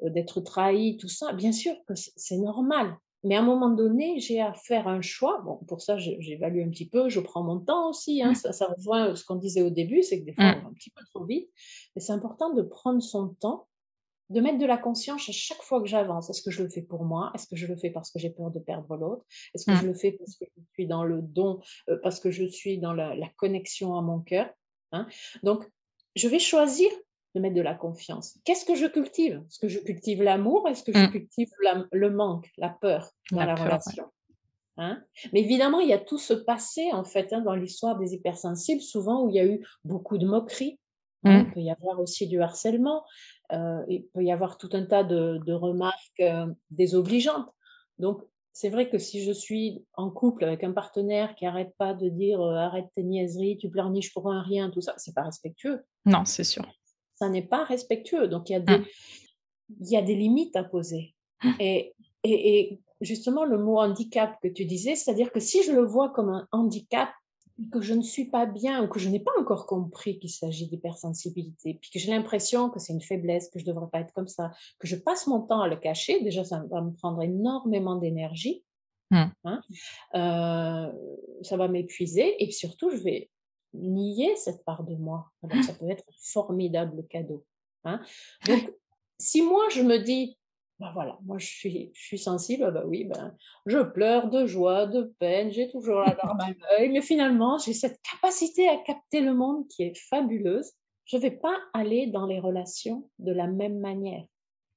euh, 0.04 0.10
d'être 0.10 0.42
trahi, 0.42 0.98
tout 0.98 1.10
ça, 1.10 1.34
bien 1.34 1.52
sûr 1.52 1.74
que 1.88 1.94
c'est 1.96 2.38
normal. 2.38 2.96
Mais 3.24 3.36
à 3.36 3.40
un 3.40 3.46
moment 3.46 3.70
donné, 3.70 4.20
j'ai 4.20 4.42
à 4.42 4.54
faire 4.54 4.88
un 4.88 5.02
choix. 5.02 5.42
Bon, 5.46 5.56
pour 5.68 5.82
ça, 5.82 5.98
j'évalue 5.98 6.62
un 6.62 6.70
petit 6.70 6.90
peu, 6.90 7.08
je 7.10 7.22
prends 7.22 7.42
mon 7.42 7.60
temps 7.60 7.90
aussi. 7.90 8.22
Hein. 8.22 8.32
Mmh. 8.32 8.36
Ça, 8.36 8.52
ça 8.52 8.68
rejoint 8.68 9.16
ce 9.16 9.26
qu'on 9.26 9.38
disait 9.38 9.64
au 9.64 9.70
début, 9.72 10.04
c'est 10.04 10.20
que 10.20 10.26
des 10.26 10.34
fois, 10.34 10.44
mmh. 10.44 10.58
on 10.58 10.62
va 10.62 10.68
un 10.68 10.74
petit 10.74 10.92
peu 10.92 11.04
trop 11.14 11.26
vite. 11.26 11.50
Mais 11.96 12.02
c'est 12.02 12.14
important 12.14 12.54
de 12.54 12.62
prendre 12.62 13.02
son 13.02 13.30
temps 13.30 13.68
de 14.30 14.42
mettre 14.42 14.58
de 14.58 14.66
la 14.66 14.78
conscience 14.78 15.28
à 15.30 15.32
chaque 15.32 15.62
fois 15.62 15.82
que 15.82 15.88
j'avance. 15.88 16.30
Est-ce 16.30 16.42
que 16.42 16.52
je 16.52 16.64
le 16.64 16.70
fais 16.70 16.82
pour 16.82 17.06
moi? 17.06 17.32
Est-ce 17.36 17.48
que 17.48 17.56
je 17.56 17.68
le 17.68 17.76
fais 17.76 17.90
parce 17.90 18.12
que 18.12 18.20
j'ai 18.20 18.30
peur 18.30 18.52
de 18.52 18.60
perdre 18.60 18.96
l'autre? 18.96 19.26
Est-ce 19.54 19.66
que 19.66 19.72
mmh. 19.72 19.82
je 19.82 19.88
le 19.88 19.94
fais 19.94 20.12
parce 20.14 20.36
que 20.36 20.46
je 20.58 20.64
suis 20.74 20.88
dans 20.88 21.04
le 21.04 21.22
don, 21.22 21.60
euh, 21.90 21.98
parce 22.02 22.20
que 22.20 22.32
je 22.32 22.46
suis 22.46 22.80
dans 22.80 22.94
la, 22.94 23.16
connexion 23.38 23.98
à 23.98 24.02
mon 24.02 24.20
cœur 24.20 24.50
hein? 24.92 25.08
Donc, 25.44 25.70
je 26.16 26.28
vais 26.28 26.40
choisir 26.40 26.90
de 27.36 27.42
mettre 27.42 27.56
de 27.56 27.62
la 27.62 27.74
confiance. 27.74 28.38
Qu'est-ce 28.46 28.66
que 28.66 28.76
je 28.76 28.86
cultive? 28.86 29.44
Est-ce 29.48 29.60
que 29.60 29.68
je 29.68 29.80
cultive 29.80 30.22
l'amour? 30.22 30.68
Est-ce 30.70 30.84
que 30.84 30.94
je 30.94 31.00
mmh. 31.00 31.12
cultive 31.12 31.50
le 31.92 32.10
manque, 32.12 32.50
la 32.58 32.70
peur 32.70 33.10
dans 33.32 33.44
la, 33.44 33.56
relation 33.56 34.06
hein? 34.78 35.04
Mais 35.34 35.42
évidemment, 35.42 35.80
il 35.80 35.90
y 35.90 35.94
a 35.94 36.00
tout 36.00 36.20
ce 36.20 36.34
passé, 36.34 36.92
en 36.94 37.04
fait, 37.04 37.34
hein, 37.34 37.42
dans 37.42 37.56
l'histoire 37.56 37.98
des 37.98 38.14
hypersensibles, 38.14 38.82
souvent 38.82 39.24
où 39.24 39.30
il 39.30 39.36
y 39.36 39.40
a 39.40 39.46
eu 39.46 39.66
beaucoup 39.84 40.18
de 40.18 40.28
moqueries, 40.28 40.80
il 41.26 41.52
peut 41.54 41.62
y 41.62 41.72
avoir 41.72 42.00
aussi 42.00 42.28
du 42.28 42.42
harcèlement, 42.42 43.04
euh, 43.54 43.84
il 43.88 44.06
peut 44.08 44.24
y 44.24 44.32
avoir 44.32 44.58
tout 44.58 44.70
un 44.74 44.84
tas 44.84 45.04
de, 45.04 45.52
remarques 45.52 46.20
euh, 46.22 46.48
désobligeantes. 46.72 47.48
Donc, 48.00 48.24
c'est 48.52 48.70
vrai 48.70 48.90
que 48.90 48.98
si 48.98 49.24
je 49.24 49.32
suis 49.32 49.84
en 49.94 50.10
couple 50.10 50.44
avec 50.44 50.64
un 50.64 50.72
partenaire 50.72 51.36
qui 51.36 51.46
n'arrête 51.46 51.74
pas 51.78 51.94
de 51.94 52.10
dire 52.10 52.42
euh, 52.42 52.56
arrête 52.56 52.88
tes 52.96 53.04
niaiseries, 53.04 53.58
tu 53.58 53.70
pleurniches 53.70 54.14
pour 54.14 54.32
un 54.32 54.42
rien, 54.42 54.70
tout 54.70 54.82
ça, 54.82 54.94
c'est 54.98 55.14
pas 55.14 55.24
respectueux. 55.24 55.84
Non, 56.06 56.26
c'est 56.26 56.44
sûr. 56.44 56.66
Ça 57.16 57.30
n'est 57.30 57.46
pas 57.46 57.64
respectueux. 57.64 58.28
Donc, 58.28 58.50
il 58.50 58.54
y, 58.54 58.56
a 58.56 58.60
des, 58.60 58.78
mmh. 58.80 58.86
il 59.82 59.92
y 59.92 59.98
a 59.98 60.02
des 60.02 60.16
limites 60.16 60.56
à 60.56 60.64
poser. 60.64 61.14
Mmh. 61.44 61.52
Et, 61.60 61.94
et, 62.24 62.60
et 62.60 62.82
justement, 63.02 63.46
le 63.46 63.58
mot 63.58 63.80
handicap 63.80 64.38
que 64.42 64.48
tu 64.48 64.66
disais, 64.66 64.96
c'est-à-dire 64.96 65.32
que 65.32 65.40
si 65.40 65.64
je 65.64 65.72
le 65.72 65.86
vois 65.86 66.10
comme 66.10 66.30
un 66.30 66.48
handicap, 66.52 67.10
que 67.70 67.82
je 67.82 67.94
ne 67.94 68.02
suis 68.02 68.26
pas 68.26 68.46
bien 68.46 68.84
ou 68.84 68.88
que 68.88 69.00
je 69.00 69.10
n'ai 69.10 69.20
pas 69.20 69.32
encore 69.40 69.66
compris 69.66 70.20
qu'il 70.20 70.30
s'agit 70.30 70.68
d'hypersensibilité, 70.68 71.78
puis 71.82 71.92
que 71.92 72.00
j'ai 72.00 72.12
l'impression 72.12 72.70
que 72.70 72.80
c'est 72.80 72.94
une 72.94 73.02
faiblesse, 73.02 73.50
que 73.50 73.60
je 73.60 73.66
ne 73.66 73.72
devrais 73.72 73.90
pas 73.90 74.00
être 74.00 74.14
comme 74.14 74.28
ça, 74.28 74.52
que 74.80 74.88
je 74.88 74.96
passe 74.96 75.28
mon 75.28 75.42
temps 75.42 75.62
à 75.62 75.68
le 75.68 75.76
cacher, 75.76 76.22
déjà 76.24 76.44
ça 76.44 76.64
va 76.70 76.82
me 76.82 76.92
prendre 76.92 77.22
énormément 77.22 77.96
d'énergie. 77.96 78.64
Mmh. 79.12 79.26
Hein. 79.44 79.62
ça 81.44 81.58
va 81.58 81.68
m'épuiser 81.68 82.44
et 82.44 82.50
surtout, 82.50 82.90
je 82.90 83.04
vais 83.04 83.30
nier 83.74 84.36
cette 84.36 84.64
part 84.66 84.84
de 84.84 84.96
moi. 84.96 85.32
Alors, 85.44 85.64
ça 85.64 85.74
peut 85.74 85.90
être 85.90 86.04
un 86.08 86.14
formidable 86.18 87.06
cadeau. 87.08 87.46
Hein. 87.84 88.02
Donc, 88.48 88.72
si 89.20 89.42
moi, 89.42 89.70
je 89.70 89.82
me 89.82 90.00
dis, 90.00 90.38
bah 90.80 90.92
voilà, 90.94 91.18
moi 91.24 91.38
je 91.38 91.46
suis, 91.46 91.92
je 91.94 92.02
suis 92.02 92.18
sensible, 92.18 92.72
bah 92.72 92.84
oui, 92.86 93.06
ben, 93.06 93.36
je 93.66 93.80
pleure 93.80 94.30
de 94.30 94.46
joie, 94.46 94.88
de 94.88 95.14
peine, 95.20 95.52
j'ai 95.52 95.70
toujours 95.70 96.00
la 96.00 96.16
larme 96.16 96.40
à 96.40 96.48
l'œil, 96.78 96.90
mais 96.90 97.02
finalement, 97.02 97.58
j'ai 97.58 97.74
cette 97.74 98.00
capacité 98.02 98.68
à 98.68 98.78
capter 98.78 99.22
le 99.22 99.34
monde 99.34 99.68
qui 99.68 99.84
est 99.84 99.98
fabuleuse. 100.10 100.72
Je 101.06 101.18
ne 101.18 101.22
vais 101.22 101.32
pas 101.32 101.56
aller 101.74 102.08
dans 102.08 102.26
les 102.26 102.40
relations 102.40 103.10
de 103.20 103.32
la 103.32 103.48
même 103.48 103.80
manière, 103.80 104.26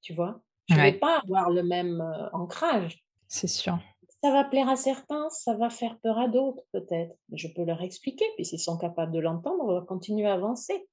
tu 0.01 0.13
vois? 0.13 0.41
Je 0.69 0.75
ne 0.75 0.81
vais 0.81 0.93
pas 0.93 1.19
avoir 1.19 1.49
le 1.49 1.63
même 1.63 2.01
euh, 2.01 2.29
ancrage. 2.33 3.03
C'est 3.27 3.47
sûr. 3.47 3.79
Ça 4.21 4.31
va 4.31 4.43
plaire 4.43 4.67
à 4.67 4.75
certains, 4.75 5.29
ça 5.29 5.55
va 5.55 5.69
faire 5.69 5.97
peur 5.99 6.17
à 6.17 6.27
d'autres 6.27 6.63
peut-être. 6.73 7.15
Mais 7.29 7.37
je 7.37 7.47
peux 7.47 7.63
leur 7.63 7.81
expliquer, 7.81 8.25
puis 8.35 8.45
s'ils 8.45 8.59
sont 8.59 8.77
capables 8.77 9.11
de 9.11 9.19
l'entendre, 9.19 9.63
on 9.63 9.73
va 9.73 9.81
continuer 9.81 10.27
à 10.27 10.33
avancer. 10.33 10.87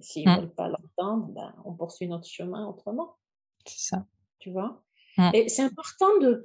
S'ils 0.00 0.28
ne 0.28 0.34
mmh. 0.34 0.40
veulent 0.40 0.54
pas 0.54 0.68
l'entendre, 0.68 1.26
ben, 1.28 1.54
on 1.64 1.72
poursuit 1.72 2.08
notre 2.08 2.28
chemin 2.28 2.66
autrement. 2.66 3.16
C'est 3.66 3.94
ça. 3.94 4.04
Tu 4.38 4.50
vois 4.50 4.82
mmh. 5.18 5.30
Et 5.34 5.48
c'est 5.48 5.62
important 5.62 6.18
de, 6.20 6.44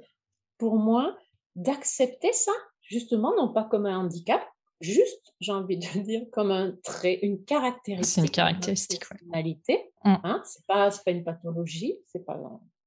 pour 0.58 0.76
moi 0.76 1.16
d'accepter 1.56 2.32
ça, 2.32 2.52
justement, 2.82 3.34
non 3.36 3.52
pas 3.52 3.64
comme 3.64 3.86
un 3.86 3.98
handicap, 3.98 4.42
juste, 4.80 5.34
j'ai 5.40 5.52
envie 5.52 5.78
de 5.78 6.00
dire, 6.00 6.22
comme 6.32 6.50
un 6.50 6.72
trait, 6.82 7.18
une 7.22 7.44
caractéristique. 7.44 8.14
C'est 8.14 8.20
une 8.20 8.30
caractéristique, 8.30 9.02
une 9.02 9.18
personnalité. 9.18 9.92
Mmh. 10.04 10.14
Hein 10.24 10.42
c'est 10.44 10.66
pas, 10.66 10.90
pas 10.90 11.10
une 11.10 11.24
pathologie, 11.24 11.98
c'est 12.06 12.24
pas, 12.24 12.40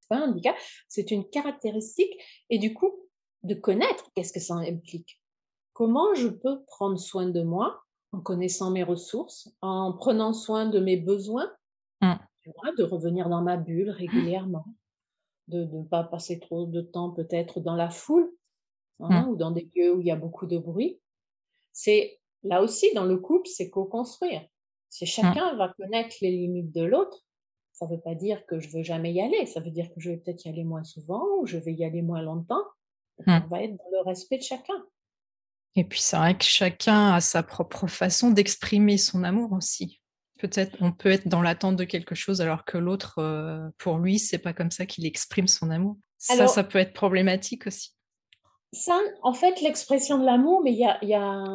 pas 0.10 0.18
un 0.18 0.30
handicap, 0.30 0.56
c'est 0.88 1.12
une 1.12 1.30
caractéristique. 1.30 2.14
Et 2.50 2.58
du 2.58 2.74
coup, 2.74 2.92
de 3.44 3.54
connaître 3.54 4.10
qu'est-ce 4.16 4.34
que 4.34 4.40
ça 4.40 4.56
implique. 4.56 5.20
Comment 5.74 6.14
je 6.16 6.28
peux 6.28 6.64
prendre 6.66 6.98
soin 6.98 7.28
de 7.28 7.42
moi 7.42 7.84
en 8.12 8.22
connaissant 8.22 8.72
mes 8.72 8.84
ressources, 8.84 9.50
en 9.62 9.94
prenant 9.94 10.34
soin 10.34 10.68
de 10.68 10.80
mes 10.80 10.98
besoins, 10.98 11.52
mmh. 12.02 12.14
de 12.78 12.84
revenir 12.84 13.28
dans 13.28 13.42
ma 13.42 13.58
bulle 13.58 13.90
régulièrement, 13.90 14.66
de 15.48 15.64
ne 15.64 15.84
pas 15.84 16.04
passer 16.04 16.40
trop 16.40 16.66
de 16.66 16.82
temps 16.82 17.12
peut-être 17.12 17.60
dans 17.60 17.76
la 17.76 17.90
foule 17.90 18.32
hein, 19.00 19.24
mmh. 19.24 19.30
ou 19.30 19.36
dans 19.36 19.52
des 19.52 19.70
lieux 19.76 19.96
où 19.96 20.02
il 20.02 20.08
y 20.08 20.12
a 20.12 20.16
beaucoup 20.16 20.46
de 20.46 20.58
bruit. 20.58 21.00
C'est 21.72 22.20
là 22.44 22.62
aussi 22.62 22.94
dans 22.94 23.06
le 23.06 23.18
couple, 23.18 23.48
c'est 23.48 23.70
co-construire. 23.70 24.46
Si 24.90 25.04
mmh. 25.04 25.08
chacun 25.08 25.56
va 25.56 25.74
connaître 25.78 26.16
les 26.22 26.32
limites 26.32 26.74
de 26.74 26.84
l'autre, 26.84 27.26
ça 27.74 27.88
ne 27.88 27.96
veut 27.96 28.02
pas 28.02 28.16
dire 28.16 28.46
que 28.46 28.60
je 28.60 28.70
veux 28.70 28.84
jamais 28.84 29.12
y 29.12 29.22
aller. 29.22 29.46
Ça 29.46 29.60
veut 29.60 29.72
dire 29.72 29.88
que 29.94 30.00
je 30.00 30.12
vais 30.12 30.18
peut-être 30.18 30.46
y 30.46 30.50
aller 30.50 30.64
moins 30.64 30.84
souvent 30.84 31.24
ou 31.40 31.46
je 31.46 31.58
vais 31.58 31.74
y 31.74 31.84
aller 31.84 32.02
moins 32.02 32.22
longtemps. 32.22 32.64
Mmh. 33.26 33.40
On 33.46 33.48
va 33.48 33.64
être 33.64 33.76
dans 33.76 33.92
le 33.92 34.02
respect 34.06 34.38
de 34.38 34.44
chacun. 34.44 34.86
Et 35.76 35.84
puis 35.84 36.00
c'est 36.00 36.18
vrai 36.18 36.38
que 36.38 36.44
chacun 36.44 37.14
a 37.14 37.20
sa 37.20 37.42
propre 37.42 37.88
façon 37.88 38.30
d'exprimer 38.32 38.98
son 38.98 39.24
amour 39.24 39.54
aussi. 39.54 40.03
Peut-être 40.44 40.76
on 40.82 40.92
peut 40.92 41.10
être 41.10 41.30
dans 41.30 41.42
l'attente 41.42 41.78
de 41.78 41.86
quelque 41.86 42.16
chose 42.16 42.42
alors 42.42 42.66
que 42.66 42.78
l'autre, 42.78 43.20
euh, 43.20 43.70
pour 43.78 43.98
lui, 43.98 44.20
c'est 44.20 44.40
pas 44.40 44.52
comme 44.52 44.72
ça 44.72 44.86
qu'il 44.86 45.06
exprime 45.06 45.48
son 45.48 45.70
amour. 45.70 45.96
Ça, 46.18 46.48
ça 46.48 46.66
peut 46.66 46.80
être 46.80 46.92
problématique 46.92 47.66
aussi. 47.66 47.92
Ça, 48.74 49.00
en 49.22 49.34
fait, 49.34 49.62
l'expression 49.62 50.18
de 50.18 50.26
l'amour, 50.26 50.62
mais 50.62 50.74
il 50.74 50.80
y 50.80 50.86
a, 50.86 50.98
y 51.02 51.14
a, 51.14 51.46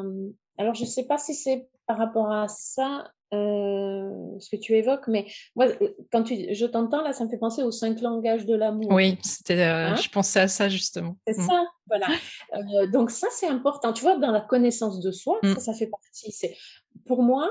alors 0.57 0.75
je 0.75 0.87
sais 0.87 1.05
pas 1.05 1.19
si 1.19 1.35
c'est 1.35 1.69
par 1.87 1.99
rapport 1.99 2.33
à 2.33 2.49
ça, 2.49 3.13
euh, 3.35 4.39
ce 4.39 4.49
que 4.49 4.57
tu 4.57 4.75
évoques, 4.75 5.07
mais 5.07 5.27
moi, 5.55 5.67
euh, 5.67 5.91
quand 6.11 6.23
tu, 6.23 6.55
je 6.55 6.65
t'entends 6.65 7.03
là, 7.03 7.13
ça 7.13 7.27
me 7.27 7.29
fait 7.29 7.37
penser 7.37 7.63
aux 7.63 7.71
cinq 7.71 8.01
langages 8.01 8.47
de 8.47 8.55
l'amour. 8.55 8.91
Oui, 8.91 9.19
c'était, 9.23 9.61
euh, 9.61 9.89
hein? 9.89 9.97
je 9.97 10.09
pensais 10.09 10.41
à 10.41 10.49
ça 10.49 10.71
justement. 10.71 11.19
C'est 11.27 11.37
mm. 11.37 11.47
ça, 11.47 11.65
voilà. 11.87 12.87
donc 12.87 13.11
ça, 13.11 13.29
c'est 13.31 13.49
important. 13.49 13.93
Tu 13.93 14.03
vois, 14.03 14.17
dans 14.17 14.31
la 14.31 14.41
connaissance 14.41 15.01
de 15.01 15.11
soi, 15.13 15.39
mm. 15.43 15.59
ça, 15.59 15.75
fait 15.75 15.89
partie. 15.89 16.33
C'est 16.33 16.57
pour 17.05 17.23
moi, 17.23 17.51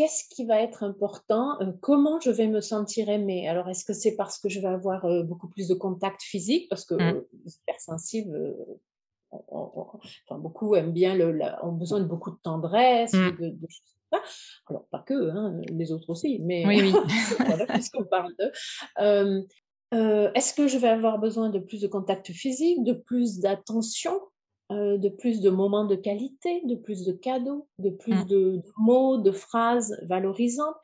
qu'est-ce 0.00 0.24
qui 0.34 0.46
va 0.46 0.62
être 0.62 0.82
important 0.82 1.58
Comment 1.82 2.18
je 2.20 2.30
vais 2.30 2.46
me 2.46 2.62
sentir 2.62 3.10
aimée? 3.10 3.46
Alors, 3.46 3.68
est-ce 3.68 3.84
que 3.84 3.92
c'est 3.92 4.16
parce 4.16 4.38
que 4.38 4.48
je 4.48 4.58
vais 4.58 4.68
avoir 4.68 5.06
beaucoup 5.24 5.48
plus 5.48 5.68
de 5.68 5.74
contact 5.74 6.22
physique? 6.22 6.70
Parce 6.70 6.86
que 6.86 6.94
mmh. 6.94 7.24
les 7.44 7.54
hypersensibles, 7.56 8.56
enfin, 9.30 10.38
beaucoup 10.38 10.74
aiment 10.74 10.92
bien, 10.92 11.14
le, 11.14 11.38
ont 11.62 11.72
besoin 11.72 12.00
de 12.00 12.06
beaucoup 12.06 12.30
de 12.30 12.38
tendresse, 12.42 13.12
mmh. 13.12 13.30
de, 13.40 13.48
de, 13.50 13.68
alors, 14.68 14.86
pas 14.90 15.00
que, 15.00 15.30
hein, 15.30 15.60
les 15.68 15.92
autres 15.92 16.08
aussi, 16.08 16.38
mais 16.40 16.66
oui, 16.66 16.80
oui. 16.82 16.92
voilà, 17.46 17.66
puisqu'on 17.66 18.04
parle 18.04 18.32
de. 18.38 18.50
Euh, 19.00 19.42
euh, 19.92 20.32
est-ce 20.34 20.54
que 20.54 20.66
je 20.66 20.78
vais 20.78 20.88
avoir 20.88 21.18
besoin 21.18 21.50
de 21.50 21.58
plus 21.58 21.82
de 21.82 21.88
contact 21.88 22.30
physique, 22.32 22.84
de 22.84 22.92
plus 22.94 23.40
d'attention, 23.40 24.18
euh, 24.70 24.98
de 24.98 25.08
plus 25.08 25.40
de 25.40 25.50
moments 25.50 25.84
de 25.84 25.96
qualité, 25.96 26.62
de 26.64 26.74
plus 26.74 27.04
de 27.04 27.12
cadeaux, 27.12 27.66
de 27.78 27.90
plus 27.90 28.14
mmh. 28.14 28.26
de, 28.26 28.62
mots, 28.78 29.18
de 29.18 29.32
phrases 29.32 29.96
valorisantes 30.08 30.76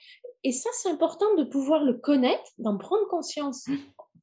Et 0.45 0.53
ça, 0.53 0.71
c'est 0.73 0.91
important 0.91 1.35
de 1.37 1.45
pouvoir 1.45 1.85
le 1.85 1.95
connaître, 1.95 2.51
d'en 2.59 2.77
prendre 2.79 3.07
conscience 3.09 3.67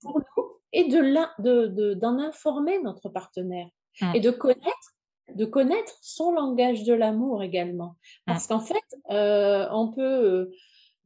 pour 0.02 0.20
nous 0.20 0.44
et 0.74 0.90
d'en 0.90 1.28
de, 1.40 1.68
de, 1.68 2.06
informer 2.06 2.82
notre 2.82 3.10
partenaire. 3.10 3.68
Mmh. 4.02 4.16
Et 4.16 4.20
de 4.20 4.32
connaître 4.32 4.94
de 5.36 5.46
connaître 5.46 5.94
son 6.02 6.32
langage 6.32 6.84
de 6.84 6.94
l'amour 6.94 7.44
également. 7.44 7.90
Mmh. 7.96 7.96
Parce 8.28 8.48
qu'en 8.48 8.60
fait, 8.60 8.84
euh, 9.10 9.68
on 9.72 9.92
peut, 9.92 10.02
euh, 10.02 10.52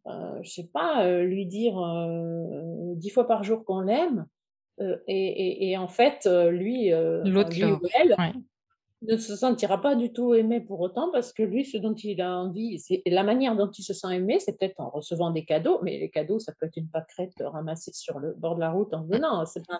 euh, 0.07 0.39
je 0.41 0.49
sais 0.49 0.69
pas, 0.73 1.21
lui 1.21 1.45
dire 1.45 1.75
dix 2.95 3.09
fois 3.09 3.27
par 3.27 3.43
jour 3.43 3.63
qu'on 3.65 3.81
l'aime, 3.81 4.25
et, 5.07 5.77
en 5.77 5.87
fait, 5.87 6.27
lui, 6.51 6.89
l'autre 6.89 7.51
ou 7.57 7.87
elle, 7.99 8.15
ne 9.03 9.17
se 9.17 9.35
sentira 9.35 9.79
pas 9.79 9.95
du 9.95 10.11
tout 10.11 10.33
aimé 10.33 10.59
pour 10.59 10.79
autant 10.79 11.11
parce 11.11 11.31
que 11.31 11.43
lui, 11.43 11.65
ce 11.65 11.77
dont 11.77 11.93
il 11.93 12.19
a 12.19 12.35
envie, 12.35 12.79
c'est 12.79 13.03
la 13.05 13.23
manière 13.23 13.55
dont 13.55 13.69
il 13.69 13.83
se 13.83 13.93
sent 13.93 14.15
aimé, 14.15 14.39
c'est 14.39 14.57
peut-être 14.57 14.79
en 14.79 14.89
recevant 14.89 15.29
des 15.29 15.45
cadeaux, 15.45 15.79
mais 15.83 15.99
les 15.99 16.09
cadeaux, 16.09 16.39
ça 16.39 16.51
peut 16.59 16.65
être 16.65 16.77
une 16.77 16.89
pâquerette 16.89 17.35
ramassée 17.39 17.91
sur 17.93 18.17
le 18.17 18.33
bord 18.33 18.55
de 18.55 18.61
la 18.61 18.71
route 18.71 18.93
en 18.93 19.03
venant, 19.03 19.45
c'est 19.45 19.65
pas, 19.67 19.79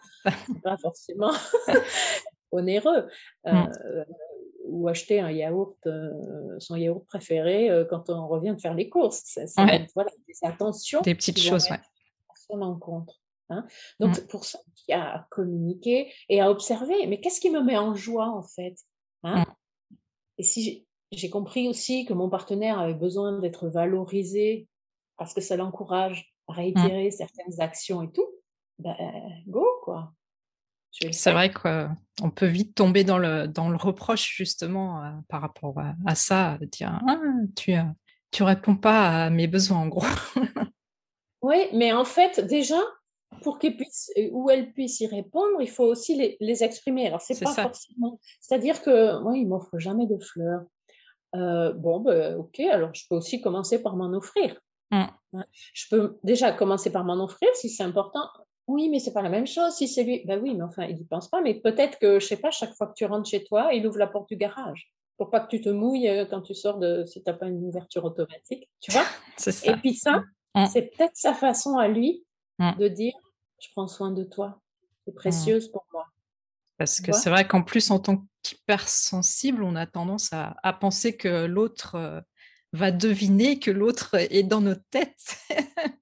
pas 0.63 0.77
forcément 0.77 1.31
onéreux. 2.51 3.07
Mmh 3.45 3.65
ou 4.69 4.87
acheter 4.87 5.19
un 5.21 5.31
yaourt, 5.31 5.77
euh, 5.85 6.11
son 6.59 6.75
yaourt 6.75 7.05
préféré 7.07 7.69
euh, 7.69 7.85
quand 7.85 8.09
on 8.09 8.27
revient 8.27 8.53
de 8.53 8.59
faire 8.59 8.73
les 8.73 8.89
courses. 8.89 9.23
Ça, 9.23 9.65
voilà, 9.95 10.11
des 10.27 10.33
attentions. 10.43 11.01
Des 11.01 11.15
petites 11.15 11.39
choses, 11.39 11.69
ouais. 11.69 11.79
son 12.35 12.61
encontre. 12.61 13.21
Hein. 13.49 13.65
Donc, 13.99 14.15
c'est 14.15 14.27
pour 14.27 14.45
ça 14.45 14.59
qu'il 14.75 14.93
y 14.93 14.95
a 14.95 15.15
à 15.15 15.27
communiquer 15.29 16.11
et 16.29 16.41
à 16.41 16.51
observer. 16.51 17.07
Mais 17.07 17.19
qu'est-ce 17.19 17.39
qui 17.39 17.49
me 17.49 17.61
met 17.61 17.77
en 17.77 17.95
joie, 17.95 18.29
en 18.29 18.43
fait 18.43 18.75
hein? 19.23 19.45
Et 20.37 20.43
si 20.43 20.85
j'ai 21.11 21.29
compris 21.29 21.67
aussi 21.67 22.05
que 22.05 22.13
mon 22.13 22.29
partenaire 22.29 22.79
avait 22.79 22.93
besoin 22.93 23.39
d'être 23.39 23.67
valorisé 23.67 24.67
parce 25.17 25.33
que 25.33 25.41
ça 25.41 25.55
l'encourage 25.55 26.33
à 26.47 26.53
réitérer 26.53 27.11
certaines 27.11 27.59
actions 27.59 28.03
et 28.03 28.11
tout, 28.11 28.27
ben, 28.79 28.95
go, 29.47 29.65
quoi. 29.83 30.13
C'est 31.11 31.31
vrai 31.31 31.51
qu'on 31.51 32.31
peut 32.31 32.47
vite 32.47 32.73
tomber 32.73 33.03
dans 33.03 33.17
le, 33.17 33.47
dans 33.47 33.69
le 33.69 33.75
reproche 33.75 34.35
justement 34.35 35.03
euh, 35.03 35.11
par 35.27 35.41
rapport 35.41 35.75
à, 36.05 36.15
ça, 36.15 36.57
de 36.59 36.65
dire 36.65 36.99
ah, 37.07 37.19
tu 37.55 37.73
ne 37.73 37.83
tu 38.31 38.43
réponds 38.43 38.75
pas 38.75 39.25
à 39.25 39.29
mes 39.29 39.47
besoins 39.47 39.77
en 39.77 39.87
gros. 39.87 40.05
oui, 41.41 41.67
mais 41.73 41.93
en 41.93 42.05
fait 42.05 42.39
déjà 42.39 42.79
pour 43.41 43.59
qu'elle 43.59 43.75
puisse 43.75 44.11
ou 44.31 44.49
elle 44.49 44.71
puisse 44.73 44.99
y 44.99 45.07
répondre, 45.07 45.61
il 45.61 45.69
faut 45.69 45.85
aussi 45.85 46.15
les, 46.15 46.37
les 46.39 46.63
exprimer. 46.63 47.07
Alors 47.07 47.21
c'est 47.21 47.41
pas 47.41 47.53
forcément, 47.53 48.19
c'est-à-dire 48.39 48.81
que 48.81 49.21
moi 49.21 49.37
il 49.37 49.47
m'offre 49.47 49.77
jamais 49.77 50.07
de 50.07 50.17
fleurs. 50.17 50.63
Euh, 51.35 51.73
bon, 51.73 51.99
ben, 51.99 52.37
ok, 52.37 52.59
alors 52.61 52.93
je 52.93 53.03
peux 53.09 53.15
aussi 53.15 53.41
commencer 53.41 53.81
par 53.81 53.95
m'en 53.95 54.13
offrir. 54.13 54.59
Mmh. 54.91 55.05
Je 55.73 55.85
peux 55.89 56.17
déjà 56.23 56.51
commencer 56.53 56.91
par 56.91 57.03
m'en 57.03 57.21
offrir 57.23 57.49
si 57.55 57.69
c'est 57.69 57.83
important. 57.83 58.27
Oui, 58.67 58.89
mais 58.89 58.99
c'est 58.99 59.13
pas 59.13 59.21
la 59.21 59.29
même 59.29 59.47
chose 59.47 59.73
si 59.73 59.87
c'est 59.87 60.03
lui. 60.03 60.23
Ben 60.25 60.41
oui, 60.41 60.53
mais 60.55 60.63
enfin, 60.63 60.85
il 60.85 60.97
n'y 60.97 61.05
pense 61.05 61.29
pas. 61.29 61.41
Mais 61.41 61.55
peut-être 61.55 61.99
que, 61.99 62.19
je 62.19 62.25
sais 62.25 62.37
pas, 62.37 62.51
chaque 62.51 62.73
fois 62.73 62.87
que 62.87 62.93
tu 62.95 63.05
rentres 63.05 63.29
chez 63.29 63.43
toi, 63.43 63.73
il 63.73 63.85
ouvre 63.87 63.97
la 63.97 64.07
porte 64.07 64.29
du 64.29 64.37
garage 64.37 64.91
pour 65.17 65.29
pas 65.31 65.39
que 65.39 65.49
tu 65.49 65.61
te 65.61 65.69
mouilles 65.69 66.09
euh, 66.09 66.25
quand 66.25 66.41
tu 66.41 66.53
sors 66.53 66.77
de, 66.77 67.03
si 67.05 67.23
tu 67.23 67.29
n'as 67.29 67.35
pas 67.35 67.47
une 67.47 67.63
ouverture 67.65 68.05
automatique, 68.05 68.69
tu 68.79 68.91
vois 68.91 69.05
Et 69.65 69.73
puis 69.77 69.95
ça, 69.95 70.23
mmh. 70.55 70.65
c'est 70.67 70.83
peut-être 70.83 71.15
sa 71.15 71.33
façon 71.33 71.77
à 71.77 71.87
lui 71.87 72.23
mmh. 72.59 72.77
de 72.77 72.87
dire, 72.87 73.13
je 73.59 73.67
prends 73.71 73.87
soin 73.87 74.11
de 74.11 74.23
toi, 74.23 74.61
c'est 75.05 75.11
mmh. 75.11 75.15
précieuse 75.15 75.67
pour 75.69 75.85
moi. 75.93 76.05
Parce 76.77 77.01
que 77.01 77.11
c'est 77.11 77.31
vrai 77.31 77.47
qu'en 77.47 77.63
plus, 77.63 77.89
en 77.89 77.99
tant 77.99 78.27
qu'hypersensible, 78.43 79.63
on 79.63 79.75
a 79.75 79.87
tendance 79.87 80.31
à, 80.31 80.55
à 80.61 80.73
penser 80.73 81.17
que 81.17 81.45
l'autre 81.45 81.95
euh, 81.95 82.21
va 82.73 82.91
deviner 82.91 83.59
que 83.59 83.71
l'autre 83.71 84.15
est 84.15 84.43
dans 84.43 84.61
notre 84.61 84.83
tête. 84.89 85.37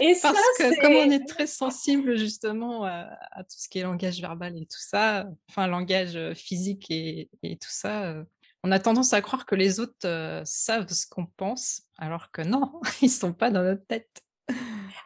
Et 0.00 0.16
Parce 0.22 0.38
que 0.58 0.80
comme 0.80 0.94
on 0.94 1.10
est 1.10 1.26
très 1.26 1.46
sensible 1.46 2.16
justement 2.16 2.84
à, 2.84 3.08
tout 3.38 3.56
ce 3.58 3.68
qui 3.68 3.78
est 3.78 3.82
langage 3.82 4.20
verbal 4.20 4.56
et 4.56 4.66
tout 4.66 4.80
ça, 4.80 5.26
enfin 5.48 5.66
langage 5.66 6.16
euh, 6.16 6.34
physique 6.34 6.90
et, 6.90 7.28
tout 7.42 7.70
ça, 7.70 8.04
euh, 8.04 8.24
on 8.62 8.72
a 8.72 8.78
tendance 8.78 9.12
à 9.12 9.20
croire 9.20 9.46
que 9.46 9.54
les 9.54 9.80
autres 9.80 10.06
euh, 10.06 10.42
savent 10.44 10.88
ce 10.88 11.06
qu'on 11.06 11.26
pense, 11.26 11.82
alors 11.96 12.30
que 12.30 12.42
non, 12.42 12.80
ils 13.02 13.10
sont 13.10 13.32
pas 13.32 13.50
dans 13.50 13.62
notre 13.62 13.84
tête. 13.86 14.22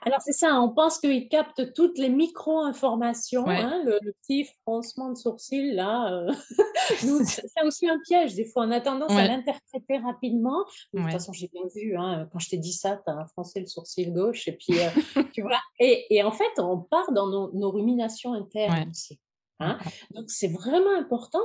Alors 0.05 0.21
c'est 0.21 0.33
ça, 0.33 0.61
on 0.61 0.69
pense 0.69 0.99
qu'il 0.99 1.29
capte 1.29 1.73
toutes 1.75 1.97
les 1.99 2.09
micro-informations, 2.09 3.47
hein, 3.47 3.83
le, 3.85 4.13
petit 4.21 4.47
froncement 4.63 5.11
de 5.11 5.17
sourcil 5.17 5.75
là. 5.75 6.13
Euh, 6.13 6.33
c'est 7.25 7.63
aussi 7.65 7.89
un 7.89 7.99
piège, 8.01 8.35
des 8.35 8.45
fois 8.45 8.65
on 8.67 8.71
a 8.73 8.81
tendance 8.81 9.13
à 9.13 9.27
l'interpréter 9.27 9.99
rapidement. 9.99 10.65
De 10.93 11.01
toute 11.01 11.13
façon, 11.13 11.33
j'ai 11.33 11.49
bien 11.49 11.63
vu, 11.75 11.97
hein, 11.97 12.29
quand 12.33 12.41
je 12.41 12.51
t'ai 12.51 12.59
dit 12.59 12.73
ça, 12.73 13.01
tu 13.05 13.13
as 13.13 13.27
froncé 13.27 13.61
le 13.61 13.67
sourcil 13.67 14.13
gauche 14.13 14.49
et 14.49 14.53
puis 14.53 14.79
euh, 14.79 15.23
tu 15.33 15.43
vois. 15.43 15.61
Et, 15.79 16.23
en 16.23 16.33
fait, 16.33 16.59
on 16.59 16.79
part 16.79 17.13
dans 17.13 17.27
nos, 17.29 17.71
ruminations 17.71 18.35
internes 18.35 18.89
aussi. 18.91 19.19
Hein. 19.61 19.79
Donc 20.11 20.25
c'est 20.29 20.49
vraiment 20.49 20.97
important 20.99 21.41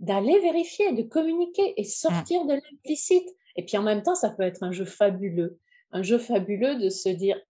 d'aller 0.00 0.38
vérifier, 0.40 0.92
de 0.92 1.02
communiquer 1.02 1.74
et 1.80 1.84
sortir 1.84 2.44
de 2.46 2.54
l'implicite. 2.54 3.28
Et 3.56 3.64
puis 3.64 3.76
en 3.78 3.82
même 3.82 4.02
temps, 4.02 4.16
ça 4.16 4.30
peut 4.30 4.42
être 4.42 4.62
un 4.62 4.72
jeu 4.72 4.84
fabuleux. 4.84 5.60
Un 5.92 6.02
jeu 6.02 6.18
fabuleux 6.18 6.76
de 6.76 6.88
se 6.88 7.08
dire, 7.08 7.40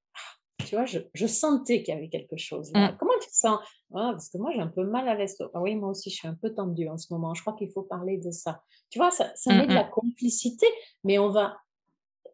tu 0.67 0.77
vois, 0.77 0.85
je, 0.87 1.27
sentais 1.27 1.83
qu'il 1.83 1.95
y 1.95 1.97
avait 1.97 2.09
quelque 2.09 2.37
chose. 2.37 2.73
Là. 2.73 2.93
Mmh. 2.93 2.97
Comment 2.99 3.19
tu 3.21 3.29
sens? 3.31 3.59
Ah, 3.95 4.11
Parce 4.13 4.29
que 4.29 4.39
moi, 4.39 4.51
j'ai 4.55 4.61
un 4.61 4.69
peu 4.69 4.85
mal 4.85 5.09
à 5.09 5.15
l'estomac. 5.15 5.51
Ah 5.55 5.61
oui, 5.61 5.75
moi 5.75 5.91
aussi, 5.91 6.11
je 6.11 6.17
suis 6.17 6.29
un 6.29 6.35
peu 6.35 6.55
tendue 6.55 6.89
en 6.89 6.99
ce 6.99 7.13
moment. 7.13 7.35
Je 7.35 7.43
crois 7.43 7.55
qu'il 7.55 7.71
faut 7.71 7.83
parler 7.83 8.19
de 8.19 8.31
ça. 8.31 8.63
Tu 8.91 8.99
vois, 8.99 9.11
ça, 9.11 9.33
ça 9.37 9.55
met 9.55 9.67
de 9.67 9.75
la 9.75 9.85
complicité, 9.85 10.67
mais 11.05 11.19
on 11.19 11.31
va 11.31 11.57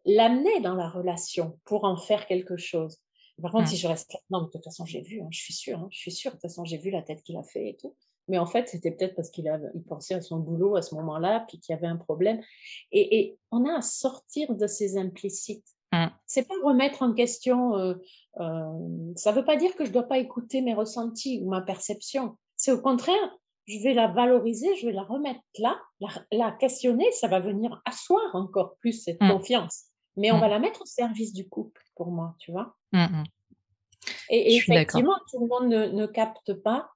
l'amener 0.05 0.61
dans 0.61 0.75
la 0.75 0.89
relation 0.89 1.59
pour 1.65 1.85
en 1.85 1.97
faire 1.97 2.27
quelque 2.27 2.57
chose. 2.57 2.99
Par 3.41 3.53
contre, 3.53 3.69
si 3.69 3.77
je 3.77 3.87
reste 3.87 4.17
non, 4.31 4.43
de 4.43 4.49
toute 4.49 4.65
façon, 4.65 4.85
j'ai 4.85 5.01
vu, 5.01 5.21
hein, 5.21 5.29
je 5.31 5.39
suis 5.39 5.55
sûre, 5.55 5.79
hein, 5.79 5.89
je 5.93 5.99
suis 5.99 6.11
sûre, 6.11 6.33
de 6.33 6.37
toute 6.37 6.43
façon, 6.43 6.65
j'ai 6.65 6.79
vu 6.79 6.91
la 6.91 7.03
tête 7.03 7.23
qu'il 7.23 7.37
a 7.37 7.45
fait 7.45 7.71
et 7.71 7.77
tout. 7.77 7.95
Mais 8.27 8.39
en 8.39 8.47
fait, 8.47 8.69
c'était 8.69 8.91
peut-être 8.91 9.15
parce 9.15 9.31
qu'il 9.31 9.51
il 9.75 9.83
pensait 9.85 10.15
à 10.15 10.21
son 10.21 10.39
boulot 10.39 10.77
à 10.77 10.83
ce 10.83 10.95
moment-là, 10.97 11.45
puis 11.49 11.59
qu'il 11.59 11.73
y 11.73 11.77
avait 11.77 11.87
un 11.87 11.97
problème. 11.97 12.43
Et, 12.93 13.39
on 13.51 13.65
a 13.65 13.79
à 13.79 13.83
sortir 13.83 14.55
de 14.55 14.67
ces 14.67 14.99
implicites. 14.99 15.67
Mmh. 15.93 16.07
C'est 16.27 16.47
pas 16.47 16.55
remettre 16.65 17.03
en 17.03 17.15
question. 17.15 17.77
Euh, 17.77 17.95
euh, 18.41 19.13
ça 19.17 19.33
veut 19.33 19.45
pas 19.45 19.57
dire 19.57 19.75
que 19.75 19.85
je 19.85 19.91
dois 19.91 20.03
pas 20.03 20.19
écouter 20.19 20.61
mes 20.61 20.75
ressentis 20.75 21.41
ou 21.43 21.51
ma 21.51 21.63
perception. 21.63 22.37
C'est 22.57 22.73
au 22.73 22.81
contraire, 22.81 23.37
je 23.67 23.83
vais 23.83 23.95
la 23.95 24.09
valoriser, 24.09 24.77
je 24.77 24.87
vais 24.87 24.93
la 24.93 25.03
remettre 25.03 25.41
là, 25.59 25.79
la, 26.31 26.53
questionner. 26.53 27.11
Ça 27.13 27.29
va 27.29 27.41
venir 27.41 27.81
asseoir 27.85 28.35
encore 28.35 28.77
plus 28.81 28.93
cette 28.93 29.21
mmh. 29.21 29.31
confiance. 29.31 29.85
Mais 30.17 30.31
on 30.33 30.37
mmh. 30.37 30.41
va 30.41 30.49
la 30.49 30.59
mettre 30.59 30.83
au 30.83 30.87
service 30.87 31.33
du 31.33 31.49
couple, 31.49 31.83
pour 31.95 32.11
moi, 32.11 32.35
tu 32.39 32.53
vois. 32.53 32.75
Et, 34.31 34.57
effectivement, 34.57 35.17
tout 35.31 35.41
le 35.41 35.47
monde 35.47 35.69
ne, 35.69 35.87
ne 35.87 36.07
capte 36.07 36.55
pas 36.55 36.91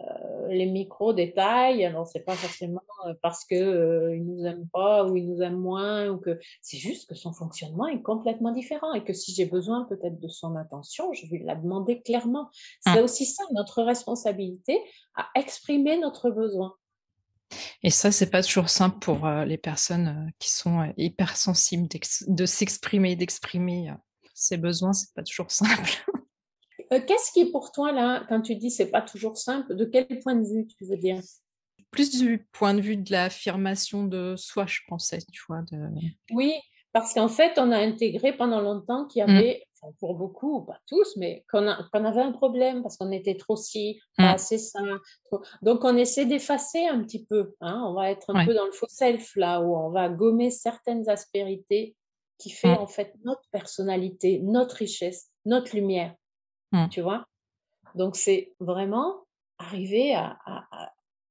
euh, 0.00 0.48
les 0.48 0.66
micro-détails. 0.66 1.84
Alors, 1.84 2.06
c'est 2.06 2.20
pas 2.20 2.34
forcément 2.34 2.82
euh, 3.06 3.14
parce 3.22 3.44
que 3.44 3.54
euh, 3.54 4.14
il 4.14 4.24
nous 4.24 4.44
aime 4.44 4.68
pas 4.72 5.04
ou 5.04 5.16
il 5.16 5.28
nous 5.28 5.42
aime 5.42 5.56
moins, 5.56 6.08
ou 6.08 6.18
que 6.18 6.38
c'est 6.60 6.76
juste 6.76 7.08
que 7.08 7.14
son 7.14 7.32
fonctionnement 7.32 7.86
est 7.86 8.02
complètement 8.02 8.52
différent 8.52 8.92
et 8.92 9.02
que 9.02 9.12
si 9.12 9.34
j'ai 9.34 9.46
besoin 9.46 9.84
peut-être 9.84 10.20
de 10.20 10.28
son 10.28 10.56
attention, 10.56 11.12
je 11.14 11.26
vais 11.26 11.38
la 11.38 11.56
demander 11.56 12.00
clairement. 12.02 12.50
C'est 12.80 13.00
mmh. 13.00 13.04
aussi 13.04 13.26
ça 13.26 13.42
notre 13.52 13.82
responsabilité 13.82 14.78
à 15.16 15.26
exprimer 15.34 15.98
notre 15.98 16.30
besoin. 16.30 16.74
Et 17.82 17.90
ça, 17.90 18.12
c'est 18.12 18.30
pas 18.30 18.42
toujours 18.42 18.68
simple 18.68 18.98
pour 18.98 19.26
les 19.26 19.56
personnes 19.56 20.30
qui 20.38 20.52
sont 20.52 20.92
hypersensibles 20.98 21.88
de 22.26 22.46
s'exprimer, 22.46 23.16
d'exprimer 23.16 23.94
ses 24.34 24.58
besoins, 24.58 24.92
c'est 24.92 25.14
pas 25.14 25.22
toujours 25.22 25.50
simple. 25.50 25.90
Euh, 26.92 27.00
qu'est-ce 27.06 27.32
qui 27.32 27.40
est 27.40 27.50
pour 27.50 27.72
toi, 27.72 27.92
là, 27.92 28.24
quand 28.28 28.40
tu 28.40 28.56
dis 28.56 28.70
c'est 28.70 28.90
pas 28.90 29.02
toujours 29.02 29.36
simple, 29.36 29.74
de 29.74 29.84
quel 29.84 30.06
point 30.20 30.34
de 30.34 30.46
vue 30.46 30.66
tu 30.66 30.84
veux 30.84 30.96
dire? 30.96 31.20
Plus 31.90 32.18
du 32.18 32.46
point 32.52 32.74
de 32.74 32.80
vue 32.80 32.96
de 32.96 33.10
l'affirmation 33.10 34.04
de 34.04 34.34
soi, 34.36 34.66
je 34.66 34.80
pensais, 34.88 35.18
tu 35.32 35.42
vois. 35.48 35.62
De... 35.72 35.78
Oui, 36.32 36.54
parce 36.92 37.14
qu'en 37.14 37.28
fait, 37.28 37.58
on 37.58 37.70
a 37.70 37.78
intégré 37.78 38.32
pendant 38.32 38.60
longtemps 38.60 39.06
qu'il 39.06 39.22
y 39.22 39.26
mmh. 39.26 39.36
avait, 39.36 39.64
pour 40.00 40.14
beaucoup, 40.14 40.62
pas 40.62 40.78
tous, 40.86 41.16
mais 41.16 41.44
qu'on 41.50 41.66
avait 41.66 42.20
un 42.20 42.32
problème 42.32 42.82
parce 42.82 42.96
qu'on 42.96 43.12
était 43.12 43.36
trop 43.36 43.56
si, 43.56 44.00
pas 44.16 44.24
mmh. 44.24 44.34
assez 44.34 44.58
sain. 44.58 45.00
Donc, 45.62 45.84
on 45.84 45.96
essaie 45.96 46.26
d'effacer 46.26 46.86
un 46.86 47.02
petit 47.02 47.24
peu. 47.24 47.54
Hein. 47.60 47.82
On 47.86 47.94
va 47.94 48.10
être 48.10 48.34
un 48.34 48.44
peu 48.44 48.54
dans 48.54 48.66
le 48.66 48.72
faux 48.72 48.88
self, 48.88 49.36
là, 49.36 49.60
où 49.60 49.76
on 49.76 49.90
va 49.90 50.08
gommer 50.08 50.50
certaines 50.50 51.08
aspérités 51.08 51.94
qui 52.38 52.50
fait 52.50 52.68
mmh. 52.68 52.82
en 52.82 52.86
fait 52.86 53.14
notre 53.24 53.48
personnalité, 53.50 54.40
notre 54.40 54.76
richesse, 54.76 55.28
notre 55.44 55.74
lumière. 55.74 56.14
Mmh. 56.72 56.88
Tu 56.88 57.00
vois? 57.00 57.26
Donc, 57.94 58.16
c'est 58.16 58.54
vraiment 58.60 59.24
arriver 59.58 60.14
à, 60.14 60.38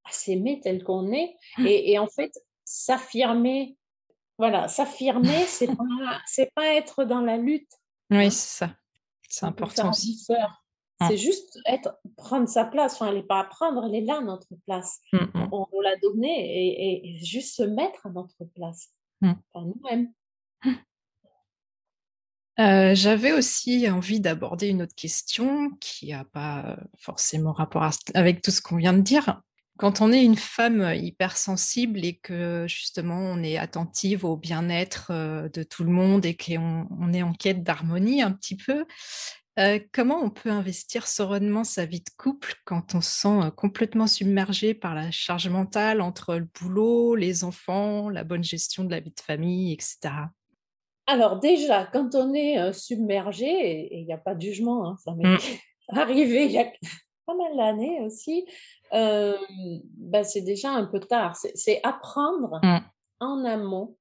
s'aimer 0.09 0.61
tel 0.61 0.83
qu'on 0.83 1.11
est 1.11 1.35
mmh. 1.57 1.65
et, 1.67 1.99
en 1.99 2.07
fait, 2.07 2.31
s'affirmer. 2.63 3.77
Voilà, 4.37 4.67
s'affirmer, 4.67 5.43
c'est 5.47 5.67
pas, 5.67 6.21
c'est 6.25 6.51
pas 6.53 6.73
être 6.73 7.03
dans 7.03 7.21
la 7.21 7.37
lutte. 7.37 7.71
Oui, 8.09 8.31
c'est 8.31 8.65
ça. 8.65 8.75
C'est 9.27 9.45
important 9.45 9.89
aussi. 9.89 10.25
Mmh. 10.29 11.07
C'est 11.07 11.17
juste 11.17 11.59
être, 11.65 11.99
prendre 12.15 12.47
sa 12.47 12.65
place. 12.65 12.95
Enfin, 12.95 13.09
elle 13.09 13.15
n'est 13.15 13.23
pas 13.23 13.41
à 13.41 13.43
prendre, 13.43 13.85
elle 13.85 13.95
est 13.95 14.05
là, 14.05 14.21
notre 14.21 14.47
place. 14.65 14.99
On, 15.51 15.67
l'a 15.81 15.95
donnée 15.97 17.05
et, 17.05 17.17
juste 17.23 17.55
se 17.55 17.63
mettre 17.63 18.07
à 18.07 18.09
notre 18.09 18.45
place. 18.55 18.89
nous-mêmes. 19.21 20.11
Euh, 22.59 22.95
j'avais 22.95 23.33
aussi 23.33 23.87
envie 23.89 24.19
d'aborder 24.19 24.67
une 24.67 24.81
autre 24.81 24.95
question 24.95 25.69
qui 25.79 26.09
n'a 26.09 26.25
pas 26.25 26.77
forcément 26.97 27.53
rapport 27.53 27.87
avec 28.15 28.41
tout 28.41 28.49
ce 28.49 28.61
qu'on 28.61 28.77
vient 28.77 28.93
de 28.93 29.01
dire. 29.01 29.41
Quand 29.77 30.01
on 30.01 30.11
est 30.11 30.23
une 30.23 30.37
femme 30.37 30.91
hypersensible 30.95 32.03
et 32.03 32.17
que 32.17 32.65
justement 32.67 33.19
on 33.19 33.43
est 33.43 33.57
attentive 33.57 34.25
au 34.25 34.35
bien-être 34.35 35.11
euh, 35.11 35.49
de 35.49 35.61
tout 35.61 35.83
le 35.83 35.91
monde 35.91 36.25
et 36.25 36.35
qu'on 36.35 37.13
est 37.13 37.21
en 37.21 37.33
quête 37.33 37.61
d'harmonie 37.63 38.23
un 38.23 38.31
petit 38.31 38.57
peu, 38.57 38.85
euh, 39.59 39.79
comment 39.91 40.19
on 40.23 40.31
peut 40.31 40.49
investir 40.49 41.07
sereinement 41.07 41.63
sa 41.63 41.85
vie 41.85 42.01
de 42.01 42.09
couple 42.17 42.55
quand 42.65 42.95
on 42.95 43.01
se 43.01 43.21
sent 43.21 43.51
complètement 43.55 44.07
submergé 44.07 44.73
par 44.73 44.95
la 44.95 45.11
charge 45.11 45.47
mentale 45.47 46.01
entre 46.01 46.35
le 46.35 46.47
boulot, 46.59 47.15
les 47.15 47.43
enfants, 47.43 48.09
la 48.09 48.23
bonne 48.23 48.43
gestion 48.43 48.83
de 48.83 48.89
la 48.89 48.99
vie 48.99 49.11
de 49.11 49.19
famille, 49.19 49.73
etc. 49.73 50.09
Alors 51.07 51.39
déjà, 51.39 51.85
quand 51.85 52.15
on 52.15 52.33
est 52.33 52.73
submergé, 52.73 53.47
et 53.47 53.99
il 53.99 54.05
n'y 54.05 54.13
a 54.13 54.17
pas 54.17 54.35
de 54.35 54.41
jugement, 54.41 54.87
hein, 54.87 54.95
ça 55.03 55.13
m'est 55.13 55.23
mmh. 55.23 55.39
arrivé 55.89 56.45
il 56.45 56.51
y 56.51 56.59
a 56.59 56.65
pas 57.25 57.35
mal 57.35 57.55
d'années 57.57 58.01
aussi, 58.01 58.45
bah, 58.91 60.23
c'est 60.23 60.41
déjà 60.41 60.71
un 60.71 60.85
peu 60.85 60.99
tard. 60.99 61.35
C'est 61.35 61.79
apprendre 61.83 62.59
mmh. 62.61 62.77
en 63.21 63.45
amont. 63.45 63.97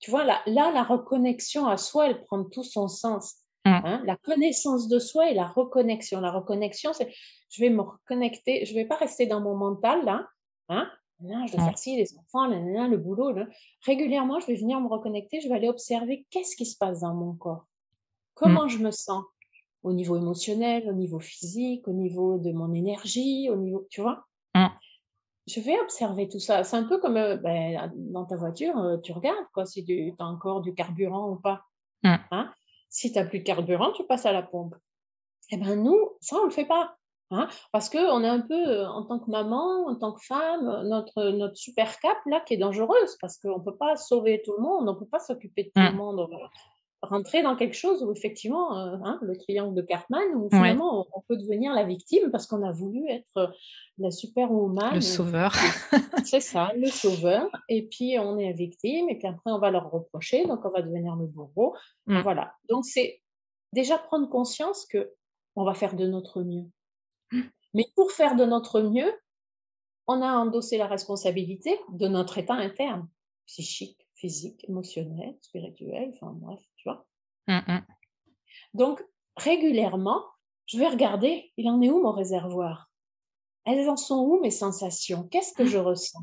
Tu 0.00 0.10
vois, 0.10 0.24
là, 0.24 0.40
là, 0.46 0.72
la 0.72 0.82
reconnexion 0.82 1.66
à 1.66 1.76
soi, 1.76 2.08
elle 2.08 2.24
prend 2.24 2.44
tout 2.44 2.64
son 2.64 2.88
sens. 2.88 3.36
Mmh. 3.64 3.70
Hein. 3.70 4.02
La 4.04 4.16
connaissance 4.16 4.88
de 4.88 4.98
soi 4.98 5.30
et 5.30 5.34
la 5.34 5.46
reconnexion. 5.46 6.20
La 6.20 6.32
reconnexion, 6.32 6.92
c'est 6.92 7.12
je 7.52 7.60
vais 7.60 7.70
me 7.70 7.82
reconnecter, 7.82 8.64
je 8.64 8.72
ne 8.72 8.78
vais 8.78 8.86
pas 8.86 8.96
rester 8.96 9.26
dans 9.26 9.40
mon 9.40 9.54
mental 9.54 10.04
là, 10.04 10.26
hein, 10.68 10.90
je 11.22 11.56
dois 11.56 11.64
faire 11.64 11.78
ci, 11.78 11.96
les 11.96 12.16
enfants, 12.18 12.46
le 12.46 12.96
boulot. 12.96 13.34
Régulièrement, 13.84 14.40
je 14.40 14.46
vais 14.46 14.54
venir 14.54 14.80
me 14.80 14.88
reconnecter, 14.88 15.40
je 15.40 15.48
vais 15.48 15.54
aller 15.54 15.68
observer 15.68 16.26
qu'est-ce 16.30 16.56
qui 16.56 16.66
se 16.66 16.76
passe 16.76 17.00
dans 17.00 17.14
mon 17.14 17.34
corps. 17.34 17.66
Comment 18.34 18.64
mmh. 18.64 18.70
je 18.70 18.78
me 18.78 18.90
sens 18.90 19.24
au 19.82 19.92
niveau 19.92 20.16
émotionnel, 20.16 20.88
au 20.88 20.92
niveau 20.92 21.18
physique, 21.18 21.86
au 21.88 21.92
niveau 21.92 22.38
de 22.38 22.52
mon 22.52 22.72
énergie, 22.72 23.50
au 23.50 23.56
niveau, 23.56 23.86
tu 23.90 24.00
vois? 24.00 24.24
Mmh. 24.54 24.66
Je 25.48 25.60
vais 25.60 25.78
observer 25.80 26.28
tout 26.28 26.38
ça. 26.38 26.62
C'est 26.64 26.76
un 26.76 26.84
peu 26.84 26.98
comme 26.98 27.16
euh, 27.16 27.36
ben, 27.36 27.92
dans 27.94 28.24
ta 28.24 28.36
voiture, 28.36 28.78
euh, 28.78 28.96
tu 28.98 29.12
regardes 29.12 29.46
quoi, 29.52 29.66
si 29.66 29.84
tu 29.84 30.14
as 30.18 30.24
encore 30.24 30.60
du 30.60 30.74
carburant 30.74 31.30
ou 31.30 31.36
pas. 31.36 31.64
Mmh. 32.04 32.14
Hein? 32.30 32.52
Si 32.88 33.12
tu 33.12 33.18
n'as 33.18 33.24
plus 33.24 33.40
de 33.40 33.44
carburant, 33.44 33.92
tu 33.92 34.04
passes 34.04 34.26
à 34.26 34.32
la 34.32 34.42
pompe. 34.42 34.74
Eh 35.50 35.56
bien, 35.56 35.76
nous, 35.76 36.12
ça, 36.20 36.36
on 36.36 36.42
ne 36.42 36.46
le 36.46 36.52
fait 36.52 36.64
pas. 36.64 36.96
Hein, 37.32 37.48
parce 37.72 37.88
qu'on 37.88 38.22
est 38.22 38.28
un 38.28 38.40
peu, 38.40 38.84
en 38.84 39.04
tant 39.04 39.18
que 39.18 39.30
maman, 39.30 39.86
en 39.86 39.94
tant 39.94 40.12
que 40.12 40.22
femme, 40.22 40.86
notre, 40.86 41.30
notre 41.30 41.56
super 41.56 41.98
cap 42.00 42.18
là 42.26 42.40
qui 42.40 42.54
est 42.54 42.58
dangereuse 42.58 43.16
parce 43.22 43.38
qu'on 43.38 43.58
ne 43.58 43.64
peut 43.64 43.76
pas 43.76 43.96
sauver 43.96 44.42
tout 44.44 44.52
le 44.56 44.62
monde, 44.62 44.86
on 44.86 44.92
ne 44.92 44.98
peut 44.98 45.06
pas 45.06 45.18
s'occuper 45.18 45.64
de 45.64 45.68
tout 45.68 45.80
le 45.80 45.92
mmh. 45.92 45.96
monde. 45.96 46.28
Rentrer 47.00 47.42
dans 47.42 47.56
quelque 47.56 47.74
chose 47.74 48.04
où 48.04 48.12
effectivement, 48.12 48.76
hein, 48.76 49.18
le 49.22 49.36
triangle 49.36 49.74
de 49.74 49.82
Cartman, 49.82 50.22
où 50.36 50.48
finalement 50.50 51.06
on, 51.12 51.20
peut 51.22 51.36
devenir 51.36 51.72
la 51.72 51.84
victime 51.84 52.30
parce 52.30 52.46
qu'on 52.46 52.62
a 52.62 52.70
voulu 52.70 53.08
être 53.08 53.52
la 53.98 54.10
superwoman. 54.10 54.94
Le 54.94 55.00
sauveur. 55.00 55.52
C'est 56.24 56.40
ça, 56.40 56.70
le 56.76 56.86
sauveur. 56.88 57.48
Et 57.68 57.88
puis 57.88 58.18
on 58.20 58.38
est 58.38 58.46
la 58.46 58.52
victime, 58.52 59.08
et 59.08 59.18
puis 59.18 59.26
après 59.26 59.50
on 59.50 59.58
va 59.58 59.70
leur 59.70 59.90
reprocher, 59.90 60.46
donc 60.46 60.64
on 60.64 60.70
va 60.70 60.82
devenir 60.82 61.16
le 61.16 61.26
bourreau. 61.26 61.74
Mmh. 62.06 62.20
Voilà. 62.20 62.52
Donc 62.68 62.84
c'est 62.84 63.20
déjà 63.72 63.98
prendre 63.98 64.28
conscience 64.28 64.86
que 64.86 65.12
on 65.56 65.64
va 65.64 65.74
faire 65.74 65.96
de 65.96 66.06
notre 66.06 66.42
mieux. 66.42 66.66
Mais 67.74 67.86
pour 67.96 68.12
faire 68.12 68.36
de 68.36 68.44
notre 68.44 68.80
mieux, 68.80 69.12
on 70.06 70.20
a 70.20 70.32
endossé 70.32 70.76
la 70.76 70.86
responsabilité 70.86 71.78
de 71.90 72.08
notre 72.08 72.38
état 72.38 72.54
interne, 72.54 73.08
psychique, 73.46 74.06
physique, 74.14 74.64
émotionnel, 74.68 75.36
spirituel, 75.40 76.12
enfin 76.14 76.32
bref, 76.34 76.60
tu 76.76 76.88
vois. 76.88 77.06
Mmh, 77.48 77.72
mmh. 77.72 77.86
Donc, 78.74 79.04
régulièrement, 79.36 80.22
je 80.66 80.78
vais 80.78 80.88
regarder, 80.88 81.52
il 81.56 81.68
en 81.68 81.80
est 81.82 81.90
où 81.90 82.02
mon 82.02 82.12
réservoir? 82.12 82.90
Elles 83.64 83.88
en 83.88 83.96
sont 83.96 84.24
où 84.24 84.40
mes 84.40 84.50
sensations? 84.50 85.28
Qu'est-ce 85.28 85.54
que 85.54 85.64
je 85.64 85.78
ressens? 85.78 86.22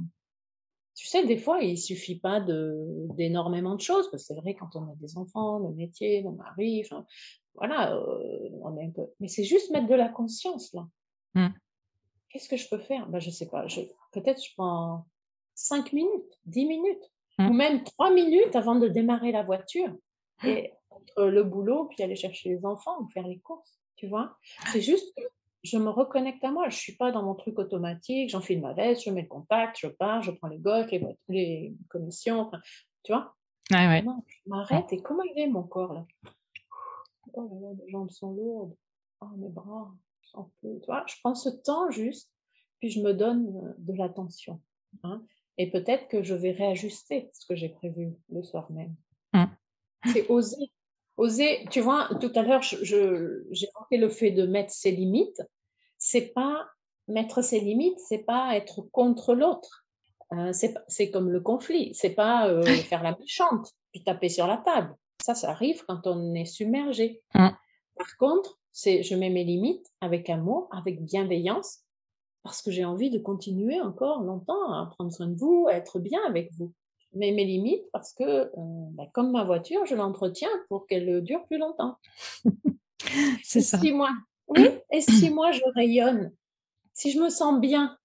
Tu 0.96 1.08
sais, 1.08 1.26
des 1.26 1.38
fois, 1.38 1.62
il 1.62 1.78
suffit 1.78 2.20
pas 2.20 2.42
d'énormément 2.42 3.76
de, 3.76 3.82
choses, 3.82 4.10
parce 4.12 4.24
que 4.24 4.34
c'est 4.34 4.42
vrai, 4.42 4.56
quand 4.56 4.76
on 4.76 4.84
a 4.84 4.96
des 4.96 5.18
enfants, 5.18 5.60
le 5.60 5.74
métier, 5.74 6.22
le 6.22 6.32
mari, 6.32 6.84
enfin, 6.84 7.06
voilà, 7.54 7.96
euh, 7.96 8.50
on 8.62 8.78
est 8.78 8.86
un 8.86 8.92
peu. 8.92 9.08
Mais 9.22 9.30
c'est 9.30 9.46
juste 9.46 9.72
mettre 9.72 9.88
de 9.88 9.96
la 9.96 10.10
conscience 10.10 10.74
là. 10.74 10.86
Mmh. 11.36 11.48
Qu'est-ce 12.30 12.50
que 12.50 12.58
je 12.58 12.68
peux 12.70 12.80
faire? 12.80 13.08
Ben, 13.08 13.20
Je 13.20 13.30
sais 13.30 13.48
pas. 13.48 13.68
Je... 13.68 13.82
Peut-être 14.12 14.44
je 14.44 14.54
prends 14.56 15.06
5 15.56 15.94
minutes, 15.94 16.40
10 16.46 16.66
minutes, 16.66 17.12
Mmh. 17.40 17.50
ou 17.50 17.54
même 17.54 17.84
3 17.84 18.12
minutes 18.12 18.56
avant 18.56 18.76
de 18.76 18.90
démarrer 18.90 19.32
la 19.32 19.44
voiture. 19.44 19.96
Et 20.44 20.74
entre 20.90 21.24
le 21.26 21.44
boulot, 21.44 21.86
puis 21.86 22.04
aller 22.04 22.16
chercher 22.16 22.50
les 22.50 22.66
enfants 22.66 23.02
ou 23.02 23.08
faire 23.10 23.28
les 23.28 23.40
courses, 23.40 23.80
tu 23.96 24.08
vois? 24.08 24.38
C'est 24.72 24.82
juste 24.82 25.14
que 25.16 25.24
je 25.64 25.78
me 25.78 25.90
reconnecte 25.90 26.44
à 26.44 26.52
moi. 26.52 26.70
Je 26.70 26.78
suis 26.78 26.96
pas 26.96 27.12
dans 27.12 27.24
mon 27.24 27.36
truc 27.36 27.58
automatique. 27.60 28.30
J'enfile 28.30 28.62
ma 28.62 28.74
veste, 28.74 29.04
je 29.06 29.10
mets 29.10 29.22
le 29.22 29.28
contact, 29.28 29.78
je 29.80 29.88
pars, 29.88 30.22
je 30.22 30.32
prends 30.32 30.50
les 30.50 30.60
gosses, 30.60 30.90
les, 31.30 31.74
commissions, 31.90 32.42
enfin, 32.42 32.60
tu 33.04 33.14
vois? 33.14 33.34
Ouais, 33.72 33.88
ouais. 33.88 34.02
Non, 34.02 34.22
je 34.28 34.38
m'arrête 34.48 34.92
et 34.92 35.02
comment 35.02 35.24
il 35.24 35.40
est 35.42 35.48
mon 35.48 35.64
corps 35.64 35.94
là? 35.94 36.06
Oh 37.34 37.42
là 37.42 37.70
là, 37.70 37.76
mes 37.78 37.90
jambes 37.90 38.10
sont 38.10 38.34
lourdes. 38.34 38.76
Oh, 39.22 39.28
mes 39.38 39.50
bras, 39.50 39.92
je 40.30 40.38
sens 40.38 40.48
plus. 40.60 40.80
Tu 40.80 40.86
vois, 40.86 41.04
je 41.08 41.16
prends 41.24 41.36
ce 41.36 41.50
temps 41.50 41.90
juste, 41.92 42.32
puis 42.80 42.90
je 42.90 43.02
me 43.02 43.14
donne 43.14 43.48
euh, 43.64 43.74
de 43.78 43.94
l'attention. 43.94 44.62
hein. 45.04 45.24
Et 45.58 45.70
peut-être 45.70 46.08
que 46.08 46.24
je 46.24 46.34
vais 46.34 46.52
réajuster 46.52 47.30
ce 47.34 47.46
que 47.46 47.56
j'ai 47.56 47.70
prévu 47.70 48.14
le 48.30 48.44
soir 48.44 48.72
même. 48.72 48.96
Mm. 49.34 49.46
C'est 50.14 50.30
oser. 50.30 50.72
Oser, 51.18 51.66
tu 51.70 51.82
vois, 51.82 52.08
tout 52.22 52.32
à 52.36 52.44
l'heure, 52.44 52.62
j'ai 52.62 52.96
évoqué 52.96 53.98
le 53.98 54.08
fait 54.08 54.32
de 54.32 54.46
mettre 54.46 54.72
ses 54.72 54.92
limites. 54.92 55.42
C'est 55.98 56.32
pas 56.34 56.66
mettre 57.10 57.42
ses 57.42 57.60
limites, 57.60 58.00
c'est 58.00 58.20
pas 58.20 58.56
être 58.56 58.84
contre 58.94 59.36
l'autre. 59.36 59.86
Euh, 60.32 60.54
c'est 60.88 61.12
comme 61.12 61.30
le 61.30 61.42
conflit. 61.42 61.94
C'est 61.94 62.12
pas 62.12 62.48
euh, 62.48 62.64
faire 62.64 63.04
la 63.04 63.18
méchante 63.18 63.74
puis 63.92 64.02
taper 64.04 64.30
sur 64.30 64.48
la 64.48 64.58
table. 64.58 64.96
Ça, 65.22 65.36
ça 65.36 65.50
arrive 65.50 65.84
quand 65.88 66.08
on 66.08 66.34
est 66.36 66.46
submergé. 66.46 67.22
Mm. 67.34 67.50
Par 67.98 68.18
contre, 68.18 68.59
c'est 68.72 69.04
je 69.04 69.16
mets 69.16 69.30
mes 69.30 69.44
limites 69.44 69.86
avec 70.02 70.30
amour, 70.30 70.68
avec 70.72 71.04
bienveillance, 71.04 71.80
parce 72.44 72.62
que 72.62 72.72
j'ai 72.72 72.86
envie 72.86 73.10
de 73.10 73.20
continuer 73.20 73.82
encore 73.82 74.22
longtemps 74.24 74.72
à 74.72 74.86
prendre 74.88 75.12
soin 75.12 75.28
de 75.28 75.36
vous, 75.36 75.68
à 75.70 75.74
être 75.74 76.00
bien 76.00 76.20
avec 76.28 76.52
vous. 76.54 76.74
Je 77.12 77.18
mets 77.18 77.32
mes 77.32 77.46
limites 77.46 77.84
parce 77.92 78.14
que, 78.14 78.24
euh, 78.24 78.50
bah, 78.56 79.08
comme 79.14 79.32
ma 79.32 79.44
voiture, 79.44 79.86
je 79.86 79.96
l'entretiens 79.96 80.50
pour 80.70 80.86
qu'elle 80.88 81.22
dure 81.24 81.46
plus 81.48 81.58
longtemps. 81.58 81.98
C'est 83.44 83.62
ça. 83.62 83.80
si 83.80 83.92
moi, 83.92 84.10
oui, 84.48 84.70
et 84.92 85.02
si 85.02 85.30
moi 85.30 85.52
je 85.52 85.62
rayonne, 85.76 86.32
si 86.94 87.12
je 87.12 87.20
me 87.20 87.30
sens 87.30 87.60
bien, 87.60 87.98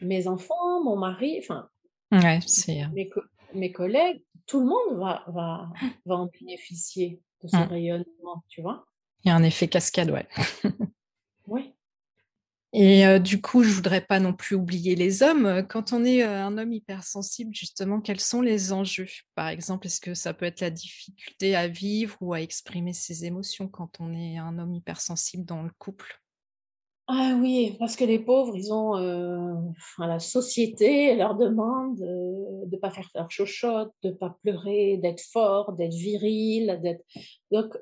mes 0.00 0.26
enfants, 0.28 0.82
mon 0.82 0.96
mari, 0.96 1.38
enfin, 1.40 1.68
Ouais, 2.12 2.38
euh, 2.68 2.88
mes, 2.92 3.08
co- 3.08 3.20
mes 3.54 3.70
collègues, 3.70 4.24
tout 4.46 4.58
le 4.60 4.66
monde 4.66 4.98
va, 4.98 5.24
va, 5.28 5.68
va 6.06 6.16
en 6.16 6.26
bénéficier 6.26 7.20
de 7.42 7.48
ce 7.48 7.56
Mm. 7.56 7.68
rayonnement, 7.68 8.42
tu 8.48 8.62
vois? 8.62 8.86
Il 9.24 9.28
y 9.28 9.30
a 9.30 9.34
un 9.34 9.42
effet 9.42 9.68
cascade, 9.68 10.10
ouais. 10.10 10.26
Oui. 11.46 11.74
Et 12.72 13.04
euh, 13.04 13.18
du 13.18 13.40
coup, 13.40 13.64
je 13.64 13.72
voudrais 13.72 14.00
pas 14.00 14.20
non 14.20 14.32
plus 14.32 14.54
oublier 14.54 14.94
les 14.94 15.24
hommes. 15.24 15.66
Quand 15.68 15.92
on 15.92 16.04
est 16.04 16.22
euh, 16.22 16.44
un 16.44 16.56
homme 16.56 16.72
hypersensible, 16.72 17.52
justement, 17.52 18.00
quels 18.00 18.20
sont 18.20 18.42
les 18.42 18.72
enjeux? 18.72 19.08
Par 19.34 19.48
exemple, 19.48 19.88
est-ce 19.88 20.00
que 20.00 20.14
ça 20.14 20.34
peut 20.34 20.46
être 20.46 20.60
la 20.60 20.70
difficulté 20.70 21.56
à 21.56 21.66
vivre 21.66 22.16
ou 22.20 22.32
à 22.32 22.40
exprimer 22.40 22.92
ses 22.92 23.24
émotions 23.24 23.66
quand 23.66 23.98
on 23.98 24.14
est 24.14 24.38
un 24.38 24.56
homme 24.58 24.74
hypersensible 24.74 25.44
dans 25.44 25.64
le 25.64 25.70
couple? 25.78 26.20
Ah 27.08 27.36
oui, 27.40 27.74
parce 27.80 27.96
que 27.96 28.04
les 28.04 28.20
pauvres, 28.20 28.56
ils 28.56 28.72
ont, 28.72 28.96
euh, 28.96 29.52
la 29.98 30.20
société 30.20 31.16
leur 31.16 31.34
demande 31.34 31.96
de 31.98 32.76
pas 32.76 32.92
faire 32.92 33.08
leur 33.16 33.28
chochotte, 33.32 33.92
de 34.04 34.12
pas 34.12 34.38
pleurer, 34.44 34.96
d'être 34.96 35.22
fort, 35.32 35.72
d'être 35.72 35.94
viril, 35.94 36.78
d'être. 36.84 37.04
Donc, 37.50 37.76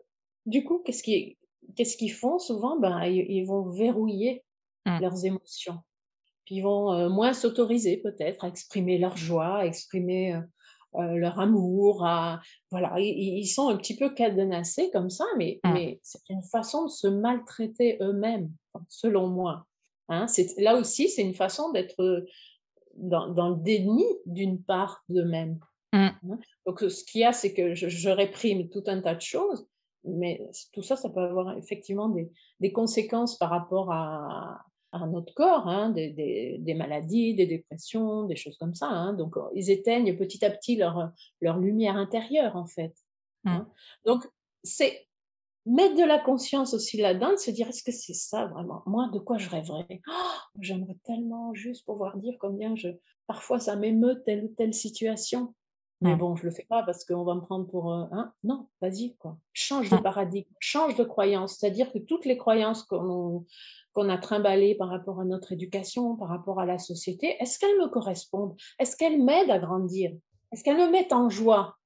du 0.48 0.64
coup, 0.64 0.82
qu'est-ce 0.84 1.02
qu'ils, 1.02 2.12
font 2.12 2.38
souvent? 2.38 2.78
Ben, 2.78 3.04
ils, 3.04 3.26
ils 3.30 3.44
vont 3.44 3.70
verrouiller 3.70 4.44
Mm. 4.88 5.00
leurs 5.00 5.24
émotions. 5.24 5.78
Puis 6.44 6.56
ils 6.56 6.62
vont 6.62 6.92
euh, 6.92 7.08
moins 7.08 7.32
s'autoriser 7.32 7.98
peut-être 7.98 8.44
à 8.44 8.48
exprimer 8.48 8.98
leur 8.98 9.16
joie, 9.16 9.58
à 9.58 9.66
exprimer 9.66 10.34
euh, 10.34 10.40
euh, 10.94 11.16
leur 11.16 11.38
amour, 11.38 12.06
à 12.06 12.40
voilà, 12.70 12.98
ils, 12.98 13.38
ils 13.38 13.46
sont 13.46 13.68
un 13.68 13.76
petit 13.76 13.96
peu 13.96 14.10
cadenassés 14.10 14.90
comme 14.90 15.10
ça, 15.10 15.24
mais, 15.36 15.60
Mm. 15.64 15.72
mais 15.72 16.00
c'est 16.02 16.20
une 16.30 16.42
façon 16.42 16.86
de 16.86 16.90
se 16.90 17.06
maltraiter 17.06 17.98
eux-mêmes, 18.00 18.50
selon 18.88 19.28
moi. 19.28 19.66
Hein, 20.08 20.26
là 20.56 20.76
aussi, 20.76 21.10
c'est 21.10 21.22
une 21.22 21.34
façon 21.34 21.70
d'être 21.72 22.26
dans, 22.96 23.28
dans 23.28 23.50
le 23.50 23.56
déni 23.56 24.06
d'une 24.24 24.62
part 24.62 25.04
d'eux-mêmes. 25.10 25.58
Mm. 25.92 26.08
hein. 26.30 26.38
Donc 26.66 26.80
ce 26.80 27.04
qu'il 27.04 27.20
y 27.20 27.24
a, 27.24 27.32
c'est 27.32 27.52
que 27.52 27.74
je, 27.74 27.88
je 27.88 28.08
réprime 28.08 28.70
tout 28.70 28.84
un 28.86 29.02
tas 29.02 29.14
de 29.14 29.20
choses, 29.20 29.68
mais 30.04 30.40
tout 30.72 30.82
ça, 30.82 30.96
ça 30.96 31.10
peut 31.10 31.20
avoir 31.20 31.56
effectivement 31.58 32.08
des, 32.08 32.30
des 32.60 32.72
conséquences 32.72 33.36
par 33.38 33.50
rapport 33.50 33.92
à, 33.92 34.64
à 34.92 35.06
notre 35.06 35.34
corps, 35.34 35.68
hein, 35.68 35.90
des, 35.90 36.10
des- 36.10 36.56
des 36.60 36.74
maladies, 36.74 37.34
des 37.34 37.46
dépressions, 37.46 38.24
des 38.24 38.36
choses 38.36 38.56
comme 38.58 38.74
ça. 38.74 38.86
hein. 38.88 39.12
Donc, 39.14 39.36
euh, 39.36 39.42
ils 39.54 39.70
éteignent 39.70 40.16
petit 40.16 40.44
à 40.44 40.50
petit 40.50 40.76
leur, 40.76 41.10
leur 41.40 41.58
lumière 41.58 41.96
intérieure, 41.96 42.56
en 42.56 42.66
fait. 42.66 42.94
hein. 43.44 43.68
Donc, 44.06 44.26
c'est 44.62 45.06
mettre 45.66 45.96
de 45.96 46.04
la 46.04 46.18
conscience 46.18 46.72
aussi 46.74 46.96
là-dedans, 46.96 47.32
de 47.32 47.36
se 47.36 47.50
dire, 47.50 47.68
est-ce 47.68 47.82
que 47.82 47.92
c'est 47.92 48.14
ça 48.14 48.46
vraiment? 48.46 48.82
Moi, 48.86 49.10
de 49.12 49.18
quoi 49.18 49.36
je 49.38 49.50
rêverais? 49.50 50.00
Oh, 50.08 50.12
J'aimerais 50.60 50.96
tellement 51.04 51.52
juste 51.54 51.84
pouvoir 51.84 52.16
dire 52.16 52.36
combien 52.40 52.74
je... 52.76 52.88
Parfois, 53.26 53.60
ça 53.60 53.76
m'émeut 53.76 54.22
telle 54.24 54.44
ou 54.44 54.48
telle 54.48 54.72
situation. 54.72 55.54
Mais 56.00 56.14
bon, 56.14 56.36
je 56.36 56.44
le 56.44 56.52
fais 56.52 56.66
pas 56.68 56.84
parce 56.84 57.04
qu'on 57.04 57.24
va 57.24 57.34
me 57.34 57.40
prendre 57.40 57.66
pour... 57.66 57.92
euh, 57.92 58.04
hein 58.12 58.32
non, 58.44 58.68
vas-y, 58.80 59.16
quoi. 59.16 59.36
Change 59.52 59.90
de 59.90 59.96
paradigme, 59.96 60.48
change 60.60 60.94
de 60.94 61.02
croyance. 61.02 61.56
C'est-à-dire 61.58 61.92
que 61.92 61.98
toutes 61.98 62.24
les 62.24 62.36
croyances 62.36 62.84
qu'on 62.84 63.44
qu'on 63.94 64.08
a 64.08 64.18
trimballées 64.18 64.76
par 64.76 64.90
rapport 64.90 65.18
à 65.20 65.24
notre 65.24 65.50
éducation, 65.52 66.14
par 66.14 66.28
rapport 66.28 66.60
à 66.60 66.66
la 66.66 66.78
société, 66.78 67.36
est-ce 67.40 67.58
qu'elles 67.58 67.78
me 67.78 67.88
correspondent? 67.88 68.54
Est-ce 68.78 68.96
qu'elles 68.96 69.20
m'aident 69.20 69.50
à 69.50 69.58
grandir? 69.58 70.12
Est-ce 70.52 70.62
qu'elles 70.62 70.76
me 70.76 70.88
mettent 70.90 71.12
en 71.12 71.30
joie? 71.30 71.76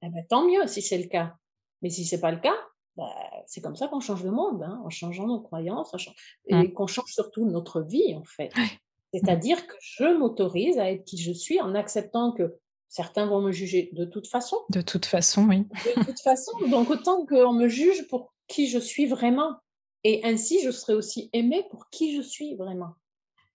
Eh 0.00 0.08
ben, 0.08 0.24
tant 0.30 0.46
mieux 0.48 0.66
si 0.66 0.80
c'est 0.80 0.96
le 0.98 1.08
cas. 1.08 1.34
Mais 1.82 1.90
si 1.90 2.06
c'est 2.06 2.20
pas 2.20 2.30
le 2.30 2.38
cas, 2.38 2.54
bah, 2.96 3.12
c'est 3.46 3.60
comme 3.60 3.76
ça 3.76 3.86
qu'on 3.88 4.00
change 4.00 4.24
le 4.24 4.30
monde, 4.30 4.62
hein, 4.62 4.80
en 4.84 4.88
changeant 4.88 5.26
nos 5.26 5.40
croyances, 5.40 5.92
en 5.92 5.98
chan- 5.98 6.12
et 6.46 6.72
qu'on 6.72 6.86
change 6.86 7.12
surtout 7.12 7.44
notre 7.44 7.82
vie, 7.82 8.14
en 8.16 8.24
fait. 8.24 8.50
C'est-à-dire 9.12 9.66
que 9.66 9.74
je 9.80 10.16
m'autorise 10.16 10.78
à 10.78 10.90
être 10.90 11.04
qui 11.04 11.18
je 11.18 11.32
suis 11.32 11.60
en 11.60 11.74
acceptant 11.74 12.32
que 12.32 12.56
certains 12.88 13.26
vont 13.26 13.40
me 13.40 13.52
juger 13.52 13.90
de 13.92 14.04
toute 14.04 14.26
façon, 14.26 14.56
De 14.70 14.80
toute 14.80 15.06
façon, 15.06 15.46
oui. 15.48 15.66
de 15.96 16.04
toute 16.04 16.20
façon, 16.20 16.52
donc 16.68 16.90
autant 16.90 17.24
qu'on 17.26 17.52
me 17.52 17.68
juge 17.68 18.06
pour 18.08 18.32
qui 18.46 18.66
je 18.68 18.78
suis 18.78 19.06
vraiment. 19.06 19.56
Et 20.04 20.20
ainsi, 20.24 20.60
je 20.62 20.70
serai 20.70 20.94
aussi 20.94 21.28
aimée 21.32 21.64
pour 21.70 21.90
qui 21.90 22.16
je 22.16 22.22
suis 22.22 22.54
vraiment. 22.54 22.94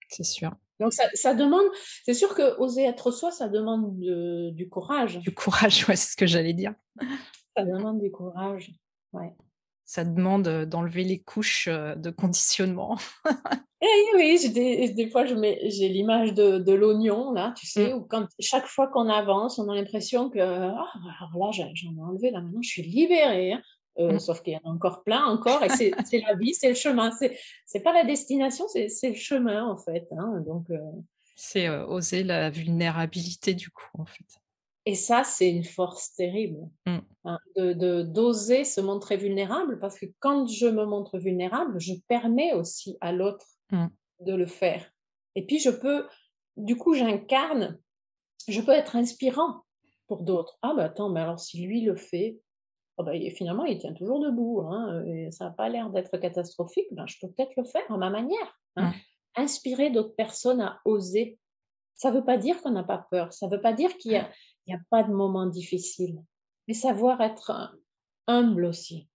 C'est 0.10 0.24
sûr. 0.26 0.52
Donc 0.80 0.92
ça, 0.94 1.04
ça 1.14 1.34
demande, 1.34 1.66
c'est 2.04 2.14
sûr 2.14 2.36
que 2.36 2.58
oser 2.60 2.84
être 2.84 3.12
soi, 3.12 3.32
ça 3.32 3.48
demande 3.48 3.98
de- 4.00 4.50
du 4.52 4.68
courage. 4.70 5.20
Du 5.20 5.34
courage, 5.34 5.86
ouais, 5.90 5.96
c'est 5.96 6.12
ce 6.12 6.18
que 6.18 6.26
j'allais 6.28 6.54
dire. 6.54 6.74
Ça 7.56 7.64
demande 7.64 8.02
du 8.02 8.12
courage. 8.12 8.72
Ouais. 9.14 9.34
Ça 9.96 10.04
demande 10.04 10.48
euh, 10.48 10.66
d'enlever 10.66 11.04
les 11.04 11.20
couches 11.20 11.68
euh, 11.68 11.94
de 11.94 12.10
conditionnement. 12.10 12.98
Et 13.82 13.86
oui, 14.16 14.40
oui, 14.42 14.50
des, 14.50 14.90
des 14.90 15.08
fois, 15.12 15.26
je 15.26 15.36
mets, 15.36 15.60
j'ai 15.70 15.88
l'image 15.88 16.34
de, 16.34 16.58
de 16.58 16.74
l'oignon, 16.74 17.32
là, 17.32 17.54
tu 17.56 17.68
sais, 17.68 17.94
Mm. 17.94 17.98
où 17.98 18.02
quand, 18.06 18.26
chaque 18.40 18.66
fois 18.66 18.88
qu'on 18.88 19.08
avance, 19.08 19.60
on 19.60 19.70
a 19.70 19.76
l'impression 19.76 20.32
que, 20.32 20.40
ah, 20.40 20.88
alors 21.20 21.38
là, 21.38 21.52
j'en 21.52 21.66
ai 21.96 22.02
enlevé, 22.02 22.32
là, 22.32 22.42
maintenant, 22.42 22.62
je 22.64 22.70
suis 22.70 22.82
libérée. 22.82 23.54
hein. 23.54 23.62
Euh, 24.00 24.14
Mm. 24.14 24.20
Sauf 24.20 24.42
qu'il 24.42 24.54
y 24.54 24.58
en 24.58 24.68
a 24.68 24.74
encore 24.74 25.04
plein, 25.04 25.24
encore, 25.26 25.62
et 25.64 25.70
c'est 25.70 25.92
la 26.28 26.34
vie, 26.34 26.56
c'est 26.56 26.70
le 26.70 26.76
chemin. 26.76 27.12
C'est 27.68 27.84
pas 27.84 27.94
la 27.94 28.04
destination, 28.04 28.66
c'est 28.68 28.88
c'est 28.90 29.10
le 29.10 29.16
chemin, 29.30 29.64
en 29.68 29.78
fait. 29.78 30.08
hein. 30.18 30.42
Donc, 30.48 30.72
euh, 30.72 30.78
C'est 31.36 31.68
euh, 31.68 31.86
oser 31.86 32.24
la 32.24 32.50
vulnérabilité, 32.50 33.54
du 33.54 33.70
coup, 33.70 33.92
en 34.00 34.06
fait. 34.06 34.26
Et 34.86 34.96
ça, 34.96 35.24
c'est 35.24 35.50
une 35.50 35.64
force 35.64 36.14
terrible, 36.16 36.60
Mm. 36.86 36.98
hein, 37.26 37.40
de 37.56 38.02
d'oser 38.04 38.64
se 38.66 38.82
montrer 38.82 39.18
vulnérable, 39.18 39.80
parce 39.80 39.98
que 40.00 40.06
quand 40.20 40.48
je 40.48 40.68
me 40.68 40.86
montre 40.86 41.18
vulnérable, 41.20 41.80
je 41.80 41.94
permets 42.08 42.54
aussi 42.54 42.98
à 43.02 43.12
l'autre 43.12 43.46
Mm. 43.72 43.88
de 44.22 44.34
le 44.36 44.46
faire. 44.46 44.92
Et 45.36 45.46
puis, 45.46 45.60
je 45.60 45.70
peux, 45.70 46.08
du 46.58 46.76
coup, 46.76 46.94
j'incarne, 46.94 47.80
je 48.48 48.62
peux 48.62 48.72
être 48.74 48.96
inspirant 48.96 49.62
pour 50.08 50.24
d'autres. 50.24 50.58
Ah, 50.62 50.74
bah 50.76 50.84
attends, 50.86 51.10
mais 51.10 51.22
alors 51.22 51.40
si 51.40 51.62
lui 51.66 51.82
le 51.82 51.96
fait, 51.96 52.40
ah 52.98 53.04
bah, 53.04 53.14
finalement, 53.36 53.66
il 53.66 53.80
tient 53.80 53.94
toujours 53.94 54.20
debout, 54.20 54.62
hein, 54.62 55.04
et 55.06 55.32
ça 55.32 55.46
n'a 55.46 55.52
pas 55.52 55.70
l'air 55.70 55.90
d'être 55.90 56.18
catastrophique, 56.18 56.88
ben, 56.92 57.08
je 57.08 57.18
peux 57.22 57.30
peut-être 57.32 57.56
le 57.58 57.64
faire 57.64 57.90
à 57.90 57.98
ma 57.98 58.10
manière. 58.10 58.60
hein. 58.76 58.90
Mm. 58.90 58.94
Inspirer 59.36 59.90
d'autres 59.90 60.14
personnes 60.16 60.62
à 60.62 60.80
oser. 60.86 61.40
Ça 61.96 62.12
ne 62.12 62.18
veut 62.18 62.24
pas 62.26 62.38
dire 62.38 62.62
qu'on 62.62 62.70
n'a 62.72 62.84
pas 62.84 63.08
peur, 63.10 63.34
ça 63.34 63.48
ne 63.48 63.52
veut 63.56 63.62
pas 63.62 63.74
dire 63.74 63.98
qu'il 63.98 64.12
n'y 64.12 64.18
a, 64.18 64.30
il 64.66 64.72
y 64.72 64.76
a 64.76 64.82
pas 64.90 65.04
de 65.04 65.14
moments 65.14 65.48
difficiles, 65.48 66.22
mais 66.68 66.74
savoir 66.74 67.22
être 67.22 67.78
humble 68.28 68.66
aussi. 68.66 69.08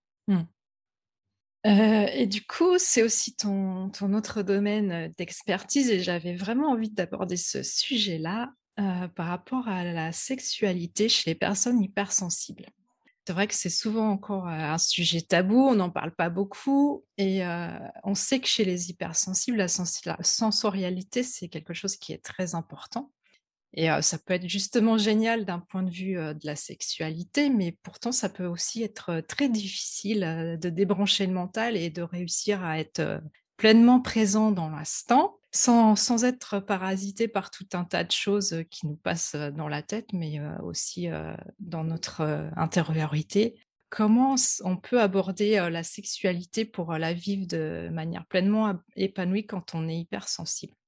Euh, 1.67 2.07
et 2.13 2.25
du 2.25 2.45
coup, 2.45 2.77
c'est 2.77 3.03
aussi 3.03 3.35
ton, 3.35 3.89
ton 3.89 4.13
autre 4.13 4.43
domaine 4.43 4.91
euh, 4.91 5.09
d'expertise 5.17 5.89
et 5.89 5.99
j'avais 5.99 6.35
vraiment 6.35 6.69
envie 6.69 6.89
d'aborder 6.89 7.35
ce 7.35 7.63
sujet-là 7.63 8.53
euh, 8.79 9.07
par 9.09 9.27
rapport 9.27 9.67
à 9.67 9.83
la 9.83 10.13
sexualité 10.13 11.09
chez 11.09 11.31
les 11.31 11.35
personnes 11.35 11.81
hypersensibles. 11.81 12.67
C'est 13.27 13.33
vrai 13.33 13.47
que 13.47 13.53
c'est 13.53 13.69
souvent 13.69 14.09
encore 14.09 14.47
un 14.47 14.77
sujet 14.79 15.21
tabou, 15.21 15.59
on 15.59 15.75
n'en 15.75 15.91
parle 15.91 16.15
pas 16.15 16.29
beaucoup 16.29 17.05
et 17.17 17.43
on 18.03 18.15
sait 18.15 18.39
que 18.39 18.47
chez 18.47 18.65
les 18.65 18.89
hypersensibles, 18.89 19.57
la, 19.57 19.67
sensorialité, 19.67 21.21
c'est 21.21 21.47
quelque 21.47 21.75
chose 21.75 21.95
qui 21.95 22.11
est 22.11 22.23
très 22.23 22.55
important. 22.55 23.11
Et 23.73 23.89
ça 24.01 24.17
peut 24.17 24.33
être 24.33 24.47
justement 24.47 24.97
génial 24.97 25.45
d'un 25.45 25.59
point 25.59 25.83
de 25.83 25.91
vue 25.91 26.15
de 26.15 26.45
la 26.45 26.55
sexualité, 26.55 27.49
mais 27.49 27.77
pourtant 27.83 28.11
ça 28.11 28.27
peut 28.27 28.45
aussi 28.45 28.81
être 28.83 29.21
très 29.27 29.47
difficile 29.47 30.57
de 30.59 30.69
débrancher 30.69 31.27
le 31.27 31.33
mental 31.33 31.77
et 31.77 31.89
de 31.89 32.01
réussir 32.01 32.63
à 32.63 32.79
être 32.79 33.21
pleinement 33.57 33.99
présent 33.99 34.51
dans 34.51 34.69
l'instant, 34.69 35.37
sans, 35.51 35.95
sans, 35.95 36.23
être 36.23 36.59
parasité 36.59 37.27
par 37.27 37.51
tout 37.51 37.67
un 37.73 37.83
tas 37.83 38.03
de 38.03 38.11
choses 38.11 38.63
qui 38.71 38.87
nous 38.87 38.95
passent 38.95 39.35
dans 39.35 39.67
la 39.67 39.83
tête, 39.83 40.13
mais 40.13 40.39
aussi 40.63 41.07
dans 41.59 41.83
notre 41.83 42.49
intériorité. 42.55 43.59
Comment 43.89 44.35
on 44.63 44.77
peut 44.77 45.01
aborder 45.01 45.67
la 45.71 45.83
sexualité 45.83 46.63
pour 46.63 46.93
la 46.93 47.13
vivre 47.13 47.47
de 47.47 47.89
manière 47.91 48.25
pleinement 48.27 48.75
épanouie 48.95 49.45
quand 49.45 49.75
on 49.75 49.87
est 49.87 49.97
hypersensible? 49.97 50.78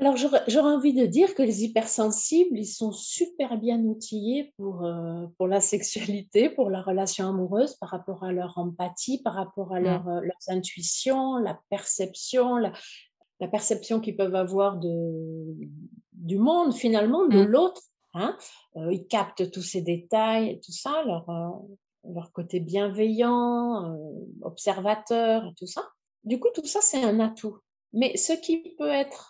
Alors, 0.00 0.16
j'aurais 0.16 0.72
envie 0.72 0.94
de 0.94 1.04
dire 1.04 1.34
que 1.34 1.42
les 1.42 1.62
hypersensibles, 1.62 2.58
ils 2.58 2.64
sont 2.64 2.90
super 2.90 3.58
bien 3.58 3.78
outillés 3.80 4.54
pour, 4.56 4.82
euh, 4.86 5.26
pour 5.36 5.46
la 5.46 5.60
sexualité, 5.60 6.48
pour 6.48 6.70
la 6.70 6.80
relation 6.80 7.28
amoureuse, 7.28 7.74
par 7.74 7.90
rapport 7.90 8.24
à 8.24 8.32
leur 8.32 8.56
empathie, 8.56 9.22
par 9.22 9.34
rapport 9.34 9.74
à 9.74 9.80
mmh. 9.80 9.84
leur, 9.84 10.08
euh, 10.08 10.20
leurs 10.22 10.48
intuitions, 10.48 11.36
la 11.36 11.60
perception, 11.68 12.56
la, 12.56 12.72
perception 13.48 14.00
qu'ils 14.00 14.16
peuvent 14.16 14.34
avoir 14.34 14.78
de, 14.78 15.54
du 16.14 16.38
monde, 16.38 16.72
finalement, 16.72 17.26
de 17.28 17.42
mmh. 17.42 17.46
l'autre. 17.46 17.82
Hein. 18.14 18.38
Euh, 18.76 18.90
ils 18.94 19.06
captent 19.06 19.50
tous 19.50 19.62
ces 19.62 19.82
détails, 19.82 20.60
tout 20.60 20.72
ça, 20.72 21.02
leur, 21.04 21.26
leur 22.08 22.32
côté 22.32 22.58
bienveillant, 22.58 23.98
observateur, 24.40 25.52
tout 25.58 25.66
ça. 25.66 25.82
Du 26.24 26.40
coup, 26.40 26.48
tout 26.54 26.64
ça, 26.64 26.80
c'est 26.80 27.02
un 27.02 27.20
atout. 27.20 27.58
Mais 27.92 28.16
ce 28.16 28.32
qui 28.32 28.58
peut 28.78 28.88
être 28.88 29.29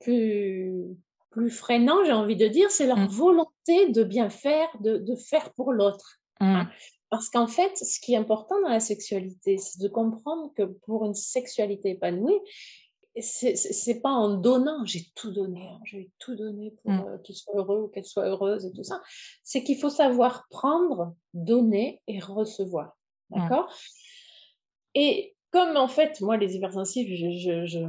plus, 0.00 0.96
plus 1.30 1.50
freinant, 1.50 2.04
j'ai 2.04 2.12
envie 2.12 2.36
de 2.36 2.46
dire, 2.46 2.70
c'est 2.70 2.86
leur 2.86 2.98
mmh. 2.98 3.08
volonté 3.08 3.88
de 3.90 4.04
bien 4.04 4.30
faire, 4.30 4.68
de, 4.80 4.98
de 4.98 5.16
faire 5.16 5.52
pour 5.54 5.72
l'autre. 5.72 6.20
Hein. 6.40 6.64
Mmh. 6.64 6.68
Parce 7.10 7.28
qu'en 7.28 7.46
fait, 7.46 7.76
ce 7.76 8.00
qui 8.00 8.14
est 8.14 8.16
important 8.16 8.60
dans 8.60 8.68
la 8.68 8.80
sexualité, 8.80 9.56
c'est 9.58 9.80
de 9.80 9.88
comprendre 9.88 10.52
que 10.56 10.62
pour 10.62 11.04
une 11.04 11.14
sexualité 11.14 11.90
épanouie, 11.90 12.40
c'est 13.20 14.00
pas 14.02 14.10
en 14.10 14.36
donnant, 14.36 14.84
j'ai 14.84 15.06
tout 15.14 15.30
donné, 15.30 15.68
hein, 15.68 15.78
j'ai 15.84 16.10
tout 16.18 16.34
donné 16.34 16.72
pour 16.82 16.90
mmh. 16.90 17.04
euh, 17.06 17.18
qu'il 17.18 17.36
soit 17.36 17.54
heureux 17.54 17.82
ou 17.82 17.88
qu'elle 17.88 18.04
soit 18.04 18.26
heureuse 18.26 18.66
et 18.66 18.72
tout 18.72 18.82
ça. 18.82 19.00
C'est 19.44 19.62
qu'il 19.62 19.78
faut 19.78 19.90
savoir 19.90 20.46
prendre, 20.50 21.14
donner 21.32 22.02
et 22.08 22.18
recevoir. 22.18 22.96
D'accord? 23.30 23.72
Et 24.94 25.34
comme 25.52 25.76
en 25.76 25.88
fait, 25.88 26.20
moi, 26.20 26.36
les 26.36 26.56
hypersensibles, 26.56 27.14
je, 27.14 27.64
je, 27.66 27.86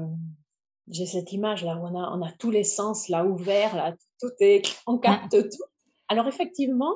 j'ai 0.88 1.05
cette 1.05 1.31
image 1.31 1.63
là 1.63 1.75
où 1.75 1.86
on 1.86 1.99
a, 1.99 2.11
on 2.15 2.21
a 2.21 2.31
tous 2.33 2.51
les 2.51 2.63
sens 2.63 3.09
là 3.09 3.25
ouverts, 3.25 3.75
là, 3.75 3.93
tout 4.19 4.31
est, 4.39 4.63
on 4.88 4.97
capte 4.97 5.31
tout. 5.31 5.63
Alors 6.07 6.27
effectivement, 6.27 6.95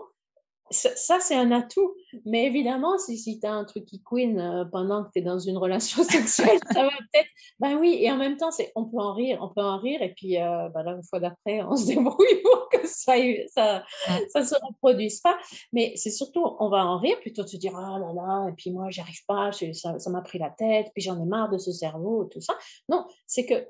ça, 0.72 1.20
c'est 1.20 1.36
un 1.36 1.52
atout. 1.52 1.96
Mais 2.26 2.46
évidemment, 2.46 2.98
si, 2.98 3.18
si 3.18 3.40
tu 3.40 3.48
as 3.48 3.54
un 3.54 3.66
truc 3.66 3.86
qui 3.86 4.02
queen 4.04 4.40
euh, 4.40 4.66
pendant 4.66 5.04
que 5.04 5.10
tu 5.14 5.20
es 5.20 5.22
dans 5.22 5.40
une 5.40 5.58
relation 5.58 6.04
sexuelle, 6.10 6.60
ça 6.72 6.84
va 6.84 6.90
peut-être. 6.90 7.30
Ben 7.60 7.78
oui, 7.78 7.98
et 8.02 8.12
en 8.12 8.18
même 8.18 8.38
temps, 8.38 8.52
c'est, 8.52 8.72
on 8.76 8.86
peut 8.86 8.98
en 8.98 9.14
rire, 9.14 9.40
on 9.42 9.50
peut 9.50 9.62
en 9.62 9.80
rire, 9.80 10.02
et 10.02 10.14
puis 10.14 10.38
euh, 10.42 10.70
ben 10.70 10.86
une 10.88 11.04
fois 11.04 11.20
d'après, 11.20 11.62
on 11.64 11.76
se 11.76 11.88
débrouille 11.94 12.42
pour 12.44 12.70
que 12.70 12.88
ça, 12.88 13.14
ça, 13.48 13.84
ça 14.30 14.46
se 14.46 14.56
reproduise 14.64 15.20
pas. 15.22 15.38
Mais 15.74 15.94
c'est 15.96 16.12
surtout, 16.12 16.44
on 16.60 16.70
va 16.70 16.86
en 16.86 17.00
rire 17.00 17.20
plutôt 17.22 17.44
de 17.44 17.48
se 17.48 17.58
dire, 17.58 17.74
oh 17.74 18.00
là 18.00 18.14
là, 18.14 18.50
et 18.50 18.54
puis 18.54 18.72
moi, 18.72 18.90
j'y 18.90 19.02
arrive 19.02 19.26
pas, 19.28 19.52
ça, 19.52 20.00
ça 20.00 20.10
m'a 20.10 20.22
pris 20.22 20.40
la 20.40 20.50
tête, 20.50 20.88
puis 20.94 21.02
j'en 21.02 21.22
ai 21.22 21.26
marre 21.26 21.50
de 21.50 21.58
ce 21.58 21.72
cerveau, 21.72 22.26
tout 22.26 22.42
ça. 22.42 22.56
Non, 22.90 23.06
c'est 23.26 23.46
que 23.46 23.68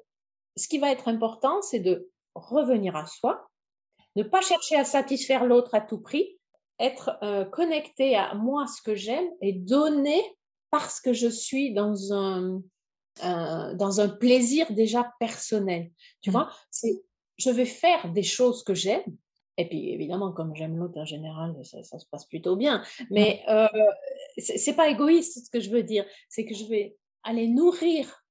ce 0.60 0.68
qui 0.68 0.78
va 0.78 0.92
être 0.92 1.08
important, 1.08 1.62
c'est 1.62 1.80
de 1.80 2.10
revenir 2.36 2.96
à 2.96 3.06
soi, 3.06 3.50
ne 4.16 4.24
pas 4.24 4.42
chercher 4.42 4.76
à 4.76 4.86
satisfaire 4.86 5.46
l'autre 5.46 5.74
à 5.74 5.82
tout 5.82 6.00
prix, 6.00 6.38
être 6.80 7.18
euh, 7.24 7.46
connecté 7.46 8.16
à 8.16 8.34
moi, 8.34 8.66
ce 8.68 8.82
que 8.82 8.96
j'aime, 8.96 9.28
et 9.42 9.54
donner 9.54 10.22
parce 10.72 11.02
que 11.02 11.14
je 11.14 11.28
suis 11.28 11.74
dans 11.74 12.14
un, 12.14 12.62
dans 13.22 14.02
un 14.02 14.10
plaisir 14.10 14.72
déjà 14.72 15.12
personnel. 15.20 15.92
Tu 16.22 16.30
mmh. 16.30 16.34
vois, 16.34 16.52
c'est 16.70 17.02
je 17.40 17.50
vais 17.50 17.66
faire 17.66 18.12
des 18.12 18.24
choses 18.24 18.64
que 18.64 18.76
j'aime. 18.76 19.04
Et 19.58 19.68
puis 19.68 19.92
évidemment, 19.92 20.32
comme 20.32 20.56
j'aime 20.56 20.78
l'autre 20.78 20.98
en 20.98 21.06
général, 21.06 21.56
ça, 21.64 21.82
se 21.84 22.06
passe 22.10 22.26
plutôt 22.26 22.56
bien. 22.56 22.84
Mais 23.10 23.44
euh, 23.50 23.68
c'est 24.38 24.76
pas 24.76 24.90
égoïste 24.90 25.46
ce 25.46 25.50
que 25.50 25.60
je 25.60 25.70
veux 25.70 25.84
dire. 25.84 26.06
C'est 26.30 26.46
que 26.46 26.54
je 26.54 26.66
vais 26.66 26.96
aller 27.24 27.48
nourrir 27.48 28.24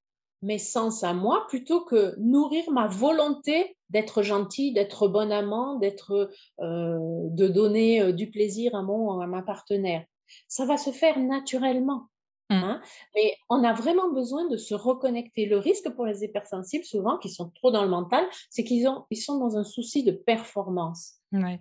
mes 0.43 0.59
sens 0.59 1.03
à 1.05 1.14
moi 1.14 1.47
plutôt 1.49 1.84
que 1.84 2.14
nourrir 2.18 2.70
ma 2.70 2.86
volonté 2.86 3.76
d'être 3.91 4.22
gentil, 4.22 4.72
d'être 4.72 5.09
bon 5.09 5.32
amant, 5.32 5.76
d'être, 5.76 6.30
euh, 6.61 6.99
de 7.30 7.49
donner 7.49 8.03
euh, 8.03 8.12
du 8.12 8.30
plaisir 8.30 8.74
à 8.74 8.82
mon 8.82 9.20
à 9.20 9.26
ma 9.26 9.43
partenaire. 9.43 10.05
Ça 10.47 10.66
va 10.66 10.76
se 10.76 10.91
faire 10.91 11.18
naturellement. 11.18 12.09
Mmh. 12.51 12.55
Hein 12.55 12.82
Mais 13.14 13.34
on 13.51 13.62
a 13.62 13.72
vraiment 13.72 14.11
besoin 14.11 14.47
de 14.49 14.57
se 14.57 14.74
reconnecter. 14.74 15.47
Le 15.47 15.59
risque 15.59 15.91
pour 15.91 16.07
les 16.07 16.24
hypersensibles, 16.24 16.84
souvent, 16.84 17.18
qui 17.18 17.28
sont 17.28 17.51
trop 17.51 17.70
dans 17.70 17.82
le 17.82 17.91
mental, 17.91 18.24
c'est 18.51 18.64
qu'ils 18.64 18.89
ont, 18.89 19.05
ils 19.11 19.16
sont 19.16 19.39
dans 19.39 19.59
un 19.59 19.64
souci 19.64 20.03
de 20.03 20.12
performance. 20.12 21.16
Ouais. 21.32 21.61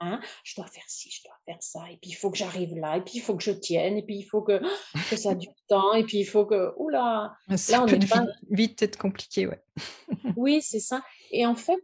Hein, 0.00 0.20
je 0.42 0.56
dois 0.56 0.66
faire 0.66 0.84
ci, 0.88 1.10
je 1.10 1.22
dois 1.24 1.36
faire 1.46 1.62
ça, 1.62 1.88
et 1.90 1.96
puis 1.96 2.10
il 2.10 2.14
faut 2.14 2.30
que 2.30 2.36
j'arrive 2.36 2.74
là, 2.74 2.96
et 2.96 3.00
puis 3.00 3.14
il 3.16 3.20
faut 3.20 3.36
que 3.36 3.42
je 3.42 3.52
tienne, 3.52 3.96
et 3.96 4.02
puis 4.02 4.16
il 4.16 4.24
faut 4.24 4.42
que, 4.42 4.60
que 5.10 5.16
ça 5.16 5.34
dure 5.34 5.54
temps, 5.68 5.94
et 5.94 6.04
puis 6.04 6.18
il 6.18 6.24
faut 6.24 6.44
que, 6.44 6.74
oula, 6.76 7.32
ça 7.56 7.72
là 7.72 7.84
on 7.84 7.86
peut 7.86 7.94
est 7.94 8.10
pas... 8.10 8.26
vite 8.50 8.82
être 8.82 8.98
compliqué, 8.98 9.46
ouais. 9.46 9.62
oui, 10.36 10.60
c'est 10.62 10.80
ça. 10.80 11.02
Et 11.30 11.46
en 11.46 11.54
fait, 11.54 11.82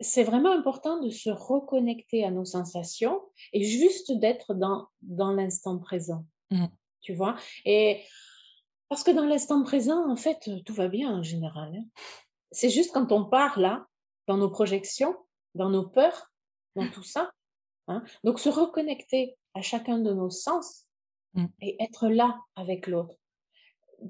c'est 0.00 0.22
vraiment 0.24 0.52
important 0.52 1.00
de 1.00 1.10
se 1.10 1.30
reconnecter 1.30 2.24
à 2.24 2.30
nos 2.30 2.44
sensations 2.44 3.20
et 3.52 3.64
juste 3.64 4.12
d'être 4.12 4.54
dans, 4.54 4.88
dans 5.02 5.32
l'instant 5.32 5.78
présent, 5.78 6.24
mmh. 6.50 6.66
tu 7.00 7.14
vois. 7.14 7.36
Et 7.64 8.02
parce 8.88 9.04
que 9.04 9.10
dans 9.10 9.26
l'instant 9.26 9.62
présent, 9.62 10.08
en 10.10 10.16
fait, 10.16 10.50
tout 10.64 10.74
va 10.74 10.88
bien 10.88 11.10
en 11.10 11.22
général. 11.22 11.74
Hein. 11.74 11.84
C'est 12.50 12.70
juste 12.70 12.92
quand 12.92 13.10
on 13.10 13.24
part 13.24 13.58
là, 13.58 13.86
dans 14.26 14.36
nos 14.36 14.50
projections, 14.50 15.16
dans 15.54 15.70
nos 15.70 15.88
peurs, 15.88 16.31
dans 16.76 16.88
tout 16.88 17.02
ça. 17.02 17.32
Hein. 17.88 18.02
Donc, 18.24 18.38
se 18.38 18.48
reconnecter 18.48 19.36
à 19.54 19.62
chacun 19.62 19.98
de 19.98 20.12
nos 20.12 20.30
sens 20.30 20.86
mmh. 21.34 21.46
et 21.60 21.82
être 21.82 22.08
là 22.08 22.40
avec 22.56 22.86
l'autre. 22.86 23.16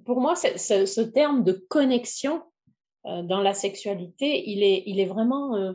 Pour 0.04 0.20
moi, 0.20 0.34
ce 0.36 1.00
terme 1.00 1.44
de 1.44 1.52
connexion 1.52 2.42
euh, 3.06 3.22
dans 3.22 3.40
la 3.40 3.54
sexualité, 3.54 4.48
il 4.48 4.62
est, 4.62 4.84
il 4.86 5.00
est 5.00 5.06
vraiment 5.06 5.56
euh, 5.56 5.72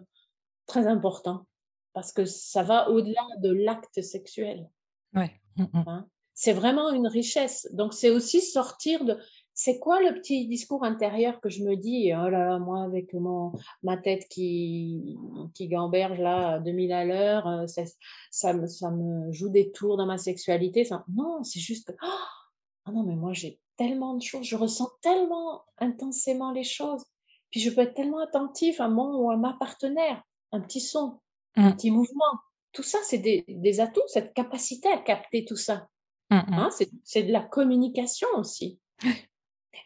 très 0.65 0.88
important 0.88 1.45
parce 1.93 2.11
que 2.11 2.25
ça 2.25 2.63
va 2.63 2.89
au-delà 2.89 3.25
de 3.39 3.51
l'acte 3.51 4.01
sexuel. 4.01 4.69
Ouais. 5.13 5.39
Mmh, 5.55 5.63
mmh. 5.63 5.83
Hein. 5.88 6.07
C'est 6.33 6.53
vraiment 6.53 6.91
une 6.91 7.07
richesse. 7.07 7.67
Donc, 7.73 7.93
c'est 7.93 8.11
aussi 8.11 8.41
sortir 8.41 9.03
de 9.03 9.17
c'est 9.60 9.80
quoi 9.80 9.99
le 10.01 10.14
petit 10.14 10.47
discours 10.47 10.84
intérieur 10.84 11.41
que 11.41 11.49
je 11.49 11.64
me 11.64 11.76
dis, 11.76 12.12
oh 12.14 12.30
là 12.30 12.45
là, 12.45 12.60
moi 12.60 12.84
avec 12.84 13.12
mon, 13.16 13.53
ma 13.82 13.97
tête 13.97 14.28
qui, 14.30 15.18
qui 15.55 15.68
gamberge 15.68 16.20
là 16.20 16.53
à 16.53 16.60
2000 16.60 16.93
à 16.93 17.05
l'heure, 17.05 17.47
euh, 17.47 17.66
ça, 17.66 17.82
ça, 18.30 18.53
me, 18.53 18.68
ça 18.68 18.91
me 18.91 19.32
joue 19.32 19.49
des 19.49 19.72
tours 19.72 19.97
dans 19.97 20.05
ma 20.05 20.20
sexualité. 20.20 20.86
Ça, 20.86 21.03
non, 21.12 21.43
c'est 21.43 21.60
juste 21.60 21.88
que, 21.88 21.93
oh, 22.03 22.91
non, 22.91 23.01
mais 23.01 23.16
moi 23.16 23.34
j'ai 23.34 23.60
tellement 23.78 24.14
de 24.14 24.22
choses, 24.22 24.45
je 24.45 24.55
ressens 24.55 24.91
tellement 25.01 25.64
intensément 25.80 26.51
les 26.51 26.64
choses. 26.64 27.03
Puis 27.49 27.60
je 27.60 27.72
peux 27.72 27.82
être 27.82 27.95
tellement 27.95 28.20
attentif 28.20 28.80
à 28.80 28.89
mon 28.89 29.18
ou 29.18 29.32
à 29.32 29.38
ma 29.38 29.53
partenaire. 29.53 30.22
Un 30.51 30.62
petit 30.62 30.82
son, 30.82 31.20
un 31.55 31.72
mmh. 31.72 31.76
petit 31.76 31.89
mouvement. 31.89 32.39
Tout 32.74 32.84
ça, 32.84 32.99
c'est 33.05 33.18
des, 33.18 33.43
des, 33.47 33.80
atouts, 33.80 34.01
cette 34.05 34.36
capacité 34.36 34.88
à 34.89 34.99
capter 34.99 35.45
tout 35.45 35.55
ça. 35.55 35.88
Mmh, 36.30 36.36
mmh. 36.36 36.53
Hein, 36.53 36.70
c'est 37.03 37.24
de 37.24 37.32
la 37.32 37.41
communication 37.41 38.28
aussi. 38.38 38.80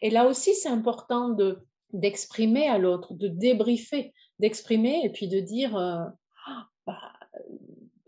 Et 0.00 0.10
là 0.10 0.26
aussi, 0.26 0.54
c'est 0.54 0.68
important 0.68 1.28
de 1.28 1.58
d'exprimer 1.92 2.68
à 2.68 2.78
l'autre, 2.78 3.12
de 3.12 3.28
débriefer, 3.28 4.14
d'exprimer 4.38 5.02
et 5.04 5.10
puis 5.10 5.28
de 5.28 5.40
dire, 5.40 5.76
euh, 5.76 6.04
ah, 6.46 6.66
bah, 6.86 6.98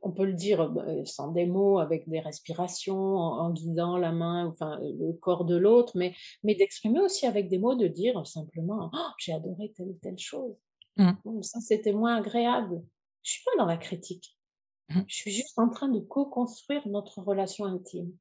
on 0.03 0.11
peut 0.11 0.25
le 0.25 0.35
dire 0.35 0.69
bah, 0.71 0.85
sans 1.05 1.33
des 1.33 1.47
mots, 1.47 1.79
avec 1.79 2.09
des 2.09 2.21
respirations, 2.21 3.17
en, 3.17 3.51
guidant 3.51 3.97
la 3.97 4.13
main, 4.13 4.47
enfin 4.47 4.79
le 4.81 5.13
corps 5.15 5.45
de 5.45 5.57
l'autre, 5.57 5.93
mais, 5.97 6.15
mais 6.43 6.55
d'exprimer 6.55 7.01
aussi 7.01 7.27
avec 7.27 7.49
des 7.49 7.59
mots, 7.59 7.75
de 7.75 7.87
dire 7.87 8.27
simplement, 8.27 8.91
oh, 8.93 9.11
j'ai 9.19 9.33
adoré 9.33 9.73
telle 9.77 9.89
ou 9.89 9.99
telle 10.03 10.19
chose. 10.19 10.55
Mmh. 10.97 11.43
ça, 11.43 11.61
c'était 11.61 11.93
moins 11.93 12.17
agréable. 12.17 12.83
Je 13.23 13.33
suis 13.33 13.45
pas 13.45 13.57
dans 13.59 13.67
la 13.67 13.77
critique. 13.77 14.39
Mmh. 14.91 15.01
Je 15.09 15.15
suis 15.15 15.31
juste 15.33 15.59
en 15.59 15.69
train 15.69 15.89
de 15.89 15.99
co-construire 15.99 16.87
notre 16.87 17.21
relation 17.21 17.65
intime. 17.65 18.13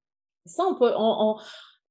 Ça, 0.46 0.66
on 0.66 0.76
peut, 0.76 0.92
on, 0.96 1.38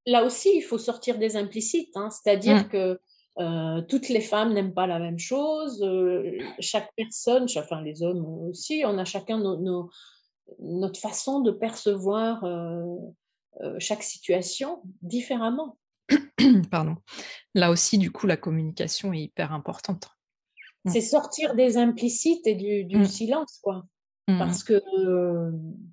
là 0.06 0.24
aussi, 0.24 0.50
il 0.56 0.62
faut 0.62 0.78
sortir 0.78 1.18
des 1.18 1.36
implicites, 1.36 1.96
hein, 1.96 2.10
c'est-à-dire 2.10 2.64
mmh. 2.64 2.68
que 2.68 3.00
euh, 3.38 3.82
toutes 3.88 4.08
les 4.08 4.20
femmes 4.20 4.52
n'aiment 4.52 4.74
pas 4.74 4.86
la 4.86 4.98
même 4.98 5.18
chose, 5.18 5.82
euh, 5.82 6.38
chaque 6.60 6.90
personne, 6.96 7.46
enfin 7.56 7.80
les 7.80 8.02
hommes 8.02 8.24
aussi, 8.48 8.82
on 8.86 8.98
a 8.98 9.04
chacun 9.04 9.38
nos, 9.38 9.90
notre 10.58 11.00
façon 11.00 11.40
de 11.40 11.50
percevoir 11.50 12.44
chaque 13.78 14.02
situation 14.02 14.82
différemment. 15.02 15.78
Pardon. 16.70 16.96
Là 17.54 17.70
aussi, 17.70 17.98
du 17.98 18.10
coup, 18.10 18.26
la 18.26 18.36
communication 18.36 19.12
est 19.12 19.20
hyper 19.20 19.52
importante. 19.52 20.08
Mmh. 20.84 20.90
C'est 20.90 21.00
sortir 21.00 21.54
des 21.54 21.76
implicites 21.76 22.46
et 22.46 22.54
du, 22.54 22.96
mmh. 22.96 23.04
silence, 23.04 23.60
quoi. 23.62 23.84
Mmh 24.28 24.38
Parce 24.38 24.62
que 24.62 24.80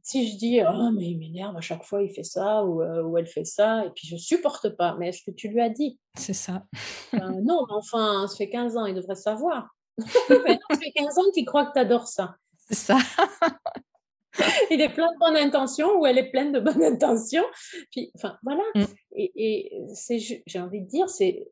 si 0.03 0.32
je 0.32 0.38
dis 0.38 0.59
«Ah 0.59 0.91
mais 0.93 1.09
il 1.09 1.17
m'énerve 1.17 1.57
à 1.57 1.61
chaque 1.61 1.84
fois, 1.84 2.03
il 2.03 2.11
fait 2.11 2.23
ça 2.23 2.63
ou, 2.63 3.17
elle 3.17 3.25
fait 3.25 3.45
ça 3.45 3.86
et 3.86 3.89
puis 3.89 4.07
je 4.07 4.17
supporte 4.17 4.69
pas», 4.69 4.95
mais 4.99 5.09
est-ce 5.09 5.23
que 5.23 5.32
tu 5.32 5.47
lui 5.47 5.61
as 5.61 5.69
dit? 5.69 5.99
C'est 6.15 6.34
ça. 6.34 6.63
non, 7.13 7.65
mais 7.67 7.73
enfin, 7.75 8.27
ça 8.27 8.36
fait 8.36 8.49
15 8.49 8.77
ans, 8.77 8.86
il 8.86 8.93
devrait 8.93 9.15
savoir. 9.15 9.75
ça 9.97 10.77
fait 10.80 10.91
15 10.95 11.17
ans 11.17 11.32
qu'il 11.34 11.45
croit 11.45 11.65
que 11.65 11.73
tu 11.73 11.80
adores 11.80 12.07
ça. 12.07 12.36
C'est 12.57 12.75
ça. 12.75 12.97
il 14.71 14.82
est 14.82 14.93
plein 14.93 15.11
de 15.11 15.17
bonnes 15.19 15.38
intentions 15.38 15.99
ou 15.99 16.05
elle 16.05 16.17
est 16.17 16.30
pleine 16.30 16.51
de 16.51 16.59
bonnes 16.59 16.84
intentions. 16.84 17.45
Puis, 17.91 18.11
enfin, 18.15 18.38
voilà. 18.43 18.63
Mm. 18.75 18.84
Et, 19.15 19.82
c'est, 19.93 20.19
j'ai 20.19 20.59
envie 20.59 20.82
de 20.82 20.88
dire, 20.88 21.09
c'est 21.09 21.47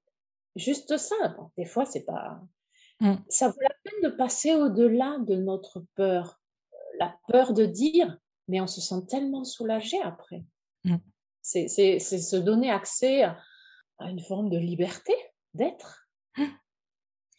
juste 0.55 0.97
ça. 0.97 1.15
des 1.57 1.65
fois, 1.65 1.86
c'est 1.86 2.05
pas. 2.05 2.39
Mm. 2.99 3.15
Ça 3.30 3.49
vaut 3.49 3.61
la 3.61 3.75
peine 3.84 4.11
de 4.11 4.15
passer 4.15 4.55
au-delà 4.55 5.17
de 5.19 5.36
notre 5.36 5.84
peur. 5.95 6.39
La 7.00 7.16
peur 7.28 7.54
de 7.54 7.66
dire, 7.66 8.18
mais 8.48 8.62
on 8.62 8.68
se 8.68 8.82
sent 8.82 9.06
tellement 9.08 9.43
soulagé 9.43 10.02
après. 10.02 10.43
Mm. 10.84 10.98
C'est, 11.41 11.68
se 12.00 12.36
donner 12.36 12.70
accès 12.70 13.24
à, 13.24 13.38
une 14.02 14.20
forme 14.20 14.50
de 14.50 14.58
liberté 14.58 15.14
d'être. 15.54 16.08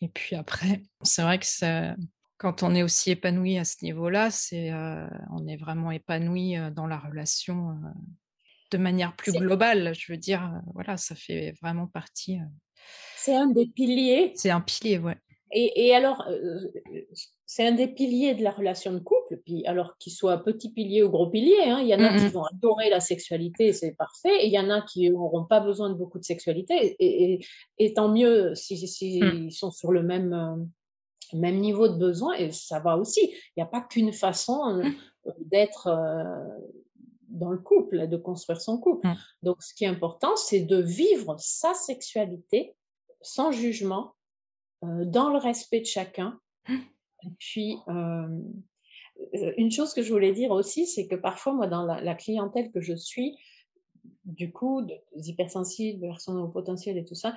Et 0.01 0.09
puis 0.09 0.37
après, 0.37 0.83
c'est 1.03 1.23
vrai 1.23 1.39
que 1.39 1.47
ça, 1.47 1.95
quand 2.37 2.63
on 2.63 2.75
est 2.75 2.83
aussi 2.83 3.11
épanoui 3.11 3.59
à 3.59 3.65
ce 3.65 3.85
niveau-là, 3.85 4.31
c'est, 4.31 4.73
on 5.31 5.47
est 5.47 5.57
vraiment 5.57 5.91
épanoui 5.91 6.57
dans 6.73 6.87
la 6.87 6.99
relation 6.99 7.77
de 8.71 8.79
manière 8.79 9.15
plus 9.15 9.33
globale. 9.33 9.95
Je 9.95 10.13
veux 10.13 10.19
dire, 10.19 10.63
voilà, 10.73 10.97
ça 10.97 11.15
fait 11.15 11.53
vraiment 11.61 11.87
partie. 11.87 12.39
C'est 13.17 13.37
un 13.37 13.49
des 13.49 13.67
piliers. 13.67 14.33
C'est 14.37 14.51
un 14.51 14.61
pilier, 14.61 14.99
ouais. 14.99 15.19
Et, 15.51 15.95
alors, 15.95 16.29
c'est 17.47 17.67
un 17.67 17.73
des 17.73 17.89
piliers 17.89 18.35
de 18.35 18.43
la 18.43 18.51
relation 18.51 18.93
de 18.93 18.99
couple. 18.99 19.41
Puis 19.45 19.65
alors 19.67 19.97
qu'il 19.99 20.13
soit 20.13 20.39
petit 20.45 20.71
pilier 20.73 21.03
ou 21.03 21.09
gros 21.09 21.31
pilier, 21.31 21.63
hein, 21.67 21.81
il 21.81 21.89
y 21.89 21.95
en 21.95 22.03
a 22.03 22.19
qui 22.19 22.29
vont 22.29 22.45
adorer 22.45 22.91
la 22.91 23.01
sexualité, 23.01 23.73
c'est 23.73 23.93
parfait. 23.93 24.45
Et 24.45 24.47
il 24.47 24.53
y 24.53 24.59
en 24.59 24.69
a 24.69 24.83
qui 24.83 25.11
n'auront 25.11 25.45
pas 25.45 25.61
besoin 25.61 25.89
de 25.89 25.95
beaucoup 25.95 26.19
de 26.19 26.25
sexualité. 26.25 26.97
Et, 26.99 27.95
tant 27.95 28.09
mieux 28.09 28.55
s'ils 28.55 28.87
si, 28.87 29.21
mmh. 29.23 29.51
sont 29.51 29.71
sur 29.71 29.91
le 29.91 30.03
même 30.03 30.69
même 31.35 31.59
niveau 31.59 31.89
de 31.89 31.97
besoin 31.97 32.35
et 32.35 32.53
ça 32.53 32.81
va 32.81 32.97
aussi. 32.97 33.21
Il 33.23 33.59
n'y 33.59 33.63
a 33.63 33.67
pas 33.67 33.83
qu'une 33.83 34.13
façon 34.13 34.61
euh, 34.69 34.83
mmh. 34.83 35.33
d'être 35.41 35.87
euh, 35.89 36.25
dans 37.29 37.51
le 37.51 37.59
couple, 37.59 38.09
de 38.09 38.17
construire 38.17 38.61
son 38.61 38.79
couple. 38.79 39.07
Mmh. 39.07 39.17
Donc, 39.43 39.63
ce 39.63 39.75
qui 39.75 39.85
est 39.85 39.89
important, 39.89 40.37
c'est 40.37 40.63
de 40.63 40.81
vivre 40.81 41.37
sa 41.39 41.75
sexualité 41.75 42.75
sans 43.21 43.53
jugement, 43.53 44.15
euh, 44.15 44.18
dans 44.83 45.31
le 45.31 45.39
respect 45.39 45.81
de 45.81 45.87
chacun. 45.87 46.39
Mmh. 46.69 46.75
Et 47.25 47.31
puis, 47.39 47.77
une 49.57 49.71
chose 49.73 49.93
que 49.93 50.03
je 50.03 50.13
voulais 50.13 50.33
dire 50.33 50.51
aussi, 50.53 50.87
c'est 50.87 51.09
que 51.09 51.17
parfois, 51.17 51.53
moi, 51.53 51.67
dans 51.67 51.85
la, 51.85 52.15
clientèle 52.15 52.71
que 52.71 52.81
je 52.81 52.95
suis, 52.95 53.37
du 54.25 54.53
coup, 54.53 54.83
des 54.83 55.31
hypersensibles, 55.31 56.01
des 56.01 56.09
personnes 56.09 56.39
au 56.39 56.49
potentiel 56.49 56.97
et 56.97 57.05
tout 57.05 57.17
ça, 57.17 57.37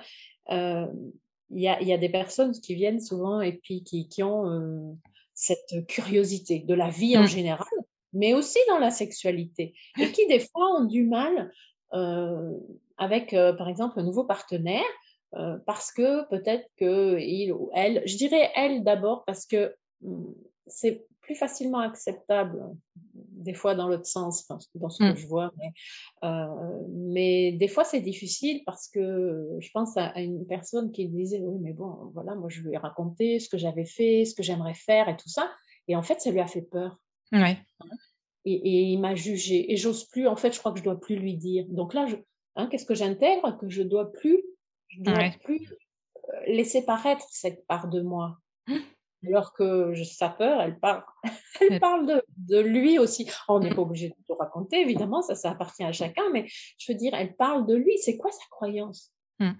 il 1.54 1.60
y 1.60 1.92
a, 1.92 1.98
des 1.98 2.08
personnes 2.08 2.52
qui 2.52 2.74
viennent 2.74 3.00
souvent 3.00 3.40
et 3.40 3.52
puis 3.52 3.82
qui, 3.82 4.08
qui 4.08 4.22
ont 4.22 4.48
euh, 4.48 4.92
cette 5.34 5.86
curiosité 5.86 6.60
de 6.60 6.74
la 6.74 6.88
vie 6.88 7.16
en 7.16 7.24
mmh. 7.24 7.28
général, 7.28 7.68
mais 8.12 8.34
aussi 8.34 8.58
dans 8.68 8.78
la 8.78 8.90
sexualité, 8.90 9.74
et 9.98 10.12
qui 10.12 10.26
des 10.26 10.40
fois 10.40 10.80
ont 10.80 10.84
du 10.84 11.04
mal 11.04 11.52
euh, 11.92 12.52
avec, 12.96 13.34
euh, 13.34 13.52
par 13.52 13.68
exemple, 13.68 13.98
un 13.98 14.02
nouveau 14.02 14.24
partenaire, 14.24 14.82
parce 15.66 15.92
que 15.92 16.28
peut-être 16.28 16.68
que 16.76 17.18
il 17.18 17.52
ou 17.52 17.70
elle, 17.74 18.02
je 18.06 18.16
dirais 18.16 18.50
elle 18.54 18.84
d'abord, 18.84 19.24
parce 19.24 19.46
que 19.46 19.74
mmh, 20.02 20.24
c'est 20.66 21.06
plus 21.22 21.34
facilement 21.34 21.78
acceptable 21.78 22.60
des 23.14 23.54
fois 23.54 23.74
dans 23.74 23.88
l'autre 23.88 24.06
sens, 24.06 24.46
dans 24.74 24.88
ce 24.88 24.98
que 24.98 25.12
mmh. 25.12 25.16
je 25.16 25.26
vois. 25.26 25.52
Mais, 25.58 25.72
euh, 26.24 26.86
mais 26.90 27.52
des 27.52 27.68
fois, 27.68 27.84
c'est 27.84 28.00
difficile 28.00 28.62
parce 28.64 28.88
que 28.88 29.56
je 29.58 29.68
pense 29.72 29.96
à, 29.96 30.20
une 30.20 30.46
personne 30.46 30.92
qui 30.92 31.08
disait, 31.08 31.40
oui, 31.40 31.58
mais 31.60 31.72
bon, 31.72 32.10
voilà, 32.14 32.34
moi, 32.34 32.48
je 32.48 32.60
lui 32.62 32.74
ai 32.74 32.78
raconté 32.78 33.40
ce 33.40 33.48
que 33.48 33.58
j'avais 33.58 33.84
fait, 33.84 34.24
ce 34.24 34.34
que 34.34 34.42
j'aimerais 34.42 34.74
faire 34.74 35.08
et 35.08 35.16
tout 35.16 35.28
ça. 35.28 35.50
Et 35.88 35.96
en 35.96 36.02
fait, 36.02 36.20
ça 36.20 36.30
lui 36.30 36.40
a 36.40 36.46
fait 36.46 36.62
peur. 36.62 36.98
Ouais. 37.32 37.58
Hein. 37.80 37.86
Et, 38.44 38.54
et, 38.54 38.82
il 38.92 39.00
m'a 39.00 39.14
jugé. 39.14 39.72
Et 39.72 39.76
j'ose 39.76 40.04
plus, 40.04 40.26
en 40.26 40.36
fait, 40.36 40.52
je 40.52 40.58
crois 40.58 40.72
que 40.72 40.78
je 40.78 40.84
dois 40.84 41.00
plus 41.00 41.16
lui 41.16 41.36
dire. 41.36 41.64
Donc 41.68 41.94
là, 41.94 42.06
hein, 42.56 42.66
qu'est-ce 42.68 42.86
que 42.86 42.94
j'intègre 42.94 43.56
Que 43.58 43.68
je 43.68 43.82
dois 43.82 44.12
plus, 44.12 44.42
je 44.92 45.00
dois 45.00 45.30
plus 45.42 45.72
euh, 45.72 46.40
laisser 46.46 46.84
paraître 46.84 47.26
cette 47.30 47.66
part 47.66 47.88
de 47.88 48.00
moi. 48.00 48.38
Mmh 48.66 48.78
alors 49.26 49.52
que 49.52 49.94
sa 50.04 50.28
peur, 50.28 50.60
elle 50.60 50.78
parle, 50.78 51.04
elle 51.60 51.80
parle 51.80 52.06
de, 52.06 52.24
de 52.36 52.58
lui 52.58 52.98
aussi. 52.98 53.28
On 53.48 53.60
n'est 53.60 53.74
pas 53.74 53.82
obligé 53.82 54.08
de 54.08 54.14
tout 54.26 54.34
raconter, 54.34 54.80
évidemment, 54.80 55.22
ça, 55.22 55.34
ça 55.34 55.50
appartient 55.50 55.84
à 55.84 55.92
chacun, 55.92 56.24
mais 56.32 56.46
je 56.78 56.92
veux 56.92 56.98
dire, 56.98 57.14
elle 57.14 57.36
parle 57.36 57.66
de 57.66 57.74
lui. 57.74 57.98
C'est 57.98 58.16
quoi 58.16 58.30
sa 58.30 58.44
croyance? 58.50 59.12
Mmh. 59.38 59.50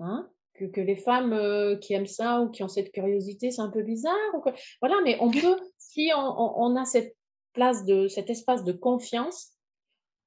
hein? 0.00 0.30
Que, 0.54 0.64
que, 0.64 0.80
les 0.80 0.96
femmes 0.96 1.34
euh, 1.34 1.76
qui 1.76 1.92
aiment 1.92 2.06
ça 2.06 2.40
ou 2.40 2.50
qui 2.50 2.62
ont 2.62 2.68
cette 2.68 2.92
curiosité, 2.92 3.50
c'est 3.50 3.60
un 3.60 3.70
peu 3.70 3.82
bizarre 3.82 4.14
ou 4.34 4.42
Voilà, 4.80 4.96
mais 5.04 5.18
on 5.20 5.30
peut, 5.30 5.58
si 5.76 6.10
on, 6.16 6.62
on, 6.62 6.76
a 6.76 6.86
cette 6.86 7.14
place 7.52 7.84
de, 7.84 8.08
cet 8.08 8.30
espace 8.30 8.64
de 8.64 8.72
confiance, 8.72 9.52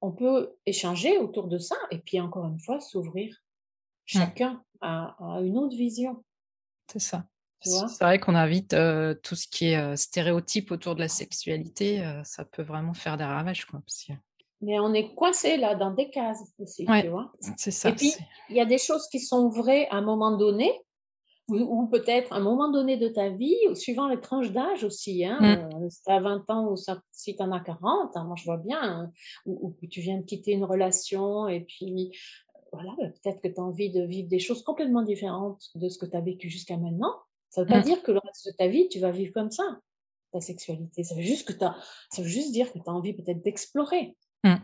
on 0.00 0.12
peut 0.12 0.52
échanger 0.66 1.18
autour 1.18 1.48
de 1.48 1.58
ça 1.58 1.76
et 1.90 1.98
puis 1.98 2.20
encore 2.20 2.46
une 2.46 2.60
fois 2.60 2.80
s'ouvrir. 2.80 3.36
Chacun 4.18 4.62
à, 4.80 5.16
à 5.18 5.40
une 5.40 5.58
autre 5.58 5.76
vision. 5.76 6.24
C'est 6.90 7.00
ça. 7.00 7.24
C'est 7.62 8.00
vrai 8.00 8.18
qu'on 8.18 8.34
invite 8.34 8.74
tout 9.22 9.34
ce 9.34 9.46
qui 9.46 9.66
est 9.66 9.96
stéréotype 9.96 10.70
autour 10.70 10.94
de 10.94 11.00
la 11.00 11.08
sexualité, 11.08 12.02
ça 12.24 12.44
peut 12.44 12.62
vraiment 12.62 12.94
faire 12.94 13.18
des 13.18 13.24
ravages. 13.24 13.66
Quoi, 13.66 13.82
Mais 14.62 14.80
on 14.80 14.94
est 14.94 15.14
coincé 15.14 15.58
là 15.58 15.74
dans 15.74 15.92
des 15.92 16.08
cases 16.08 16.42
aussi, 16.58 16.86
tu 16.86 17.08
vois? 17.08 17.32
C'est 17.56 17.70
ça. 17.70 17.90
Et 17.90 17.94
puis, 17.94 18.14
il 18.48 18.56
y 18.56 18.60
a 18.60 18.64
des 18.64 18.78
choses 18.78 19.06
qui 19.08 19.20
sont 19.20 19.50
vraies 19.50 19.88
à 19.90 19.96
un 19.96 20.02
moment 20.02 20.36
donné, 20.36 20.72
ou, 21.48 21.86
peut-être 21.88 22.32
à 22.32 22.36
un 22.36 22.40
moment 22.40 22.70
donné 22.70 22.96
de 22.96 23.08
ta 23.08 23.28
vie, 23.28 23.56
suivant 23.74 24.08
les 24.08 24.20
tranches 24.20 24.52
d'âge 24.52 24.84
aussi. 24.84 25.24
Hein, 25.24 25.38
mmh. 25.40 25.90
si 25.90 26.02
tu 26.04 26.10
as 26.10 26.20
20 26.20 26.48
ans 26.48 26.68
ou 26.70 26.76
si 27.10 27.36
tu 27.36 27.42
en 27.42 27.52
as 27.52 27.60
40, 27.60 28.16
hein, 28.16 28.24
moi 28.24 28.36
je 28.36 28.44
vois 28.44 28.56
bien, 28.56 28.80
hein, 28.80 29.12
ou, 29.46 29.76
que 29.80 29.86
tu 29.86 30.00
viens 30.00 30.18
de 30.18 30.24
quitter 30.24 30.52
une 30.52 30.64
relation 30.64 31.48
et 31.48 31.60
puis 31.60 32.16
voilà, 32.72 32.94
bah, 32.98 33.08
peut-être 33.08 33.40
que 33.40 33.48
tu 33.48 33.60
as 33.60 33.62
envie 33.62 33.90
de 33.90 34.02
vivre 34.02 34.28
des 34.28 34.38
choses 34.38 34.62
complètement 34.62 35.02
différentes 35.02 35.70
de 35.74 35.88
ce 35.88 35.98
que 35.98 36.06
tu 36.06 36.16
as 36.16 36.20
vécu 36.20 36.48
jusqu'à 36.48 36.76
maintenant. 36.76 37.14
Ça 37.50 37.62
ne 37.62 37.66
veut 37.66 37.72
pas 37.72 37.80
mmh. 37.80 37.84
dire 37.84 38.02
que 38.02 38.12
le 38.12 38.20
reste 38.24 38.46
de 38.46 38.52
ta 38.56 38.68
vie, 38.68 38.88
tu 38.88 39.00
vas 39.00 39.10
vivre 39.10 39.32
comme 39.32 39.50
ça, 39.50 39.80
ta 40.32 40.40
sexualité. 40.40 41.02
Ça 41.02 41.14
veut 41.14 41.22
juste, 41.22 41.46
que 41.46 41.64
as, 41.64 41.76
ça 42.10 42.22
veut 42.22 42.28
juste 42.28 42.52
dire 42.52 42.72
que 42.72 42.78
tu 42.78 42.84
as 42.86 42.92
envie 42.92 43.12
peut-être 43.12 43.42
d'explorer. 43.42 44.16
Mmh. 44.44 44.56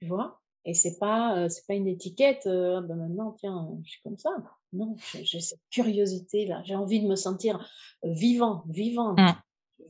Tu 0.00 0.08
vois? 0.08 0.40
Et 0.64 0.74
ce 0.74 0.88
n'est 0.88 0.98
pas, 0.98 1.36
euh, 1.36 1.48
c'est 1.48 1.66
pas 1.66 1.74
une 1.74 1.88
étiquette, 1.88 2.46
euh, 2.46 2.80
ben 2.80 2.96
maintenant, 2.96 3.32
tiens, 3.32 3.68
je 3.84 3.90
suis 3.90 4.02
comme 4.02 4.18
ça. 4.18 4.30
Non, 4.72 4.96
j'ai 5.22 5.40
cette 5.40 5.60
curiosité-là. 5.70 6.62
J'ai 6.64 6.76
envie 6.76 7.00
de 7.00 7.08
me 7.08 7.16
sentir 7.16 7.68
euh, 8.04 8.12
vivant, 8.12 8.64
vivante, 8.68 9.18
mmh. 9.18 9.32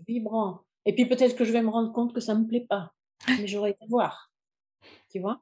vibrant. 0.07 0.61
Et 0.85 0.95
puis 0.95 1.07
peut-être 1.07 1.37
que 1.37 1.45
je 1.45 1.53
vais 1.53 1.63
me 1.63 1.69
rendre 1.69 1.93
compte 1.93 2.13
que 2.13 2.21
ça 2.21 2.35
ne 2.35 2.41
me 2.41 2.47
plaît 2.47 2.67
pas. 2.69 2.93
Mais 3.29 3.47
j'aurais 3.47 3.71
été 3.71 3.87
voir. 3.89 4.31
Tu 5.11 5.21
vois? 5.21 5.41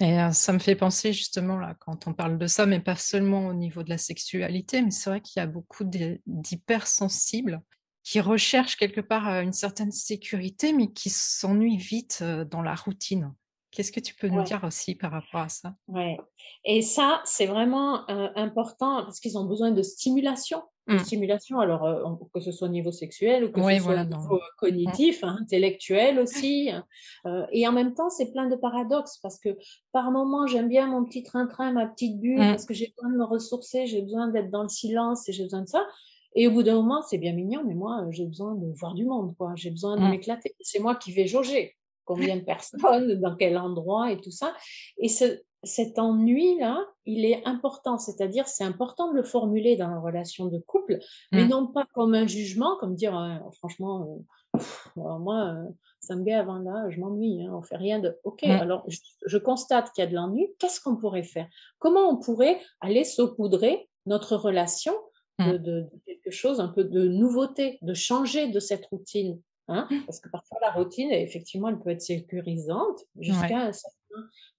Et 0.00 0.18
ça 0.32 0.52
me 0.52 0.58
fait 0.58 0.76
penser 0.76 1.12
justement 1.12 1.58
là, 1.58 1.74
quand 1.80 2.06
on 2.06 2.14
parle 2.14 2.38
de 2.38 2.46
ça, 2.46 2.66
mais 2.66 2.80
pas 2.80 2.96
seulement 2.96 3.46
au 3.48 3.54
niveau 3.54 3.82
de 3.82 3.90
la 3.90 3.98
sexualité, 3.98 4.82
mais 4.82 4.90
c'est 4.90 5.10
vrai 5.10 5.20
qu'il 5.20 5.40
y 5.40 5.42
a 5.42 5.46
beaucoup 5.46 5.84
d'hypersensibles 5.84 7.60
qui 8.04 8.20
recherchent 8.20 8.76
quelque 8.76 9.00
part 9.00 9.26
une 9.40 9.52
certaine 9.52 9.92
sécurité, 9.92 10.72
mais 10.72 10.92
qui 10.92 11.10
s'ennuient 11.10 11.76
vite 11.76 12.22
dans 12.22 12.62
la 12.62 12.74
routine. 12.74 13.34
Qu'est-ce 13.70 13.92
que 13.92 14.00
tu 14.00 14.14
peux 14.14 14.28
nous 14.28 14.42
dire 14.44 14.64
aussi 14.64 14.94
par 14.94 15.10
rapport 15.10 15.42
à 15.42 15.48
ça? 15.50 15.74
Ouais. 15.88 16.16
Et 16.64 16.80
ça, 16.80 17.20
c'est 17.24 17.44
vraiment 17.44 18.08
important 18.08 19.02
parce 19.02 19.20
qu'ils 19.20 19.36
ont 19.36 19.44
besoin 19.44 19.72
de 19.72 19.82
stimulation. 19.82 20.62
Mmh. 20.88 20.98
stimulation, 21.00 21.60
alors 21.60 21.84
euh, 21.84 22.02
que 22.32 22.40
ce 22.40 22.50
soit 22.50 22.66
au 22.66 22.70
niveau 22.70 22.92
sexuel 22.92 23.44
ou 23.44 23.52
que 23.52 23.60
ce 23.60 23.82
soit 23.82 24.00
au 24.00 24.04
niveau 24.04 24.36
mmh. 24.36 24.56
cognitif, 24.56 25.22
hein, 25.22 25.36
intellectuel 25.42 26.18
aussi. 26.18 26.70
Hein. 26.70 26.84
Euh, 27.26 27.44
et 27.52 27.68
en 27.68 27.72
même 27.72 27.92
temps, 27.92 28.08
c'est 28.08 28.32
plein 28.32 28.48
de 28.48 28.56
paradoxes 28.56 29.18
parce 29.18 29.38
que 29.38 29.50
par 29.92 30.10
moments, 30.10 30.46
j'aime 30.46 30.68
bien 30.70 30.86
mon 30.86 31.04
petit 31.04 31.22
train-train, 31.22 31.72
ma 31.72 31.86
petite 31.86 32.18
bulle, 32.18 32.38
mmh. 32.38 32.52
parce 32.52 32.64
que 32.64 32.72
j'ai 32.72 32.94
besoin 32.96 33.12
de 33.12 33.18
me 33.18 33.24
ressourcer, 33.24 33.86
j'ai 33.86 34.00
besoin 34.00 34.28
d'être 34.28 34.50
dans 34.50 34.62
le 34.62 34.70
silence 34.70 35.28
et 35.28 35.32
j'ai 35.32 35.42
besoin 35.42 35.60
de 35.60 35.68
ça. 35.68 35.86
Et 36.34 36.48
au 36.48 36.52
bout 36.52 36.62
d'un 36.62 36.76
moment, 36.76 37.02
c'est 37.02 37.18
bien 37.18 37.34
mignon, 37.34 37.64
mais 37.66 37.74
moi, 37.74 38.06
j'ai 38.10 38.24
besoin 38.24 38.54
de 38.54 38.66
voir 38.78 38.94
du 38.94 39.04
monde, 39.04 39.34
quoi. 39.36 39.52
J'ai 39.56 39.70
besoin 39.70 39.96
de 39.96 40.08
m'éclater. 40.08 40.54
C'est 40.60 40.78
moi 40.78 40.94
qui 40.94 41.12
vais 41.12 41.26
jauger 41.26 41.74
combien 42.06 42.36
de 42.36 42.42
personnes, 42.44 43.20
dans 43.20 43.36
quel 43.36 43.58
endroit 43.58 44.10
et 44.10 44.18
tout 44.18 44.30
ça. 44.30 44.54
Et 44.96 45.08
ce, 45.08 45.42
cet 45.64 45.98
ennui-là, 45.98 46.86
il 47.04 47.24
est 47.24 47.44
important, 47.46 47.98
c'est-à-dire 47.98 48.46
c'est 48.46 48.64
important 48.64 49.10
de 49.10 49.16
le 49.16 49.22
formuler 49.22 49.76
dans 49.76 49.88
la 49.88 49.98
relation 49.98 50.46
de 50.46 50.58
couple, 50.58 50.98
mais 51.32 51.44
mmh. 51.44 51.48
non 51.48 51.66
pas 51.66 51.84
comme 51.94 52.14
un 52.14 52.26
jugement, 52.26 52.76
comme 52.78 52.94
dire 52.94 53.14
franchement, 53.52 54.18
euh, 54.56 54.60
moi, 54.96 55.54
euh, 55.54 55.64
samedi 56.00 56.32
avant 56.32 56.58
là, 56.58 56.88
je 56.90 57.00
m'ennuie, 57.00 57.42
hein, 57.42 57.52
on 57.54 57.62
fait 57.62 57.76
rien 57.76 57.98
de. 57.98 58.16
Ok, 58.24 58.42
Mmh. 58.42 58.50
alors 58.50 58.84
je, 58.88 58.98
je 59.26 59.38
constate 59.38 59.90
qu'il 59.92 60.04
y 60.04 60.06
a 60.06 60.10
de 60.10 60.14
l'ennui. 60.14 60.48
Qu'est-ce 60.58 60.80
qu'on 60.80 60.96
pourrait 60.96 61.22
faire? 61.24 61.48
Comment 61.78 62.08
on 62.08 62.16
pourrait 62.16 62.60
aller 62.80 63.04
saupoudrer 63.04 63.88
notre 64.06 64.36
relation 64.36 64.94
Mmh. 65.40 65.52
de, 65.52 65.58
de- 65.58 65.80
de 65.82 66.00
quelque 66.04 66.30
chose, 66.32 66.58
un 66.58 66.66
peu 66.66 66.82
de 66.82 67.06
nouveauté, 67.06 67.78
de 67.82 67.94
changer 67.94 68.48
de 68.48 68.58
cette 68.58 68.86
routine 68.86 69.40
hein? 69.68 69.86
Parce 70.06 70.18
que 70.18 70.28
parfois 70.30 70.58
la 70.62 70.72
routine, 70.72 71.12
effectivement, 71.12 71.68
elle 71.68 71.78
peut 71.78 71.90
être 71.90 72.02
sécurisante 72.02 72.98
Ouais. 73.14 73.22
jusqu'à 73.24 73.58
un 73.68 73.72
certain 73.72 73.96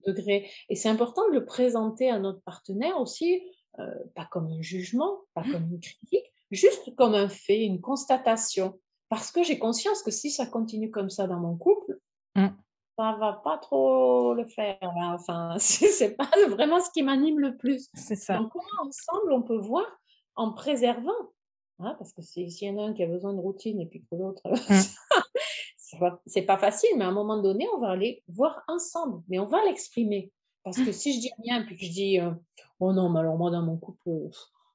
degré. 0.06 0.50
Et 0.70 0.76
c'est 0.76 0.90
important 0.90 1.28
de 1.30 1.34
le 1.34 1.46
présenter 1.46 2.10
à 2.10 2.20
notre 2.20 2.42
partenaire 2.42 3.00
aussi, 3.00 3.42
euh, 3.80 3.86
pas 4.16 4.26
comme 4.32 4.48
un 4.48 4.62
jugement, 4.62 5.22
pas 5.34 5.44
comme 5.44 5.70
une 5.72 5.80
critique, 5.80 6.26
juste 6.52 6.96
comme 6.96 7.16
un 7.16 7.30
fait, 7.30 7.62
une 7.64 7.82
constatation. 7.82 8.80
Parce 9.10 9.32
que 9.32 9.42
j'ai 9.44 9.58
conscience 9.60 10.04
que 10.04 10.12
si 10.12 10.30
ça 10.32 10.46
continue 10.46 10.92
comme 10.92 11.10
ça 11.10 11.28
dans 11.28 11.40
mon 11.40 11.56
couple, 11.58 11.98
Mmh. 12.36 12.48
ça 12.98 13.18
va 13.20 13.42
pas 13.44 13.58
trop 13.58 14.36
le 14.36 14.46
faire. 14.46 14.78
hein. 14.82 15.16
Enfin, 15.20 15.56
c'est 15.58 16.16
pas 16.16 16.30
vraiment 16.48 16.80
ce 16.80 16.92
qui 16.92 17.02
m'anime 17.02 17.40
le 17.40 17.58
plus. 17.58 17.90
C'est 17.96 18.16
ça. 18.16 18.38
Donc, 18.38 18.52
comment 18.52 18.88
ensemble 18.88 19.34
on 19.34 19.42
peut 19.42 19.58
voir 19.58 19.86
en 20.36 20.54
préservant 20.54 21.12
hein, 21.80 21.96
parce 21.98 22.14
que 22.14 22.22
si- 22.22 22.52
s'il 22.52 22.68
y 22.68 22.72
en 22.72 22.78
a 22.78 22.84
un 22.88 22.94
qui 22.94 23.02
a 23.04 23.08
besoin 23.08 23.34
de 23.34 23.40
routine 23.40 23.82
et 23.82 23.88
puis 23.88 24.02
que 24.02 24.16
l'autre, 24.16 24.44
Mmh. 24.46 24.50
c'est 26.26 26.44
pas 26.44 26.58
facile, 26.58 26.90
mais 26.98 27.06
à 27.06 27.08
un 27.08 27.14
moment 27.14 27.42
donné, 27.42 27.68
on 27.76 27.80
va 27.80 27.92
aller 27.92 28.24
voir 28.28 28.64
ensemble, 28.68 29.24
mais 29.28 29.40
on 29.40 29.46
va 29.46 29.64
l'exprimer. 29.66 30.32
Parce 30.64 30.78
que 30.78 30.92
si 30.92 31.16
je 31.16 31.20
dis 31.22 31.32
rien, 31.44 31.64
puis 31.64 31.78
que 31.78 31.86
je 31.86 31.92
dis, 31.92 32.20
euh, 32.20 32.32
oh 32.80 32.94
non, 32.94 33.10
mais 33.10 33.20
alors 33.20 33.38
moi 33.38 33.52
dans 33.52 33.62
mon 33.62 33.78
couple, 33.78 34.10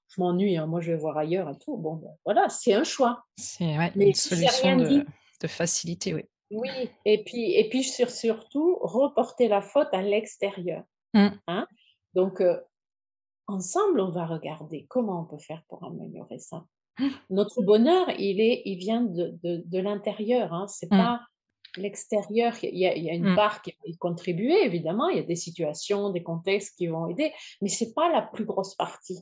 je 0.08 0.20
m'ennuie, 0.20 0.56
hein, 0.56 0.66
moi 0.66 0.80
je 0.80 0.92
vais 0.92 0.98
voir 0.98 1.18
ailleurs 1.18 1.48
et 1.50 1.58
tout, 1.58 1.76
bon, 1.76 1.96
ben, 1.96 2.10
voilà, 2.24 2.48
c'est 2.48 2.74
un 2.74 2.84
choix. 2.84 3.24
C'est 3.36 3.78
ouais, 3.78 3.92
une 3.96 4.14
si 4.14 4.28
solution 4.28 4.76
de 4.76 4.86
dit, 4.86 5.02
de 5.40 5.46
facilité, 5.46 6.14
oui. 6.14 6.24
oui, 6.50 6.90
et 7.04 7.22
puis, 7.24 7.54
et 7.54 7.68
puis 7.68 7.84
sur, 7.84 8.10
surtout, 8.10 8.78
reporter 8.80 9.48
la 9.48 9.62
faute 9.62 9.88
à 9.92 10.02
l'extérieur. 10.02 10.84
Mmh. 11.14 11.28
Hein? 11.46 11.66
Donc, 12.14 12.40
euh, 12.40 12.60
ensemble, 13.46 14.00
on 14.00 14.10
va 14.10 14.26
regarder 14.26 14.86
comment 14.88 15.22
on 15.22 15.24
peut 15.24 15.42
faire 15.42 15.62
pour 15.68 15.84
améliorer 15.84 16.38
ça. 16.38 16.64
Notre 17.30 17.62
bonheur, 17.62 18.08
il 18.18 18.40
est, 18.40 18.62
il 18.64 18.76
vient 18.76 19.02
de, 19.02 19.34
de, 19.42 19.62
de 19.64 19.78
l'intérieur. 19.78 20.52
Hein. 20.52 20.66
C'est 20.68 20.90
Mmh. 20.90 20.96
pas 20.98 21.20
l'extérieur. 21.76 22.54
Il 22.62 22.78
y 22.78 22.86
a, 22.86 22.94
il 22.96 23.02
y 23.04 23.10
a 23.10 23.14
une 23.14 23.32
Mmh. 23.32 23.36
part 23.36 23.62
qui 23.62 23.70
va 23.72 23.76
y 23.86 23.96
contribuer, 23.96 24.64
évidemment. 24.64 25.08
Il 25.08 25.16
y 25.16 25.20
a 25.20 25.24
des 25.24 25.36
situations, 25.36 26.10
des 26.10 26.22
contextes 26.22 26.76
qui 26.76 26.86
vont 26.86 27.08
aider, 27.08 27.32
mais 27.60 27.68
c'est 27.68 27.92
pas 27.94 28.10
la 28.12 28.22
plus 28.22 28.44
grosse 28.44 28.74
partie. 28.76 29.18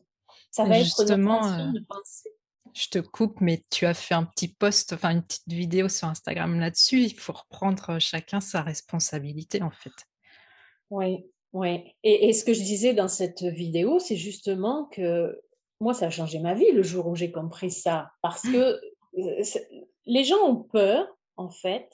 Ça 0.50 0.64
va 0.64 0.78
être 0.78 0.98
notre 1.04 1.72
de 1.72 1.80
penser. 1.86 2.30
je 2.74 2.88
te 2.88 2.98
coupe, 2.98 3.40
mais 3.40 3.62
tu 3.70 3.86
as 3.86 3.94
fait 3.94 4.14
un 4.14 4.24
petit 4.24 4.48
post, 4.48 4.92
enfin 4.92 5.10
une 5.12 5.22
petite 5.22 5.48
vidéo 5.52 5.88
sur 5.88 6.08
Instagram 6.08 6.58
là-dessus. 6.60 7.00
Il 7.02 7.14
faut 7.18 7.32
reprendre, 7.32 7.90
heu, 7.90 7.98
chacun 7.98 8.40
sa 8.40 8.62
responsabilité, 8.62 9.62
en 9.62 9.70
fait. 9.70 9.92
Oui, 10.90 11.24
oui. 11.52 11.94
Et, 12.02 12.28
et 12.28 12.32
ce 12.32 12.44
que 12.44 12.52
je 12.52 12.60
disais 12.62 12.92
dans 12.94 13.08
cette 13.08 13.42
vidéo, 13.42 13.98
c'est 13.98 14.16
justement 14.16 14.86
que 14.92 15.40
moi, 15.82 15.94
ça 15.94 16.06
a 16.06 16.10
changé 16.10 16.38
ma 16.38 16.54
vie 16.54 16.70
le 16.72 16.82
jour 16.82 17.06
où 17.08 17.14
j'ai 17.16 17.30
compris 17.32 17.70
ça. 17.70 18.10
Parce 18.22 18.42
que 18.42 18.56
euh, 19.18 19.42
c'est- 19.42 19.68
les 20.06 20.24
gens 20.24 20.42
ont 20.48 20.56
peur, 20.56 21.06
en 21.36 21.50
fait, 21.50 21.88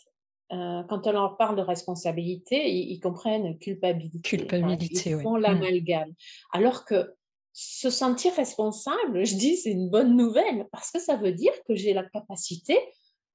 euh, 0.53 0.83
quand 0.89 1.07
on 1.07 1.13
leur 1.13 1.37
parle 1.37 1.57
de 1.57 1.63
responsabilité, 1.63 2.71
ils, 2.71 2.93
ils 2.93 3.01
comprennent 3.01 3.59
culpabilité. 3.59 4.19
Enfin, 4.19 4.47
Culpabilité, 4.47 5.11
ils 5.11 5.17
oui. 5.17 5.23
font 5.23 5.37
Mmh. 5.39 5.43
l'amalgame. 5.43 6.13
Alors 6.53 6.85
que 6.85 7.13
se 7.53 7.91
sentir 7.91 8.33
responsable, 8.35 9.25
je 9.27 9.35
dis, 9.37 9.57
c'est 9.57 9.73
une 9.73 9.91
bonne 9.91 10.17
nouvelle 10.17 10.67
parce 10.71 10.91
que 10.93 11.01
ça 11.01 11.17
veut 11.17 11.33
dire 11.33 11.53
que 11.67 11.75
j'ai 11.75 11.93
la 11.93 12.05
capacité 12.05 12.79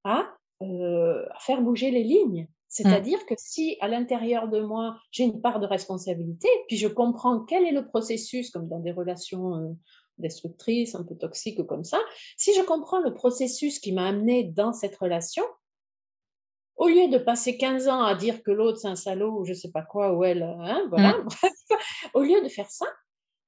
à, 0.06 0.28
euh, 0.62 1.26
à 1.36 1.40
faire 1.40 1.62
bouger 1.62 1.92
les 1.92 2.04
lignes. 2.04 2.44
Mmh. 2.44 2.48
C'est-à-dire 2.70 3.24
que 3.28 3.36
si 3.38 3.78
à 3.82 3.88
l'intérieur 3.88 4.48
de 4.48 4.60
moi, 4.62 4.98
j'ai 5.12 5.26
une 5.26 5.42
part 5.42 5.60
de 5.60 5.68
responsabilité, 5.68 6.48
puis 6.68 6.78
je 6.78 6.88
comprends 6.88 7.42
quel 7.42 7.66
est 7.66 7.72
le 7.72 7.86
processus, 7.86 8.50
comme 8.50 8.68
dans 8.68 8.80
des 8.80 8.92
relations 8.92 9.56
euh, 9.56 9.70
destructrices, 10.18 10.96
un 10.96 11.04
peu 11.04 11.16
toxiques 11.18 11.66
comme 11.68 11.84
ça, 11.84 12.00
si 12.38 12.54
je 12.56 12.62
comprends 12.64 13.00
le 13.02 13.14
processus 13.14 13.80
qui 13.80 13.92
m'a 13.94 14.08
amené 14.08 14.44
dans 14.46 14.74
cette 14.74 14.96
relation, 14.98 15.44
au 16.76 16.88
lieu 16.88 17.08
de 17.10 17.18
passer 17.18 17.58
15 17.58 17.88
ans 17.88 18.02
à 18.04 18.16
dire 18.16 18.42
que 18.44 18.52
l'autre 18.52 18.80
c'est 18.80 18.88
un 18.88 18.96
salaud 18.96 19.40
ou 19.40 19.46
je 19.46 19.54
sais 19.54 19.72
pas 19.72 19.84
quoi, 19.84 20.14
ou 20.16 20.24
elle, 20.24 20.44
hein, 20.44 20.86
voilà, 20.90 21.14
Mmh. 21.14 21.24
bref, 21.26 21.54
au 22.14 22.22
lieu 22.24 22.42
de 22.42 22.50
faire 22.50 22.70
ça, 22.70 22.86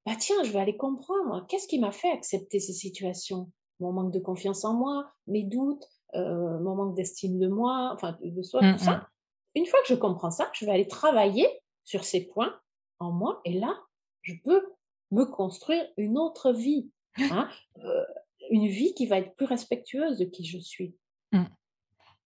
bah 0.05 0.13
tiens, 0.20 0.43
je 0.43 0.51
vais 0.51 0.59
aller 0.59 0.78
comprendre 0.78 1.45
qu'est-ce 1.49 1.68
qui 1.68 1.80
m'a 1.80 1.91
fait 1.91 2.11
accepter 2.11 2.59
ces 2.59 2.74
situations? 2.74 3.51
Mon 3.82 3.93
manque 3.93 4.13
de 4.13 4.20
confiance 4.20 4.66
en 4.66 4.74
moi, 4.76 5.11
mes 5.28 5.43
doutes, 5.43 5.86
euh, 6.16 6.59
mon 6.61 6.76
manque 6.76 6.95
d'estime 6.95 7.39
de 7.39 7.47
moi, 7.49 7.91
enfin 7.93 8.18
de 8.24 8.43
soi, 8.43 8.61
Mmh 8.61 8.76
tout 8.76 8.80
mh. 8.80 8.80
ça. 8.80 9.07
Une 9.55 9.66
fois 9.68 9.80
que 9.82 9.89
je 9.89 9.95
comprends 9.95 10.32
ça, 10.32 10.49
je 10.53 10.66
vais 10.66 10.72
aller 10.74 10.88
travailler 10.88 11.47
sur 11.86 12.03
ces 12.05 12.28
points 12.28 12.55
en 12.99 13.11
moi 13.11 13.41
et 13.45 13.53
là, 13.59 13.76
je 14.24 14.34
peux 14.43 14.63
me 15.12 15.26
construire 15.26 15.86
une 15.97 16.18
autre 16.18 16.51
vie, 16.51 16.89
hein, 17.20 17.49
euh, 17.84 18.03
une 18.51 18.68
vie 18.68 18.93
qui 18.93 19.06
va 19.08 19.18
être 19.20 19.36
plus 19.36 19.45
respectueuse 19.45 20.18
de 20.18 20.26
qui 20.26 20.45
je 20.45 20.58
suis. 20.60 20.95
Mmh. 21.32 21.43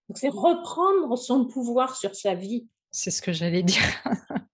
Donc 0.07 0.17
c'est 0.17 0.29
reprendre 0.29 1.15
son 1.17 1.45
pouvoir 1.45 1.95
sur 1.95 2.15
sa 2.15 2.33
vie. 2.35 2.67
C'est 2.91 3.11
ce 3.11 3.21
que 3.21 3.31
j'allais 3.33 3.63
dire. 3.63 3.83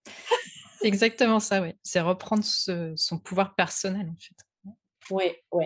C'est 0.82 0.88
exactement 0.90 1.40
ça, 1.40 1.62
ouais. 1.62 1.78
C'est 1.82 2.02
reprendre 2.02 2.44
ce 2.44 2.94
son 2.96 3.18
pouvoir 3.18 3.56
personnel, 3.56 4.08
en 4.10 4.20
fait. 4.20 4.74
Oui, 5.12 5.24
oui. 5.52 5.66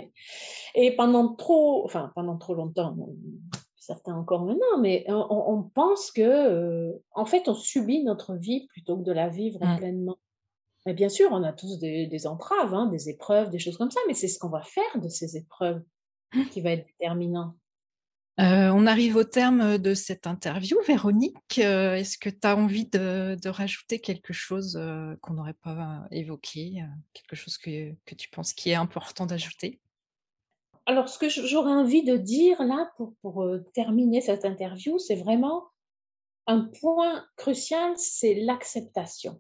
Et 0.76 0.96
pendant 0.96 1.34
trop, 1.36 1.84
enfin 1.86 2.12
pendant 2.16 2.38
trop 2.38 2.54
longtemps, 2.56 2.96
certains 3.76 4.16
encore 4.16 4.46
maintenant, 4.46 4.78
mais 4.80 5.04
on, 5.08 5.16
on- 5.30 5.54
on 5.58 5.64
pense 5.64 6.12
que, 6.12 6.22
euh, 6.22 6.94
en 7.16 7.26
fait, 7.26 7.48
on 7.50 7.54
subit 7.54 8.04
notre 8.04 8.36
vie 8.36 8.68
plutôt 8.68 8.98
que 8.98 9.04
de 9.04 9.12
la 9.12 9.28
vivre 9.30 9.60
Mmh. 9.66 9.78
pleinement. 9.78 10.18
Et 10.90 10.94
bien 10.94 11.10
sûr, 11.10 11.30
on 11.32 11.44
a 11.44 11.54
tous 11.54 11.78
des, 11.78 12.08
des 12.08 12.26
entraves, 12.26 12.74
hein, 12.74 12.88
des 12.88 13.10
épreuves, 13.10 13.52
des 13.52 13.60
choses 13.60 13.78
comme 13.78 13.92
ça, 13.92 14.00
mais 14.08 14.16
c'est 14.16 14.28
ce 14.28 14.40
qu'on 14.40 14.50
va 14.50 14.64
faire 14.64 15.00
de 15.00 15.08
ces 15.08 15.38
épreuves 15.38 15.84
qui 16.52 16.62
va 16.62 16.72
être 16.72 16.88
déterminant. 16.88 17.54
Heu, 18.40 18.72
on 18.72 18.88
arrive 18.88 19.16
au 19.18 19.24
terme, 19.24 19.78
de 19.78 19.94
cette 19.94 20.26
interview. 20.26 20.78
Véronique, 20.88 21.36
heu, 21.60 21.94
est-ce 21.94 22.18
que 22.18 22.30
tu 22.32 22.40
as 22.48 22.58
envie 22.58 22.88
de 22.88 23.38
de 23.40 23.50
rajouter 23.50 24.00
quelque 24.00 24.34
chose, 24.34 24.78
heu, 24.78 25.16
qu'on 25.22 25.34
n'aurait 25.34 25.54
pas 25.54 26.08
évoqué, 26.10 26.84
quelque 27.14 27.36
chose 27.36 27.60
que 27.60 27.94
que 28.06 28.16
tu 28.16 28.28
penses 28.30 28.54
qui 28.54 28.72
est 28.72 28.76
important 28.76 29.28
d'ajouter? 29.28 29.80
Alors, 30.88 31.08
ce 31.08 31.20
que 31.20 31.30
j'aurais 31.30 31.72
envie 31.72 32.04
de 32.04 32.18
dire 32.18 32.64
là 32.64 32.90
pour, 32.98 33.14
pour 33.22 33.44
euh, 33.44 33.60
terminer 33.76 34.22
cette 34.22 34.44
interview, 34.44 34.98
c'est 34.98 35.18
vraiment 35.18 35.68
un 36.48 36.62
point 36.82 37.28
crucial, 37.38 37.94
c'est 37.96 38.34
l'acceptation. 38.34 39.40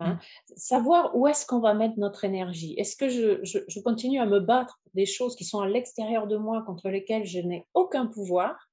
Mmh. 0.00 0.04
Hein, 0.04 0.18
savoir 0.56 1.14
où 1.14 1.26
est-ce 1.28 1.44
qu'on 1.46 1.60
va 1.60 1.74
mettre 1.74 1.98
notre 1.98 2.24
énergie. 2.24 2.74
Est-ce 2.78 2.96
que 2.96 3.08
je, 3.10 3.44
je- 3.44 3.58
je 3.68 3.80
continue 3.80 4.18
à 4.18 4.26
me 4.26 4.40
battre 4.40 4.80
pour 4.82 4.92
des 4.94 5.04
choses 5.06 5.36
qui 5.36 5.44
sont 5.44 5.60
à 5.60 5.68
l'extérieur 5.68 6.26
de 6.26 6.36
moi, 6.38 6.62
contre 6.62 6.88
lesquelles 6.88 7.26
je 7.26 7.38
n'ai 7.38 7.66
aucun 7.74 8.06
pouvoir, 8.06 8.70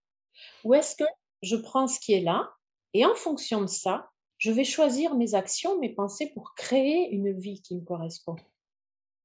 ou 0.63 0.73
est-ce 0.73 0.95
que 0.95 1.03
je 1.41 1.55
prends 1.57 1.87
ce 1.87 1.99
qui 1.99 2.13
est 2.13 2.21
là 2.21 2.51
et 2.93 3.05
en 3.05 3.13
fonction 3.15 3.61
de 3.61 3.67
ça, 3.67 4.09
je 4.37 4.51
vais 4.51 4.63
choisir 4.63 5.15
mes 5.15 5.35
actions, 5.35 5.77
mes 5.79 5.93
pensées 5.93 6.31
pour 6.33 6.53
créer 6.55 7.09
une 7.11 7.37
vie 7.37 7.61
qui 7.61 7.75
me 7.75 7.81
correspond. 7.81 8.35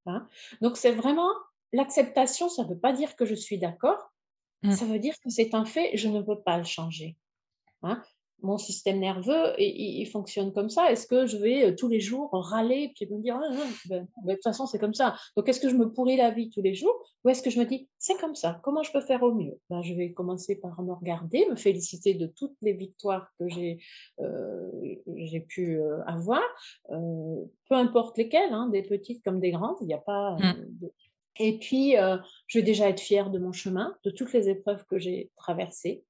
hein? 0.06 0.26
Donc 0.60 0.76
c'est 0.76 0.92
vraiment 0.92 1.28
l'acceptation, 1.72 2.48
ça 2.48 2.64
ne 2.64 2.68
veut 2.68 2.78
pas 2.78 2.92
dire 2.92 3.14
que 3.16 3.24
je 3.24 3.34
suis 3.34 3.58
d'accord, 3.58 4.10
Mmh. 4.64 4.72
ça 4.72 4.84
veut 4.84 5.00
dire 5.00 5.14
que 5.20 5.28
c'est 5.28 5.54
un 5.54 5.64
fait, 5.64 5.96
je 5.96 6.06
ne 6.08 6.22
peux 6.22 6.40
pas 6.40 6.56
le 6.56 6.62
changer. 6.64 7.16
Hein? 7.82 8.00
Mon 8.42 8.58
système 8.58 8.98
nerveux, 9.00 9.54
i 9.58 9.64
i 9.64 10.00
il 10.02 10.06
fonctionne 10.06 10.52
comme 10.52 10.68
ça. 10.68 10.90
Est-ce 10.90 11.06
que 11.06 11.26
je 11.26 11.36
vais, 11.36 11.70
heu, 11.70 11.76
tous 11.76 11.88
les 11.88 12.00
jours 12.00 12.30
râler 12.32 12.92
puis 12.96 13.06
me 13.10 13.20
dire: 13.22 13.36
«Ah 13.40 13.48
ah», 13.52 13.56
ben, 13.88 14.06
ben, 14.24 14.32
de 14.32 14.34
toute 14.34 14.42
façon, 14.42 14.66
c'est 14.66 14.78
comme 14.78 14.94
ça. 14.94 15.16
Donc 15.36 15.48
est-ce 15.48 15.60
que 15.60 15.68
je 15.68 15.76
me 15.76 15.92
pourris 15.92 16.16
la 16.16 16.30
vie 16.30 16.50
tous 16.50 16.62
les 16.62 16.74
jours 16.74 16.94
ou 17.24 17.28
est-ce 17.30 17.42
que 17.42 17.50
je 17.50 17.58
me 17.60 17.64
dis: 17.64 17.88
«C'est 17.98 18.18
comme 18.20 18.34
ça, 18.34 18.60
comment 18.64 18.82
je 18.82 18.92
peux 18.92 19.00
faire 19.00 19.22
au 19.22 19.32
mieux?» 19.32 19.58
ben, 19.70 19.82
je 19.82 19.94
vais 19.94 20.12
commencer 20.12 20.58
par 20.60 20.82
me 20.82 20.92
regarder, 20.92 21.46
me 21.50 21.56
féliciter 21.56 22.14
de 22.14 22.26
toutes 22.26 22.56
les 22.62 22.72
victoires 22.72 23.28
que 23.38 23.48
j'ai, 23.48 23.78
j'ai 25.16 25.40
pu, 25.40 25.76
heu, 25.76 26.00
avoir, 26.06 26.42
peu 26.88 27.74
importe 27.74 28.18
lesquelles, 28.18 28.52
hein, 28.52 28.68
des 28.68 28.82
petites 28.82 29.22
comme 29.24 29.40
des 29.40 29.50
grandes, 29.52 29.76
il 29.80 29.86
n'y 29.86 29.94
a 29.94 29.98
pas, 29.98 30.38
Mmh. 30.38 30.54
de 30.80 30.92
et 31.40 31.58
puis, 31.58 31.94
je 32.46 32.58
vais 32.58 32.62
déjà 32.62 32.88
être 32.90 33.00
fière 33.00 33.30
de 33.30 33.38
mon 33.38 33.52
chemin, 33.52 33.96
de 34.04 34.10
toutes 34.10 34.32
les 34.34 34.50
épreuves 34.50 34.84
que 34.86 34.98
j'ai 34.98 35.30
traversées 35.36 36.04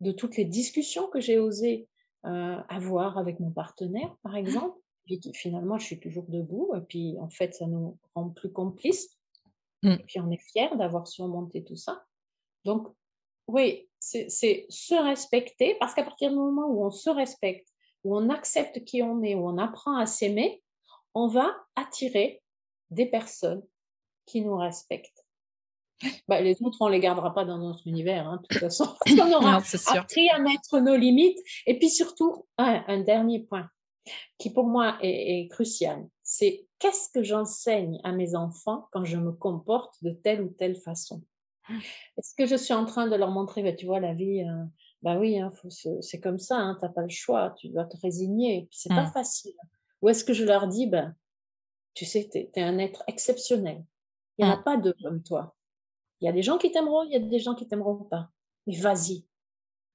de 0.00 0.12
toutes 0.12 0.36
les 0.36 0.44
discussions 0.44 1.08
que 1.08 1.20
j'ai 1.20 1.38
osé, 1.38 1.88
heu, 2.26 2.56
avoir 2.68 3.18
avec 3.18 3.40
mon 3.40 3.50
partenaire, 3.50 4.16
par 4.22 4.36
exemple, 4.36 4.78
et 5.10 5.18
qui 5.18 5.32
finalement 5.32 5.78
je 5.78 5.86
suis 5.86 6.00
toujours 6.00 6.26
debout 6.28 6.74
et 6.76 6.82
puis 6.82 7.16
en 7.18 7.30
fait 7.30 7.54
ça 7.54 7.66
nous 7.66 7.96
rend 8.14 8.28
plus 8.28 8.52
complices 8.52 9.18
Mmh. 9.82 9.90
et 9.90 9.98
puis 9.98 10.20
on 10.20 10.30
est 10.30 10.42
fiers 10.42 10.76
d'avoir 10.76 11.06
surmonté 11.06 11.62
tout 11.62 11.76
ça. 11.76 12.04
Donc 12.64 12.88
oui, 13.46 13.88
c'est 13.98 14.28
c'est 14.28 14.66
se 14.68 14.94
respecter 14.94 15.76
parce 15.78 15.94
qu'à 15.94 16.02
partir 16.02 16.30
du 16.30 16.36
moment 16.36 16.66
où 16.66 16.84
on 16.84 16.90
se 16.90 17.10
respecte, 17.10 17.68
où 18.04 18.16
on 18.16 18.28
accepte 18.28 18.84
qui 18.84 19.02
on 19.02 19.22
est, 19.22 19.34
où 19.34 19.46
on 19.46 19.58
apprend 19.58 19.96
à 19.96 20.06
s'aimer, 20.06 20.62
on 21.14 21.28
va 21.28 21.56
attirer 21.76 22.42
des 22.90 23.06
personnes 23.06 23.62
qui 24.26 24.42
nous 24.42 24.56
respectent. 24.56 25.24
Bah, 26.28 26.40
les 26.40 26.62
autres, 26.62 26.78
on 26.80 26.88
les 26.88 27.00
gardera 27.00 27.34
pas 27.34 27.44
dans 27.44 27.58
notre 27.58 27.86
univers, 27.86 28.28
hein, 28.28 28.40
de 28.42 28.46
toute 28.46 28.60
façon. 28.60 28.86
on 29.10 29.32
aura 29.32 29.56
appris 29.56 30.28
à 30.30 30.38
mettre 30.38 30.78
nos 30.78 30.96
limites. 30.96 31.38
Et 31.66 31.78
puis 31.78 31.90
surtout, 31.90 32.46
un, 32.56 33.00
dernier 33.00 33.40
point 33.40 33.68
qui 34.38 34.50
pour 34.52 34.66
moi 34.66 34.96
est, 35.02 35.48
crucial, 35.50 36.06
c'est 36.22 36.66
qu'est-ce 36.78 37.10
que 37.12 37.22
j'enseigne 37.22 38.00
à 38.04 38.12
mes 38.12 38.34
enfants 38.34 38.88
quand 38.92 39.04
je 39.04 39.16
me 39.16 39.32
comporte 39.32 39.94
de 40.02 40.10
telle 40.10 40.42
ou 40.42 40.48
telle 40.48 40.76
façon? 40.76 41.22
Est-ce 42.16 42.34
que 42.34 42.46
je 42.46 42.56
suis 42.56 42.74
en 42.74 42.86
train 42.86 43.06
de 43.08 43.16
leur 43.16 43.30
montrer, 43.30 43.62
bah, 43.62 43.72
tu 43.72 43.84
vois, 43.84 44.00
la 44.00 44.14
vie, 44.14 44.40
euh, 44.42 44.64
bah 45.02 45.18
oui, 45.18 45.38
hein, 45.38 45.52
c'est 46.00 46.20
comme 46.20 46.38
ça, 46.38 46.56
hein, 46.56 46.76
tu 46.80 46.86
n'as 46.86 46.92
pas 46.92 47.02
le 47.02 47.10
choix, 47.10 47.54
tu 47.58 47.68
dois 47.68 47.84
te 47.84 47.96
résigner, 47.98 48.66
puis 48.70 48.78
c'est 48.80 48.88
pas 48.88 49.04
mmh. 49.04 49.12
facile. 49.12 49.54
Ou 50.00 50.08
est-ce 50.08 50.24
que 50.24 50.32
je 50.32 50.44
leur 50.44 50.66
dis, 50.66 50.86
bah, 50.86 51.12
tu 51.92 52.06
sais, 52.06 52.28
tu 52.30 52.38
es, 52.38 52.62
un 52.62 52.78
être 52.78 53.02
exceptionnel, 53.06 53.84
il 54.38 54.46
n'y 54.46 54.50
en 54.50 54.54
a 54.54 54.60
mmh. 54.60 54.64
pas 54.64 54.76
deux 54.78 54.94
comme 55.02 55.22
toi. 55.22 55.54
Il 56.20 56.26
y 56.26 56.28
a 56.28 56.32
des 56.32 56.42
gens 56.42 56.58
qui 56.58 56.70
t'aimeront, 56.72 57.04
il 57.04 57.12
y 57.12 57.16
a 57.16 57.20
des 57.20 57.38
gens 57.38 57.54
qui 57.54 57.66
t'aimeront 57.66 58.04
pas. 58.04 58.28
Mais 58.66 58.76
vas-y, 58.76 59.24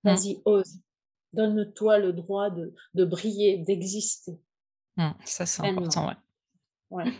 mmh. 0.03 0.09
vas-y, 0.09 0.41
ose. 0.45 0.79
Donne-toi 1.33 1.97
le 1.99 2.13
droit 2.13 2.49
de, 2.49 2.73
de 2.93 3.05
briller, 3.05 3.57
d'exister. 3.57 4.39
ça, 5.25 5.45
c'est 5.45 5.65
important, 5.67 6.07
ouais. 6.07 6.15
ouais. 6.91 7.13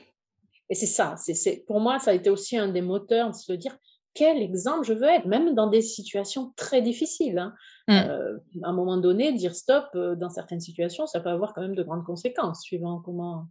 Et 0.69 0.75
c'est 0.75 0.87
ça, 0.87 1.15
c'est, 1.17 1.65
pour 1.67 1.79
moi, 1.79 1.99
ça 1.99 2.11
a 2.11 2.13
été 2.13 2.29
aussi 2.29 2.57
un 2.57 2.67
des 2.67 2.81
moteurs 2.81 3.31
de 3.31 3.35
se 3.35 3.53
dire, 3.53 3.77
quel 4.13 4.41
exemple 4.41 4.85
je 4.85 4.93
veux 4.93 5.09
être, 5.09 5.25
même 5.25 5.55
dans 5.55 5.67
des 5.67 5.81
situations 5.81 6.53
très 6.55 6.81
difficiles. 6.81 7.39
Hein. 7.39 7.53
Mmh. 7.87 7.91
Euh, 7.93 8.37
à 8.63 8.69
un 8.69 8.73
moment 8.73 8.97
donné, 8.97 9.33
dire 9.33 9.55
stop 9.55 9.85
euh, 9.95 10.15
dans 10.15 10.29
certaines 10.29 10.61
situations, 10.61 11.07
ça 11.07 11.19
peut 11.19 11.29
avoir 11.29 11.53
quand 11.53 11.61
même 11.61 11.75
de 11.75 11.83
grandes 11.83 12.05
conséquences, 12.05 12.61
suivant 12.61 13.01
comment 13.01 13.47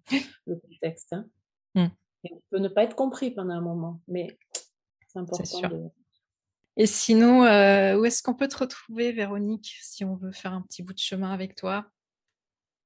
le 0.47 0.57
contexte. 0.57 1.13
Hein. 1.13 1.27
Mmh. 1.75 1.87
on 2.31 2.41
peut 2.51 2.59
ne 2.59 2.69
pas 2.69 2.85
être 2.85 2.97
compris 2.97 3.31
pendant 3.31 3.55
un 3.55 3.61
moment, 3.61 4.01
mais 4.09 4.39
c'est 5.13 5.19
important. 5.19 5.69
De... 5.69 5.89
Et 6.77 6.87
sinon, 6.87 7.45
euh, 7.45 7.99
où 7.99 8.05
est-ce 8.05 8.23
qu'on 8.23 8.35
peut 8.35 8.49
te 8.49 8.59
retrouver, 8.59 9.13
Véronique, 9.13 9.75
si 9.83 10.05
on 10.05 10.17
veut 10.17 10.33
faire 10.33 10.53
un 10.53 10.63
petit 10.63 10.83
bout 10.83 10.95
de 10.95 10.99
chemin 10.99 11.33
avec 11.33 11.55
toi? 11.55 11.87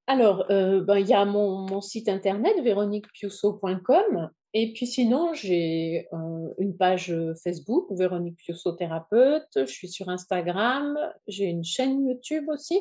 Alors, 0.09 0.47
ben, 0.49 0.99
il 0.99 1.07
y 1.07 1.15
a 1.15 1.25
mon, 1.25 1.67
mon 1.67 1.81
site 1.81 2.09
internet 2.09 2.55
véroniquepiusso.com 2.63 4.31
et 4.59 4.73
puis 4.73 4.87
sinon, 4.87 5.35
j'ai 5.35 6.09
euh, 6.15 6.49
une 6.57 6.75
page 6.79 7.13
euh, 7.13 7.35
Facebook, 7.45 7.89
Véronique 7.91 8.37
Piosso 8.37 8.73
thérapeute. 8.73 9.51
Je 9.55 9.67
suis 9.67 9.89
sur 9.89 10.09
Instagram. 10.09 10.99
J'ai 11.27 11.45
une 11.45 11.63
chaîne 11.63 12.07
YouTube 12.07 12.49
aussi. 12.49 12.81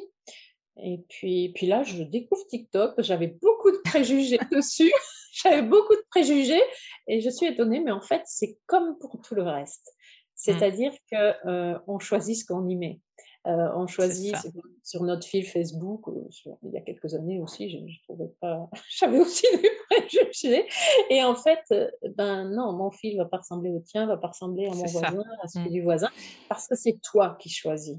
Et 0.81 1.03
puis, 1.09 1.51
puis 1.53 1.67
là, 1.67 1.83
je 1.83 2.03
découvre 2.03 2.47
TikTok. 2.47 2.93
J'avais 2.99 3.35
beaucoup 3.41 3.71
de 3.71 3.81
préjugés 3.83 4.39
dessus. 4.53 4.93
J'avais 5.43 5.61
beaucoup 5.61 5.95
de 5.95 6.03
préjugés 6.09 6.61
et 7.07 7.19
je 7.21 7.29
suis 7.29 7.47
étonnée, 7.47 7.81
mais 7.81 7.91
en 7.91 8.01
fait, 8.01 8.21
c'est 8.25 8.57
comme 8.65 8.97
pour 8.99 9.21
tout 9.21 9.35
le 9.35 9.43
reste. 9.43 9.93
C'est-à-dire 10.33 10.91
qu'on 11.09 11.49
euh, 11.49 11.79
on 11.87 11.99
choisit 11.99 12.37
ce 12.37 12.45
qu'on 12.45 12.67
y 12.67 12.75
met. 12.75 12.99
Euh, 13.47 13.69
on 13.75 13.85
choisit 13.85 14.35
sur 14.83 15.03
notre 15.03 15.27
fil 15.27 15.45
Facebook, 15.45 16.07
euh, 16.07 16.27
il 16.63 16.71
y 16.71 16.77
a 16.77 16.81
quelques 16.81 17.13
années 17.13 17.39
aussi, 17.39 17.69
je, 17.69 18.01
trouvais 18.03 18.31
pas, 18.41 18.67
j'avais 18.89 19.19
aussi 19.19 19.45
des 19.61 19.69
préjugés. 19.89 20.67
Et 21.11 21.23
en 21.23 21.35
fait, 21.35 21.61
euh, 21.71 21.91
ben 22.15 22.49
non, 22.49 22.73
mon 22.73 22.89
fil 22.89 23.17
va 23.17 23.25
pas 23.25 23.37
ressembler 23.37 23.69
au 23.69 23.79
tien, 23.81 24.07
va 24.07 24.17
pas 24.17 24.29
ressembler 24.29 24.65
à 24.65 24.71
mon 24.71 24.85
voisin, 24.85 25.23
à 25.43 25.47
celui 25.47 25.69
mmh. 25.69 25.73
du 25.73 25.81
voisin, 25.83 26.09
parce 26.49 26.67
que 26.67 26.75
c'est 26.75 26.99
toi 27.03 27.37
qui 27.39 27.49
choisis. 27.49 27.97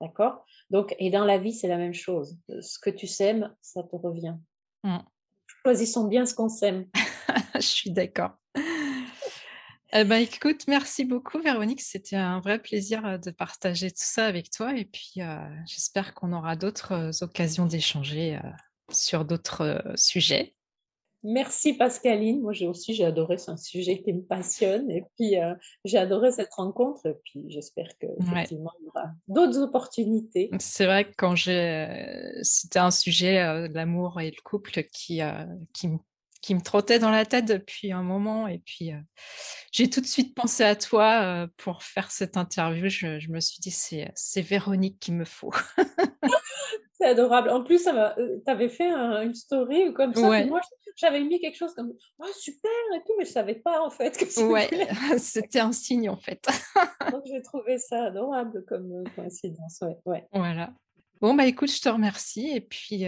D'accord? 0.00 0.44
Donc, 0.70 0.96
et 0.98 1.10
dans 1.10 1.24
la 1.24 1.38
vie, 1.38 1.52
c'est 1.52 1.68
la 1.68 1.76
même 1.76 1.94
chose. 1.94 2.36
Ce 2.60 2.78
que 2.80 2.90
tu 2.90 3.06
sèmes, 3.06 3.54
ça 3.60 3.84
te 3.84 3.94
revient. 3.94 4.34
Mmh. 4.82 4.98
Choisissons 5.64 6.04
bien 6.04 6.26
ce 6.26 6.34
qu'on 6.34 6.48
sème. 6.48 6.86
je 7.54 7.60
suis 7.60 7.90
d'accord. 7.90 8.32
Eh 9.92 10.04
ben, 10.04 10.18
écoute, 10.18 10.66
merci 10.68 11.04
beaucoup 11.04 11.40
Véronique, 11.40 11.80
c'était 11.80 12.16
un 12.16 12.38
vrai 12.38 12.60
plaisir 12.60 13.18
de 13.18 13.30
partager 13.32 13.90
tout 13.90 13.96
ça 13.98 14.26
avec 14.26 14.50
toi 14.50 14.76
et 14.76 14.84
puis 14.84 15.20
j'espère 15.66 16.14
qu'on 16.14 16.32
aura 16.32 16.54
d'autres 16.54 17.24
occasions 17.24 17.66
d'échanger 17.66 18.38
sur 18.92 19.24
d'autres 19.24 19.82
sujets. 19.96 20.54
Merci 21.22 21.74
Pascaline, 21.74 22.40
moi 22.40 22.52
j'ai 22.52 22.66
aussi 22.66 22.94
j'ai 22.94 23.04
adoré, 23.04 23.38
c'est 23.38 23.50
un 23.50 23.56
sujet 23.56 24.00
qui 24.02 24.12
me 24.12 24.22
passionne 24.22 24.90
et 24.90 25.04
puis 25.16 25.34
j'ai 25.84 25.98
adoré 25.98 26.32
cette 26.32 26.52
rencontre 26.54 27.06
et 27.06 27.14
puis 27.24 27.44
j'espère 27.48 27.88
que 27.98 28.06
y 28.06 28.58
aura 28.86 29.10
d'autres 29.28 29.58
opportunités. 29.58 30.50
C'est 30.58 30.86
vrai 30.86 31.04
que 31.04 31.14
quand 31.16 31.34
j'ai 31.34 31.86
c'était 32.42 32.78
un 32.78 32.90
sujet 32.90 33.68
l'amour 33.68 34.20
et 34.20 34.30
le 34.30 34.42
couple 34.42 34.82
qui 34.92 35.20
qui 35.72 35.88
me 35.88 35.98
qui 36.40 36.54
me 36.54 36.60
trottait 36.60 36.98
dans 36.98 37.10
la 37.10 37.26
tête 37.26 37.46
depuis 37.46 37.92
un 37.92 38.02
moment. 38.02 38.46
Et 38.48 38.58
puis, 38.58 38.92
euh, 38.92 39.00
j'ai 39.72 39.90
tout 39.90 40.00
de 40.00 40.06
suite 40.06 40.34
pensé 40.34 40.64
à 40.64 40.74
toi 40.76 41.22
euh, 41.22 41.46
pour 41.56 41.82
faire 41.82 42.10
cette 42.10 42.36
interview. 42.36 42.88
Je, 42.88 43.30
me 43.30 43.40
suis 43.40 43.60
dit, 43.60 43.70
c'est 43.70 44.40
Véronique 44.40 44.98
qu'il 44.98 45.14
me 45.14 45.24
faut. 45.24 45.52
c'est 47.00 47.08
adorable. 47.08 47.50
En 47.50 47.62
plus, 47.62 47.86
euh, 47.86 48.38
tu 48.44 48.50
avais 48.50 48.68
fait 48.68 48.90
une 48.90 49.34
story 49.34 49.88
ou 49.88 49.92
comme 49.92 50.14
ça. 50.14 50.44
Moi, 50.44 50.60
j'avais 50.96 51.22
mis 51.22 51.40
quelque 51.40 51.56
chose 51.56 51.74
comme 51.74 51.92
oh, 52.18 52.26
super 52.38 52.70
et 52.94 53.00
tout, 53.06 53.14
mais 53.18 53.24
je 53.24 53.30
savais 53.30 53.54
pas 53.54 53.82
en 53.82 53.90
fait 53.90 54.10
que 54.18 54.42
Ouais, 54.42 54.68
c'était 55.18 55.60
un 55.60 55.72
signe 55.72 56.08
en 56.10 56.16
fait. 56.16 56.46
Donc, 57.12 57.22
j'ai 57.26 57.42
trouvé 57.42 57.78
ça 57.78 58.04
adorable 58.04 58.64
comme 58.66 59.04
coïncidence. 59.14 59.82
Ouais, 60.04 60.26
Voilà. 60.32 60.72
Bon, 61.20 61.34
bah 61.34 61.46
écoute, 61.46 61.70
je 61.70 61.80
te 61.80 61.88
remercie 61.88 62.50
et 62.50 62.60
puis 62.60 63.04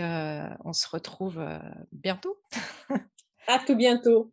on 0.64 0.72
se 0.72 0.88
retrouve 0.88 1.42
bientôt. 1.92 2.38
À 3.46 3.58
tout 3.58 3.74
bientôt. 3.74 4.32